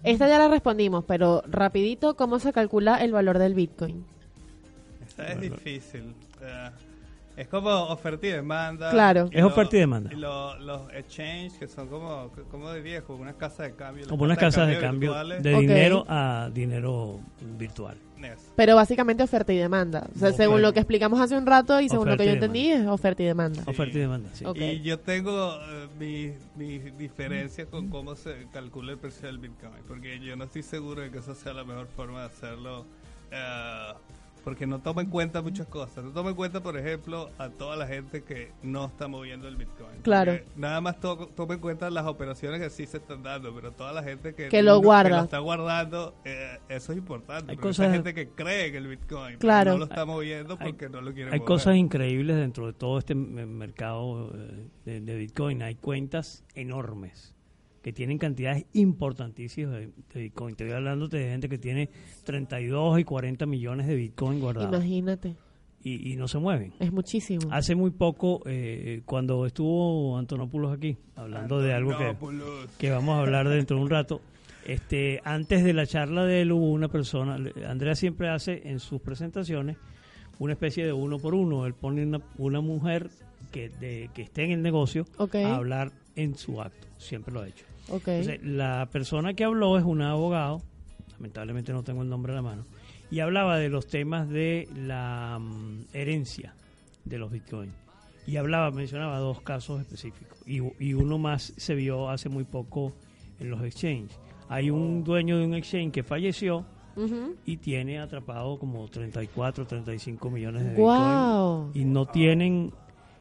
Esta 0.04 0.28
ya 0.28 0.40
la 0.40 0.48
respondimos, 0.48 1.04
pero 1.06 1.44
rapidito, 1.48 2.16
¿cómo 2.16 2.40
se 2.40 2.52
calcula 2.52 2.98
el 2.98 3.12
valor 3.12 3.38
del 3.38 3.54
Bitcoin? 3.54 4.04
Esta 5.08 5.32
es 5.32 5.42
difícil. 5.42 6.16
Uh, 6.42 6.72
es 7.38 7.48
como 7.48 7.70
oferta 7.70 8.28
y 8.28 8.32
demanda. 8.32 8.92
Claro. 8.92 9.30
Es 9.32 9.44
oferta 9.44 9.76
y 9.76 9.80
demanda. 9.80 10.10
Y 10.14 10.16
lo, 10.16 10.58
los 10.60 10.90
exchange, 10.94 11.58
que 11.60 11.68
son 11.68 11.88
como, 11.88 12.32
como 12.50 12.74
diría, 12.74 13.02
como 13.02 13.22
una 13.22 13.34
casa 13.34 13.64
de 13.64 13.76
cambio. 13.76 14.08
Como 14.08 14.24
unas 14.24 14.38
casas 14.38 14.68
de 14.68 14.80
cambio, 14.80 15.14
de, 15.14 15.56
dinero 15.56 16.06
a 16.08 16.50
dinero 16.54 17.20
virtual. 17.58 17.98
Pero 18.56 18.76
básicamente 18.76 19.24
oferta 19.24 19.54
y 19.54 19.58
demanda. 19.58 20.08
O 20.16 20.20
sea, 20.20 20.32
según 20.32 20.62
lo 20.62 20.74
que 20.74 20.80
explicamos 20.80 21.20
hace 21.20 21.38
un 21.38 21.46
rato 21.46 21.80
y 21.80 21.90
según 21.90 22.10
lo 22.10 22.18
que 22.18 22.26
yo 22.26 22.32
entendí, 22.32 22.72
es 22.72 22.88
oferta 22.88 23.22
y 23.22 23.26
demanda. 23.26 23.62
Oferta 23.66 23.98
y 23.98 24.02
demanda, 24.02 24.30
sí. 24.34 24.46
Y 24.56 24.82
yo 24.82 25.00
tengo 25.00 25.58
uh, 25.58 26.00
mi, 26.00 26.34
mi 26.56 26.80
diferencia 26.80 27.66
con 27.66 27.90
cómo 27.90 28.16
se 28.16 28.48
calcula 28.52 28.94
el 28.94 28.98
precio 28.98 29.28
del 29.28 29.38
Bitcoin, 29.38 29.84
porque 29.88 30.20
yo 30.20 30.36
no 30.36 30.46
estoy 30.46 30.64
seguro 30.64 31.02
de 31.02 31.12
que 31.12 31.20
esa 31.20 31.36
sea 31.36 31.54
la 31.54 31.64
mejor 31.64 31.88
forma 31.88 32.22
de 32.22 32.26
hacerlo. 32.26 32.86
Uh, 33.32 33.96
porque 34.46 34.68
no 34.68 34.80
toma 34.80 35.02
en 35.02 35.10
cuenta 35.10 35.42
muchas 35.42 35.66
cosas. 35.66 36.06
No 36.06 36.12
toma 36.12 36.30
en 36.30 36.36
cuenta, 36.36 36.62
por 36.62 36.78
ejemplo, 36.78 37.32
a 37.40 37.50
toda 37.50 37.76
la 37.76 37.88
gente 37.88 38.24
que 38.24 38.52
no 38.62 38.86
está 38.86 39.08
moviendo 39.08 39.48
el 39.48 39.56
Bitcoin. 39.56 40.02
Claro. 40.04 40.40
nada 40.56 40.80
más 40.82 41.00
to 41.00 41.30
toma 41.36 41.56
en 41.56 41.60
cuenta 41.60 41.90
las 41.90 42.06
operaciones 42.06 42.62
que 42.62 42.70
sí 42.70 42.86
se 42.86 42.98
están 42.98 43.24
dando, 43.24 43.54
pero 43.56 43.72
toda 43.72 43.92
la 43.92 44.04
gente 44.04 44.36
que, 44.36 44.50
que 44.50 44.62
lo 44.62 44.80
guarda. 44.80 45.10
Que 45.10 45.16
lo 45.16 45.24
está 45.24 45.40
guardando, 45.40 46.14
eh, 46.26 46.60
eso 46.70 46.92
es 46.92 47.00
importante. 47.00 47.52
Hay 47.52 47.58
cosas, 47.58 47.92
gente 47.92 48.14
que 48.14 48.30
cree 48.30 48.72
que 48.72 48.78
el 48.78 48.88
Bitcoin 48.88 49.40
claro. 49.40 49.72
no 49.72 49.78
lo 49.80 49.86
está 49.86 50.06
moviendo 50.06 50.60
porque 50.60 50.86
hay, 50.86 50.92
no 50.92 51.02
lo 51.02 51.12
quiere 51.12 51.32
Hay 51.32 51.40
mover. 51.40 51.48
cosas 51.48 51.76
increíbles 51.76 52.36
dentro 52.38 52.68
de 52.68 52.74
todo 52.74 53.00
este 53.00 53.16
mercado 53.16 54.32
eh, 54.36 54.70
de, 54.86 55.02
de 55.02 55.16
Bitcoin. 55.16 55.64
Hay 55.64 55.74
cuentas 55.74 56.44
enormes 56.54 57.35
que 57.86 57.94
tienen 57.94 58.18
cantidades 58.18 58.66
importantísimas 58.74 59.76
de, 59.76 59.92
de, 60.12 60.22
Bitcoin. 60.22 60.54
Estoy 60.54 60.72
hablando 60.72 61.08
de 61.08 61.30
gente 61.30 61.48
que 61.48 61.60
tiene 61.60 61.92
32 62.24 63.00
y 63.00 63.04
40 63.04 63.46
millones 63.46 63.86
de 63.86 63.94
Bitcoin 63.94 64.40
guardados. 64.40 64.74
Imagínate. 64.74 65.36
Y, 65.84 66.12
y 66.12 66.16
no 66.16 66.28
se 66.28 66.40
mueven. 66.40 66.74
Es 66.80 66.92
muchísimo. 66.92 67.48
Hace 67.52 67.76
muy 67.76 67.92
poco, 67.92 68.42
eh, 68.48 69.04
cuando 69.06 69.46
estuvo 69.46 70.18
Antonopoulos 70.18 70.76
aquí, 70.76 70.98
hablando 71.16 71.62
de 71.62 71.74
algo 71.74 71.96
que, 71.96 72.16
que 72.80 72.90
vamos 72.90 73.18
a 73.18 73.20
hablar 73.20 73.48
dentro 73.50 73.78
de 73.78 73.84
un 73.84 73.90
rato, 73.92 74.20
este, 74.66 75.22
antes 75.24 75.64
de 75.64 75.74
la 75.74 75.86
charla 75.86 76.26
de 76.26 76.42
él 76.42 76.54
hubo 76.54 76.72
una 76.72 76.88
persona, 76.88 77.38
Andrea 77.68 77.94
siempre 77.94 78.30
hace 78.30 78.68
en 78.68 78.80
sus 78.80 79.00
presentaciones 79.00 79.78
una 80.40 80.54
especie 80.54 80.88
de 80.88 80.92
uno 80.92 81.20
por 81.20 81.36
uno. 81.36 81.68
Él 81.68 81.76
pone 81.76 82.02
una, 82.02 82.20
una 82.40 82.62
mujer 82.62 83.12
que, 83.52 83.70
de, 83.70 84.10
que 84.16 84.24
esté 84.24 84.44
en 84.44 84.54
el 84.54 84.64
negocio 84.64 85.06
okay. 85.20 85.44
a 85.44 85.58
hablar 85.58 85.92
en 86.16 86.34
su 86.34 86.60
acto. 86.60 86.88
Siempre 86.98 87.32
lo 87.32 87.42
ha 87.42 87.48
hecho. 87.48 87.66
Okay. 87.90 88.22
Entonces, 88.22 88.44
la 88.44 88.88
persona 88.92 89.34
que 89.34 89.44
habló 89.44 89.78
es 89.78 89.84
un 89.84 90.02
abogado, 90.02 90.62
lamentablemente 91.14 91.72
no 91.74 91.84
tengo 91.84 92.02
el 92.02 92.10
nombre 92.10 92.34
a 92.34 92.36
la 92.36 92.42
mano, 92.42 92.66
y 93.12 93.20
hablaba 93.20 93.58
de 93.58 93.70
los 93.70 93.88
temas 93.88 94.30
de 94.30 94.68
la 94.76 95.38
um, 95.40 95.84
herencia 95.94 96.56
de 97.04 97.18
los 97.18 97.32
bitcoins. 97.32 97.74
Y 98.28 98.38
hablaba, 98.38 98.72
mencionaba 98.72 99.20
dos 99.20 99.42
casos 99.42 99.82
específicos. 99.82 100.38
Y, 100.48 100.62
y, 100.80 100.94
uno 100.96 101.20
más 101.20 101.54
se 101.58 101.76
vio 101.76 102.10
hace 102.10 102.28
muy 102.28 102.44
poco 102.44 102.94
en 103.40 103.52
los 103.52 103.62
exchanges. 103.64 104.18
Hay 104.50 104.72
un 104.72 105.04
dueño 105.04 105.38
de 105.38 105.46
un 105.46 105.54
exchange 105.54 105.92
que 105.92 106.04
falleció 106.04 106.66
uh 106.96 107.02
-huh. 107.02 107.36
y 107.46 107.58
tiene 107.58 108.00
atrapado 108.00 108.58
como 108.58 108.88
34, 108.88 109.68
35 109.68 110.30
millones 110.32 110.66
de 110.66 110.76
wow. 110.76 111.68
bitcoins. 111.68 111.76
Y 111.76 111.86
no 111.86 112.08
tienen 112.08 112.74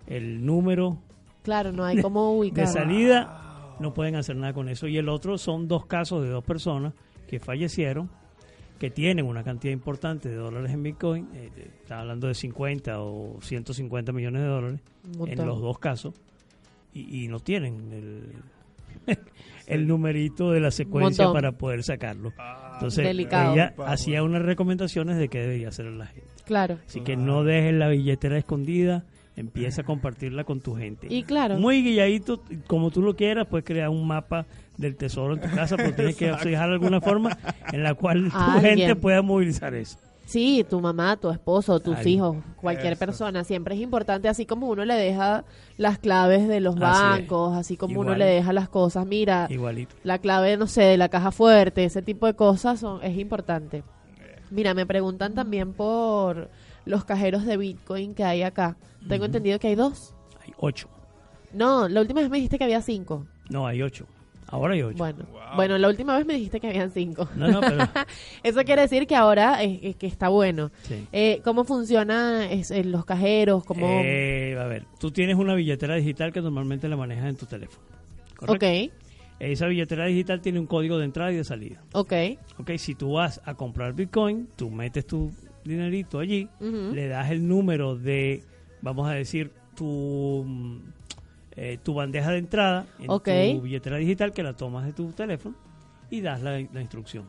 el 0.07 0.45
número 0.45 0.99
Claro, 1.45 1.73
no 1.73 1.85
hay 1.85 2.01
como 2.01 2.33
ubicar. 2.39 2.67
de 2.67 2.73
salida 2.73 3.44
no 3.81 3.95
pueden 3.95 4.17
hacer 4.17 4.37
nada 4.37 4.53
con 4.53 4.69
eso. 4.69 4.87
Y 4.87 4.97
el 4.99 5.09
otro 5.09 5.39
son 5.39 5.69
dos 5.69 5.87
casos 5.87 6.23
de 6.23 6.29
dos 6.29 6.45
personas 6.45 6.93
que 7.27 7.41
fallecieron, 7.41 8.11
que 8.79 8.91
tienen 8.91 9.27
una 9.27 9.43
cantidad 9.45 9.73
importante 9.73 10.29
de 10.29 10.37
dólares 10.37 10.73
en 10.73 10.83
Bitcoin, 10.83 11.29
eh, 11.35 11.51
está 11.83 12.01
hablando 12.01 12.29
de 12.29 12.35
50 12.35 13.01
o 13.01 13.41
150 13.41 14.13
millones 14.13 14.43
de 14.43 14.49
dólares 14.49 14.81
en 15.27 15.47
los 15.47 15.61
dos 15.61 15.79
casos, 15.79 16.15
y, 16.93 17.25
y 17.25 17.29
no 17.29 17.41
tienen 17.41 17.93
el, 17.93 18.33
el 19.67 19.87
numerito 19.87 20.51
de 20.51 20.61
la 20.61 20.71
secuencia 20.71 21.33
para 21.33 21.53
poder 21.53 21.83
sacarlo. 21.83 22.33
Entonces, 22.75 23.05
Delicado. 23.05 23.55
ella 23.55 23.75
hacía 23.87 24.23
unas 24.23 24.43
recomendaciones 24.43 25.17
de 25.17 25.29
qué 25.29 25.41
debería 25.41 25.69
hacer 25.69 25.87
la 25.87 26.07
gente. 26.07 26.29
Claro. 26.45 26.79
Así 26.87 27.01
que 27.01 27.17
no 27.17 27.45
dejes 27.45 27.75
la 27.75 27.89
billetera 27.89 28.37
escondida, 28.37 29.05
empieza 29.37 29.83
a 29.83 29.85
compartirla 29.85 30.45
con 30.45 30.61
tu 30.61 30.75
gente. 30.77 31.07
Y 31.11 31.23
claro. 31.25 31.59
Muy 31.59 31.83
guilladito, 31.83 32.41
como 32.67 32.91
tú 32.91 33.03
lo 33.03 33.17
quieras, 33.17 33.47
puedes 33.49 33.65
crear 33.65 33.89
un 33.89 34.07
mapa 34.07 34.47
del 34.77 34.97
tesoro 34.97 35.35
en 35.35 35.41
tu 35.41 35.51
casa, 35.55 35.77
pero 35.77 35.95
tienes 35.95 36.17
que 36.17 36.33
fijar 36.35 36.71
alguna 36.71 37.01
forma 37.01 37.37
en 37.73 37.83
la 37.83 37.95
cual 37.95 38.31
tu 38.31 38.37
Alguien. 38.37 38.79
gente 38.79 38.97
pueda 38.97 39.23
movilizar 39.23 39.75
eso. 39.75 39.99
Sí, 40.27 40.65
tu 40.71 40.81
mamá, 40.81 41.19
tu 41.19 41.29
esposo, 41.31 41.81
tus 41.81 42.07
hijos, 42.07 42.37
cualquier 42.57 42.95
Eso. 42.95 43.01
persona. 43.01 43.45
Siempre 43.45 43.75
es 43.75 43.83
importante, 43.83 44.27
así 44.27 44.47
como 44.47 44.69
uno 44.71 44.83
le 44.87 44.95
deja 44.95 45.45
las 45.77 45.99
claves 45.99 46.49
de 46.49 46.61
los 46.61 46.77
Así 46.77 46.81
bancos, 46.83 47.55
así 47.55 47.77
como 47.77 47.93
Igual. 47.93 48.09
uno 48.09 48.17
le 48.17 48.25
deja 48.25 48.55
las 48.55 48.71
cosas. 48.71 49.05
Mira, 49.07 49.47
Igualito. 49.51 49.95
la 50.03 50.19
clave, 50.19 50.57
no 50.57 50.67
sé, 50.67 50.81
de 50.85 50.97
la 50.97 51.11
caja 51.11 51.31
fuerte, 51.31 51.85
ese 51.85 52.01
tipo 52.01 52.25
de 52.27 52.33
cosas 52.33 52.81
son, 52.81 53.05
es 53.05 53.19
importante. 53.19 53.83
Mira, 54.51 54.73
me 54.73 54.87
preguntan 54.87 55.35
también 55.35 55.75
por 55.75 56.49
los 56.87 57.05
cajeros 57.05 57.45
de 57.45 57.59
Bitcoin 57.59 58.15
que 58.15 58.25
hay 58.25 58.45
acá. 58.45 58.77
Tengo 59.09 59.25
entendido 59.27 59.59
que 59.59 59.69
hay 59.69 59.75
dos. 59.75 60.15
Hay 60.45 60.53
ocho. 60.59 60.89
No, 61.53 61.89
la 61.89 62.01
última 62.01 62.21
vez 62.21 62.31
me 62.31 62.37
dijiste 62.39 62.59
que 62.59 62.65
había 62.65 62.81
cinco. 62.83 63.27
No, 63.51 63.67
hay 63.67 63.83
ocho. 63.83 64.07
Ahora 64.49 64.75
hay 64.75 64.83
ocho. 64.83 64.99
Bueno, 64.99 65.25
Wow. 65.33 65.41
bueno, 65.57 65.79
la 65.79 65.89
última 65.89 66.17
vez 66.17 66.27
me 66.27 66.35
dijiste 66.35 66.61
que 66.61 66.69
habían 66.69 66.91
cinco. 66.91 67.29
No, 67.37 67.49
no, 67.49 67.61
pero 67.61 67.79
Eso 68.43 68.63
quiere 68.65 68.83
decir 68.83 69.07
que 69.07 69.17
ahora 69.17 69.63
es, 69.63 69.81
es 69.83 69.97
que 69.97 70.07
está 70.07 70.29
bueno. 70.29 70.71
sí. 70.83 71.07
Eh, 71.13 71.41
¿Cómo 71.45 71.65
funciona 71.65 72.51
es, 72.51 72.71
en 72.71 72.93
los 72.93 73.05
cajeros? 73.05 73.65
¿Cómo? 73.65 73.87
Eh, 74.05 74.57
a 74.61 74.65
ver, 74.65 74.85
tú 75.01 75.11
tienes 75.11 75.37
una 75.37 75.55
billetera 75.55 75.95
digital 75.97 76.33
que 76.33 76.41
normalmente 76.43 76.89
la 76.89 76.97
manejas 76.97 77.27
en 77.27 77.37
tu 77.37 77.47
teléfono. 77.47 77.85
¿correcto? 78.37 78.67
ok, 78.67 78.93
Esa 79.41 79.67
billetera 79.67 80.07
digital 80.07 80.41
tiene 80.41 80.59
un 80.61 80.67
código 80.67 80.99
de 80.99 81.05
entrada 81.07 81.33
y 81.33 81.37
de 81.37 81.45
salida. 81.45 81.83
ok. 81.93 82.13
Ok, 82.59 82.71
si 82.79 82.95
tú 82.95 83.13
vas 83.15 83.41
a 83.45 83.55
comprar 83.55 83.93
Bitcoin, 83.95 84.49
tú 84.57 84.71
metes 84.71 85.07
tu 85.07 85.33
dinerito 85.65 86.19
allí, 86.19 86.49
le 86.61 87.09
das 87.09 87.31
el 87.31 87.47
número 87.49 87.97
de, 87.97 88.43
vamos 88.85 89.09
a 89.09 89.13
decir, 89.15 89.51
tu, 89.75 90.45
mm, 90.47 90.79
eh, 91.57 91.79
tu 91.83 91.95
bandeja 91.95 92.31
de 92.31 92.39
entrada 92.39 92.87
en 93.01 93.07
tu 93.09 93.61
billetera 93.63 93.97
digital 93.97 94.33
que 94.33 94.43
la 94.43 94.53
tomas 94.53 94.85
de 94.87 94.93
tu 94.93 95.11
teléfono 95.13 95.57
y 96.11 96.21
das 96.21 96.43
la, 96.43 96.53
la 96.73 96.81
instrucción. 96.81 97.25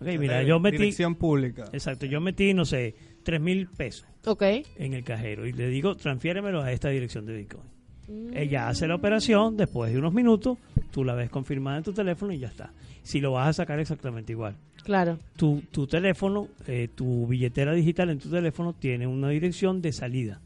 Ok, 0.00 0.08
mira, 0.18 0.42
yo 0.42 0.60
metí, 0.60 0.76
Dirección 0.78 1.14
pública. 1.14 1.64
exacto, 1.72 2.06
yo 2.06 2.20
metí, 2.20 2.52
no 2.54 2.64
sé, 2.64 2.94
tres 3.22 3.40
mil 3.40 3.68
pesos 3.68 4.06
Ok. 4.26 4.42
en 4.76 4.92
el 4.94 5.02
cajero 5.04 5.46
y 5.46 5.52
le 5.52 5.68
digo, 5.68 5.96
transfiéremelo 5.96 6.62
a 6.62 6.72
esta 6.72 6.88
dirección 6.90 7.26
de 7.26 7.36
Bitcoin. 7.36 7.64
Mm, 8.08 8.36
Ella 8.36 8.68
hace 8.68 8.86
la 8.86 8.96
operación, 8.96 9.56
después 9.56 9.92
de 9.92 9.98
unos 9.98 10.12
minutos, 10.12 10.58
tú 10.90 11.04
la 11.04 11.14
ves 11.14 11.30
confirmada 11.30 11.78
en 11.78 11.84
tu 11.84 11.92
teléfono 11.92 12.32
y 12.32 12.38
ya 12.38 12.48
está. 12.48 12.72
Si 13.02 13.20
lo 13.20 13.32
vas 13.32 13.48
a 13.48 13.52
sacar 13.52 13.78
exactamente 13.80 14.32
igual. 14.32 14.56
Claro. 14.82 15.18
Tu, 15.36 15.62
tu 15.70 15.86
teléfono, 15.86 16.48
eh, 16.66 16.88
tu 16.94 17.26
billetera 17.26 17.72
digital 17.72 18.10
en 18.10 18.18
tu 18.18 18.28
teléfono 18.30 18.72
tiene 18.74 19.06
una 19.06 19.28
dirección 19.30 19.80
de 19.80 19.92
salida. 19.92 20.40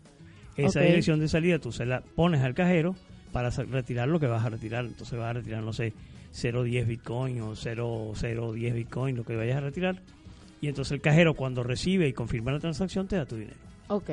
Esa 0.66 0.80
dirección 0.80 1.20
de 1.20 1.28
salida 1.28 1.59
tú 1.59 1.72
se 1.72 1.86
la 1.86 2.00
pones 2.00 2.42
al 2.42 2.54
cajero 2.54 2.94
para 3.32 3.50
retirar 3.50 4.09
lo 4.09 4.18
que 4.20 4.26
vas 4.26 4.44
a 4.44 4.50
retirar. 4.50 4.84
Entonces 4.84 5.18
vas 5.18 5.30
a 5.30 5.32
retirar, 5.34 5.62
no 5.62 5.72
sé, 5.72 5.92
0.10 6.34 6.86
Bitcoin 6.86 7.40
o 7.40 7.52
0.010 7.54 8.74
Bitcoin, 8.74 9.16
lo 9.16 9.24
que 9.24 9.36
vayas 9.36 9.56
a 9.56 9.61
retirar. 9.61 10.00
Y 10.61 10.68
entonces 10.68 10.92
el 10.92 11.00
cajero 11.00 11.34
cuando 11.34 11.62
recibe 11.62 12.09
y 12.09 12.12
confirma 12.12 12.52
la 12.52 12.59
transacción 12.59 13.06
te 13.06 13.16
da 13.16 13.24
tu 13.26 13.36
dinero. 13.36 13.56
Ok. 13.88 14.11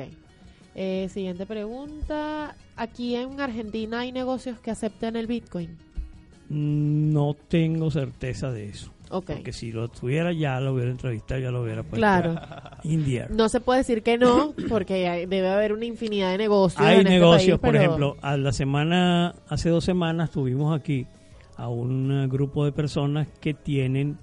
Eh, 0.74 1.08
siguiente 1.12 1.46
pregunta. 1.46 2.54
Aquí 2.76 3.16
en 3.16 3.40
Argentina 3.40 4.00
hay 4.00 4.12
negocios 4.12 4.60
que 4.60 4.70
acepten 4.70 5.16
el 5.16 5.26
Bitcoin. 5.26 5.70
Mm, 6.48 7.12
No 7.12 7.34
tengo 7.48 7.90
certeza 7.90 8.52
de 8.52 8.68
eso. 8.68 8.92
Ok. 9.10 9.30
Porque 9.32 9.52
si 9.52 9.70
lo 9.72 9.88
tuviera 9.88 10.32
ya 10.32 10.60
lo 10.60 10.74
hubiera 10.74 10.90
entrevistado, 10.90 11.40
ya 11.40 11.50
lo 11.50 11.62
hubiera 11.62 11.82
puesto 11.82 11.96
Claro. 11.98 12.34
in 12.84 13.04
the 13.04 13.16
air. 13.18 13.30
No 13.30 13.48
se 13.48 13.60
puede 13.60 13.78
decir 13.80 14.02
que 14.02 14.18
no, 14.18 14.52
porque 14.68 15.08
hay- 15.08 15.26
debe 15.26 15.48
haber 15.48 15.72
una 15.72 15.84
infinidad 15.84 16.32
de 16.32 16.38
negocios. 16.38 16.80
Hay 16.82 16.94
en 16.96 17.00
este 17.00 17.10
negocios, 17.12 17.58
país, 17.58 17.60
por 17.60 17.70
pero- 17.72 17.84
ejemplo, 17.84 18.16
a 18.22 18.36
la 18.36 18.52
semana, 18.52 19.34
hace 19.48 19.68
dos 19.70 19.84
semanas 19.84 20.30
tuvimos 20.30 20.76
aquí 20.78 21.06
a 21.56 21.68
un 21.68 22.10
eh, 22.12 22.26
grupo 22.28 22.64
de 22.64 22.72
personas 22.72 23.28
que 23.40 23.54
tienen 23.54 24.18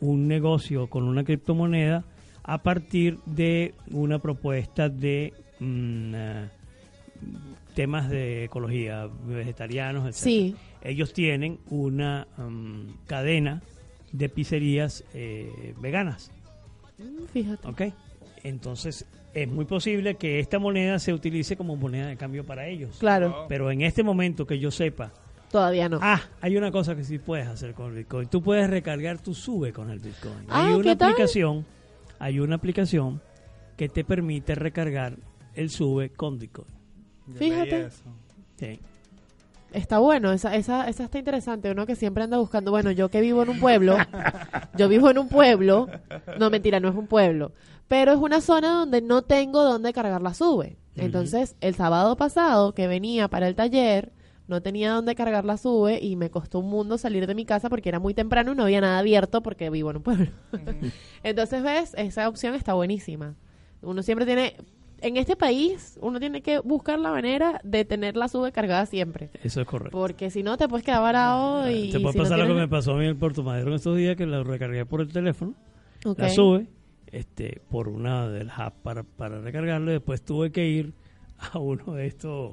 un 0.00 0.28
negocio 0.28 0.88
con 0.88 1.04
una 1.04 1.24
criptomoneda 1.24 2.04
a 2.44 2.58
partir 2.62 3.18
de 3.26 3.74
una 3.90 4.18
propuesta 4.18 4.88
de 4.88 5.32
mm, 5.58 6.12
eh, 6.14 6.48
temas 7.74 8.08
de 8.08 8.44
ecología, 8.44 9.08
vegetarianos, 9.26 10.04
etc. 10.06 10.14
Sí. 10.14 10.56
Ellos 10.82 11.12
tienen 11.12 11.58
una 11.70 12.26
mm, 12.36 13.06
cadena 13.06 13.62
de 14.16 14.28
pizzerías 14.28 15.04
eh, 15.14 15.74
veganas. 15.80 16.30
Mm, 16.98 17.24
Fíjate. 17.32 17.68
¿Ok? 17.68 17.82
Entonces, 18.42 19.04
es 19.34 19.48
muy 19.48 19.64
posible 19.64 20.14
que 20.14 20.40
esta 20.40 20.58
moneda 20.58 20.98
se 20.98 21.12
utilice 21.12 21.56
como 21.56 21.76
moneda 21.76 22.06
de 22.06 22.16
cambio 22.16 22.44
para 22.44 22.66
ellos. 22.68 22.96
Claro. 22.98 23.46
Pero 23.48 23.70
en 23.70 23.82
este 23.82 24.02
momento 24.02 24.46
que 24.46 24.58
yo 24.58 24.70
sepa, 24.70 25.12
Todavía 25.50 25.88
no. 25.88 25.98
ah, 26.02 26.20
hay 26.40 26.56
una 26.56 26.70
cosa 26.70 26.96
que 26.96 27.04
sí 27.04 27.18
puedes 27.18 27.46
hacer 27.46 27.74
con 27.74 27.90
el 27.90 27.96
Bitcoin. 27.98 28.28
Tú 28.28 28.42
puedes 28.42 28.68
recargar 28.68 29.18
tu 29.18 29.34
sube 29.34 29.72
con 29.72 29.90
el 29.90 29.98
Bitcoin. 29.98 30.46
Ah, 30.48 30.66
hay 30.68 30.74
una 30.74 30.82
¿qué 30.92 30.96
tal? 30.96 31.10
aplicación, 31.10 31.66
hay 32.18 32.40
una 32.40 32.56
aplicación 32.56 33.20
que 33.76 33.88
te 33.88 34.04
permite 34.04 34.54
recargar 34.54 35.16
el 35.54 35.70
sube 35.70 36.10
con 36.10 36.38
Bitcoin. 36.38 36.68
Fíjate. 37.36 37.88
Sí. 38.58 38.80
Está 39.76 39.98
bueno, 39.98 40.32
esa, 40.32 40.56
esa, 40.56 40.88
esa 40.88 41.04
está 41.04 41.18
interesante. 41.18 41.70
Uno 41.70 41.84
que 41.84 41.96
siempre 41.96 42.24
anda 42.24 42.38
buscando. 42.38 42.70
Bueno, 42.70 42.92
yo 42.92 43.10
que 43.10 43.20
vivo 43.20 43.42
en 43.42 43.50
un 43.50 43.60
pueblo, 43.60 43.98
yo 44.74 44.88
vivo 44.88 45.10
en 45.10 45.18
un 45.18 45.28
pueblo. 45.28 45.86
No, 46.38 46.48
mentira, 46.48 46.80
no 46.80 46.88
es 46.88 46.94
un 46.94 47.06
pueblo. 47.06 47.52
Pero 47.86 48.12
es 48.12 48.18
una 48.18 48.40
zona 48.40 48.70
donde 48.70 49.02
no 49.02 49.20
tengo 49.20 49.62
dónde 49.62 49.92
cargar 49.92 50.22
la 50.22 50.32
sube. 50.32 50.78
Entonces, 50.94 51.56
el 51.60 51.74
sábado 51.74 52.16
pasado 52.16 52.72
que 52.72 52.86
venía 52.86 53.28
para 53.28 53.48
el 53.48 53.54
taller, 53.54 54.14
no 54.48 54.62
tenía 54.62 54.92
dónde 54.92 55.14
cargar 55.14 55.44
la 55.44 55.58
sube 55.58 55.98
y 56.00 56.16
me 56.16 56.30
costó 56.30 56.60
un 56.60 56.70
mundo 56.70 56.96
salir 56.96 57.26
de 57.26 57.34
mi 57.34 57.44
casa 57.44 57.68
porque 57.68 57.90
era 57.90 57.98
muy 57.98 58.14
temprano 58.14 58.52
y 58.52 58.54
no 58.54 58.62
había 58.62 58.80
nada 58.80 58.98
abierto 58.98 59.42
porque 59.42 59.68
vivo 59.68 59.90
en 59.90 59.98
un 59.98 60.02
pueblo. 60.02 60.30
Entonces, 61.22 61.62
ves, 61.62 61.92
esa 61.98 62.30
opción 62.30 62.54
está 62.54 62.72
buenísima. 62.72 63.34
Uno 63.82 64.02
siempre 64.02 64.24
tiene, 64.24 64.56
en 65.00 65.16
este 65.16 65.36
país, 65.36 65.98
uno 66.00 66.18
tiene 66.18 66.40
que 66.42 66.58
buscar 66.60 66.98
la 66.98 67.10
manera 67.10 67.60
de 67.64 67.84
tener 67.84 68.16
la 68.16 68.28
sube 68.28 68.52
cargada 68.52 68.86
siempre. 68.86 69.30
Eso 69.42 69.60
es 69.60 69.66
correcto. 69.66 69.96
Porque 69.96 70.30
si 70.30 70.42
no, 70.42 70.56
te 70.56 70.68
puedes 70.68 70.84
quedar 70.84 71.02
varado 71.02 71.70
y. 71.70 71.90
Te 71.90 72.00
puede 72.00 72.12
si 72.12 72.18
no 72.18 72.24
pasar 72.24 72.38
lo 72.38 72.46
que 72.46 72.54
me 72.54 72.68
pasó 72.68 72.92
a 72.92 72.96
mí 72.96 73.04
en 73.04 73.10
el 73.10 73.16
Puerto 73.16 73.42
Madero 73.42 73.68
en 73.68 73.74
estos 73.74 73.96
días, 73.96 74.16
que 74.16 74.26
la 74.26 74.42
recargué 74.42 74.86
por 74.86 75.00
el 75.00 75.12
teléfono, 75.12 75.54
la 76.16 76.28
sube, 76.30 76.66
este, 77.12 77.60
por 77.70 77.88
una 77.88 78.28
del 78.28 78.48
hub 78.48 78.72
para, 78.82 79.02
para 79.02 79.40
recargarlo, 79.40 79.90
y 79.90 79.94
después 79.94 80.22
tuve 80.22 80.50
que 80.50 80.66
ir 80.66 80.92
a 81.38 81.58
uno 81.58 81.94
de 81.94 82.06
estos 82.06 82.52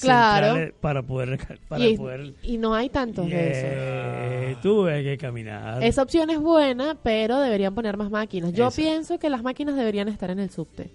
Claro. 0.00 0.72
para 0.80 1.02
poder 1.02 1.38
para 1.68 1.84
y, 1.84 1.96
poder 1.96 2.34
y 2.42 2.56
no 2.56 2.72
hay 2.72 2.88
tantos 2.88 3.26
de 3.28 3.50
eso. 3.50 3.66
Eh, 3.68 4.56
tuve 4.62 5.02
que 5.02 5.18
caminar. 5.18 5.82
Esa 5.82 6.02
opción 6.02 6.30
es 6.30 6.38
buena, 6.38 6.96
pero 7.02 7.40
deberían 7.40 7.74
poner 7.74 7.96
más 7.96 8.10
máquinas. 8.10 8.52
Yo 8.52 8.66
Exacto. 8.66 8.76
pienso 8.88 9.18
que 9.18 9.28
las 9.28 9.42
máquinas 9.42 9.74
deberían 9.74 10.08
estar 10.08 10.30
en 10.30 10.38
el 10.38 10.50
subte. 10.50 10.90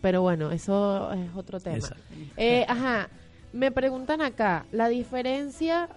Pero 0.00 0.22
bueno, 0.22 0.50
eso 0.52 1.12
es 1.12 1.30
otro 1.34 1.58
tema. 1.60 1.88
Eh, 2.36 2.64
ajá, 2.68 3.08
me 3.52 3.72
preguntan 3.72 4.20
acá, 4.22 4.64
la 4.72 4.88
diferencia, 4.88 5.88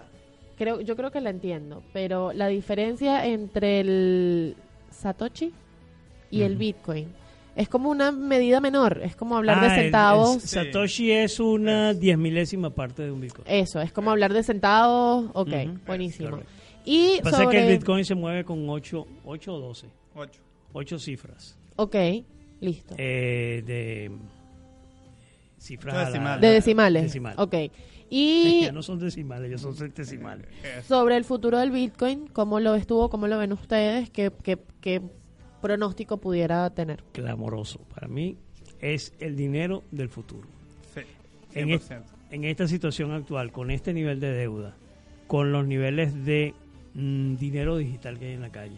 creo, 0.56 0.80
yo 0.80 0.96
creo 0.96 1.10
que 1.10 1.20
la 1.20 1.30
entiendo, 1.30 1.82
pero 1.92 2.32
la 2.32 2.48
diferencia 2.48 3.26
entre 3.26 3.80
el 3.80 4.56
Satoshi 4.90 5.52
y 6.30 6.42
el 6.42 6.52
Ujú. 6.52 6.58
Bitcoin 6.60 7.08
es 7.54 7.68
como 7.68 7.90
una 7.90 8.10
medida 8.12 8.60
menor, 8.60 9.00
es 9.04 9.14
como 9.14 9.36
hablar 9.36 9.58
Ah, 9.58 9.60
de 9.60 9.66
el- 9.66 9.72
el 9.72 9.80
centavos. 9.84 10.42
Satoshi 10.42 11.12
es 11.12 11.38
una 11.38 11.92
diez 11.94 12.16
milésima 12.18 12.70
parte 12.70 13.02
de 13.02 13.12
un 13.12 13.20
Bitcoin. 13.20 13.44
Eso, 13.46 13.80
es 13.80 13.92
como 13.92 14.10
hablar 14.10 14.32
de 14.32 14.42
centavos, 14.42 15.26
ok, 15.34 15.48
Ujú. 15.48 15.78
buenísimo. 15.86 16.30
Correcto. 16.30 16.50
Y 16.84 17.20
Pasa 17.22 17.44
sobre... 17.44 17.58
que 17.58 17.62
el 17.70 17.78
Bitcoin 17.78 18.04
se 18.04 18.14
mueve 18.16 18.42
con 18.44 18.68
8, 18.68 19.06
8 19.24 19.54
o 19.54 19.60
12. 19.60 19.86
Ocho. 20.16 20.40
8 20.72 20.98
cifras. 20.98 21.56
Ok, 21.76 21.94
listo. 22.62 22.94
Eh, 22.98 23.62
de 23.66 24.10
cifras 25.58 26.06
Decimales. 26.08 26.40
de 26.40 26.48
decimales. 26.48 27.02
Decimal. 27.04 27.34
Ok. 27.38 27.54
Y 28.10 28.62
Ya 28.64 28.72
no 28.72 28.82
son 28.82 28.98
decimales, 28.98 29.50
ya 29.50 29.58
son 29.58 29.74
centesimales. 29.74 30.46
sobre 30.86 31.16
el 31.16 31.24
futuro 31.24 31.58
del 31.58 31.70
Bitcoin, 31.70 32.26
¿cómo 32.26 32.60
lo 32.60 32.74
estuvo? 32.74 33.08
¿Cómo 33.08 33.26
lo 33.26 33.38
ven 33.38 33.52
ustedes? 33.52 34.10
¿Qué, 34.10 34.30
qué, 34.42 34.58
qué 34.80 35.00
pronóstico 35.62 36.18
pudiera 36.18 36.68
tener? 36.70 37.02
Clamoroso. 37.12 37.78
Para 37.94 38.08
mí 38.08 38.36
es 38.80 39.14
el 39.18 39.34
dinero 39.36 39.82
del 39.92 40.08
futuro. 40.10 40.46
Sí, 40.94 41.00
En, 41.54 41.68
100%. 41.68 41.74
es- 41.74 41.90
en 42.32 42.44
esta 42.44 42.66
situación 42.66 43.12
actual, 43.12 43.50
con 43.52 43.70
este 43.70 43.92
nivel 43.94 44.18
de 44.20 44.32
deuda, 44.32 44.74
con 45.26 45.52
los 45.52 45.66
niveles 45.66 46.24
de 46.26 46.54
mm, 46.94 47.36
dinero 47.36 47.76
digital 47.78 48.18
que 48.18 48.26
hay 48.26 48.32
en 48.34 48.40
la 48.42 48.50
calle, 48.50 48.76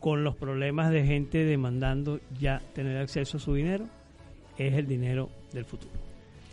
con 0.00 0.24
los 0.24 0.36
problemas 0.36 0.90
de 0.90 1.04
gente 1.04 1.44
demandando 1.44 2.20
ya 2.38 2.60
tener 2.74 2.98
acceso 2.98 3.36
a 3.36 3.40
su 3.40 3.54
dinero, 3.54 3.86
es 4.58 4.74
el 4.74 4.86
dinero 4.86 5.30
del 5.52 5.64
futuro. 5.64 5.92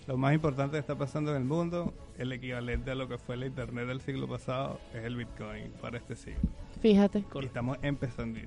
Lo 0.07 0.17
más 0.17 0.33
importante 0.33 0.73
que 0.73 0.79
está 0.79 0.95
pasando 0.95 1.31
en 1.31 1.37
el 1.37 1.43
mundo, 1.45 1.93
el 2.17 2.31
equivalente 2.33 2.91
a 2.91 2.95
lo 2.95 3.07
que 3.07 3.17
fue 3.17 3.37
la 3.37 3.45
Internet 3.45 3.87
del 3.87 4.01
siglo 4.01 4.27
pasado, 4.27 4.79
es 4.93 5.03
el 5.03 5.15
Bitcoin 5.15 5.71
para 5.81 5.97
este 5.97 6.15
siglo. 6.15 6.41
Fíjate. 6.81 7.23
Y 7.41 7.45
estamos 7.45 7.77
empezando. 7.81 8.39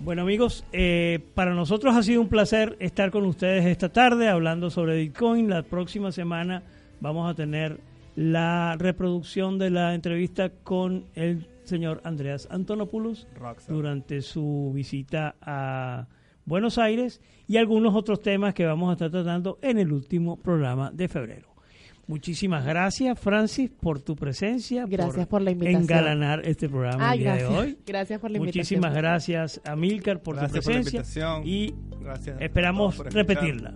Bueno 0.00 0.22
amigos, 0.22 0.64
eh, 0.72 1.20
para 1.34 1.54
nosotros 1.54 1.94
ha 1.96 2.02
sido 2.02 2.20
un 2.20 2.28
placer 2.28 2.76
estar 2.80 3.10
con 3.10 3.24
ustedes 3.24 3.64
esta 3.66 3.90
tarde 3.90 4.28
hablando 4.28 4.70
sobre 4.70 4.96
Bitcoin. 4.96 5.50
La 5.50 5.62
próxima 5.62 6.12
semana 6.12 6.62
vamos 7.00 7.30
a 7.30 7.34
tener 7.34 7.78
la 8.14 8.76
reproducción 8.78 9.58
de 9.58 9.70
la 9.70 9.94
entrevista 9.94 10.50
con 10.50 11.04
el 11.14 11.46
señor 11.66 12.00
Andreas 12.04 12.48
Antonopoulos 12.50 13.26
Rockstar. 13.34 13.74
durante 13.74 14.20
su 14.22 14.72
visita 14.74 15.36
a 15.40 16.06
Buenos 16.44 16.78
Aires 16.78 17.20
y 17.46 17.56
algunos 17.56 17.94
otros 17.94 18.20
temas 18.22 18.54
que 18.54 18.64
vamos 18.64 18.90
a 18.90 18.92
estar 18.92 19.10
tratando 19.10 19.58
en 19.62 19.78
el 19.78 19.92
último 19.92 20.36
programa 20.40 20.90
de 20.92 21.08
febrero. 21.08 21.54
Muchísimas 22.08 22.64
gracias, 22.64 23.18
Francis, 23.18 23.68
por 23.68 24.00
tu 24.00 24.14
presencia. 24.14 24.86
Gracias 24.86 25.26
por 25.26 25.42
la 25.42 25.50
invitación. 25.50 25.82
Engalanar 25.82 26.40
este 26.46 26.68
programa 26.68 27.10
Ay, 27.10 27.18
el 27.18 27.24
día 27.24 27.32
gracias. 27.34 27.50
de 27.50 27.58
hoy. 27.58 27.78
Gracias 27.84 28.20
por 28.20 28.30
la 28.30 28.38
invitación. 28.38 28.60
Muchísimas 28.80 28.94
gracias 28.94 29.60
a 29.64 29.74
Milcar 29.74 30.22
por 30.22 30.36
Gracias 30.36 30.52
tu 30.64 30.64
por 30.64 30.74
la 30.76 30.82
presencia 30.82 30.98
invitación. 31.32 31.42
y 31.44 31.74
Gracias 32.04 32.40
esperamos 32.40 32.96
repetirla. 32.98 33.74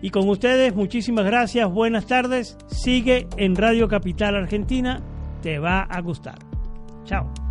Y 0.00 0.10
con 0.10 0.28
ustedes, 0.28 0.72
muchísimas 0.76 1.24
gracias, 1.24 1.68
buenas 1.68 2.06
tardes. 2.06 2.56
Sigue 2.68 3.26
en 3.38 3.56
Radio 3.56 3.88
Capital 3.88 4.36
Argentina, 4.36 5.02
te 5.42 5.58
va 5.58 5.80
a 5.80 6.00
gustar. 6.00 6.53
Chao. 7.04 7.43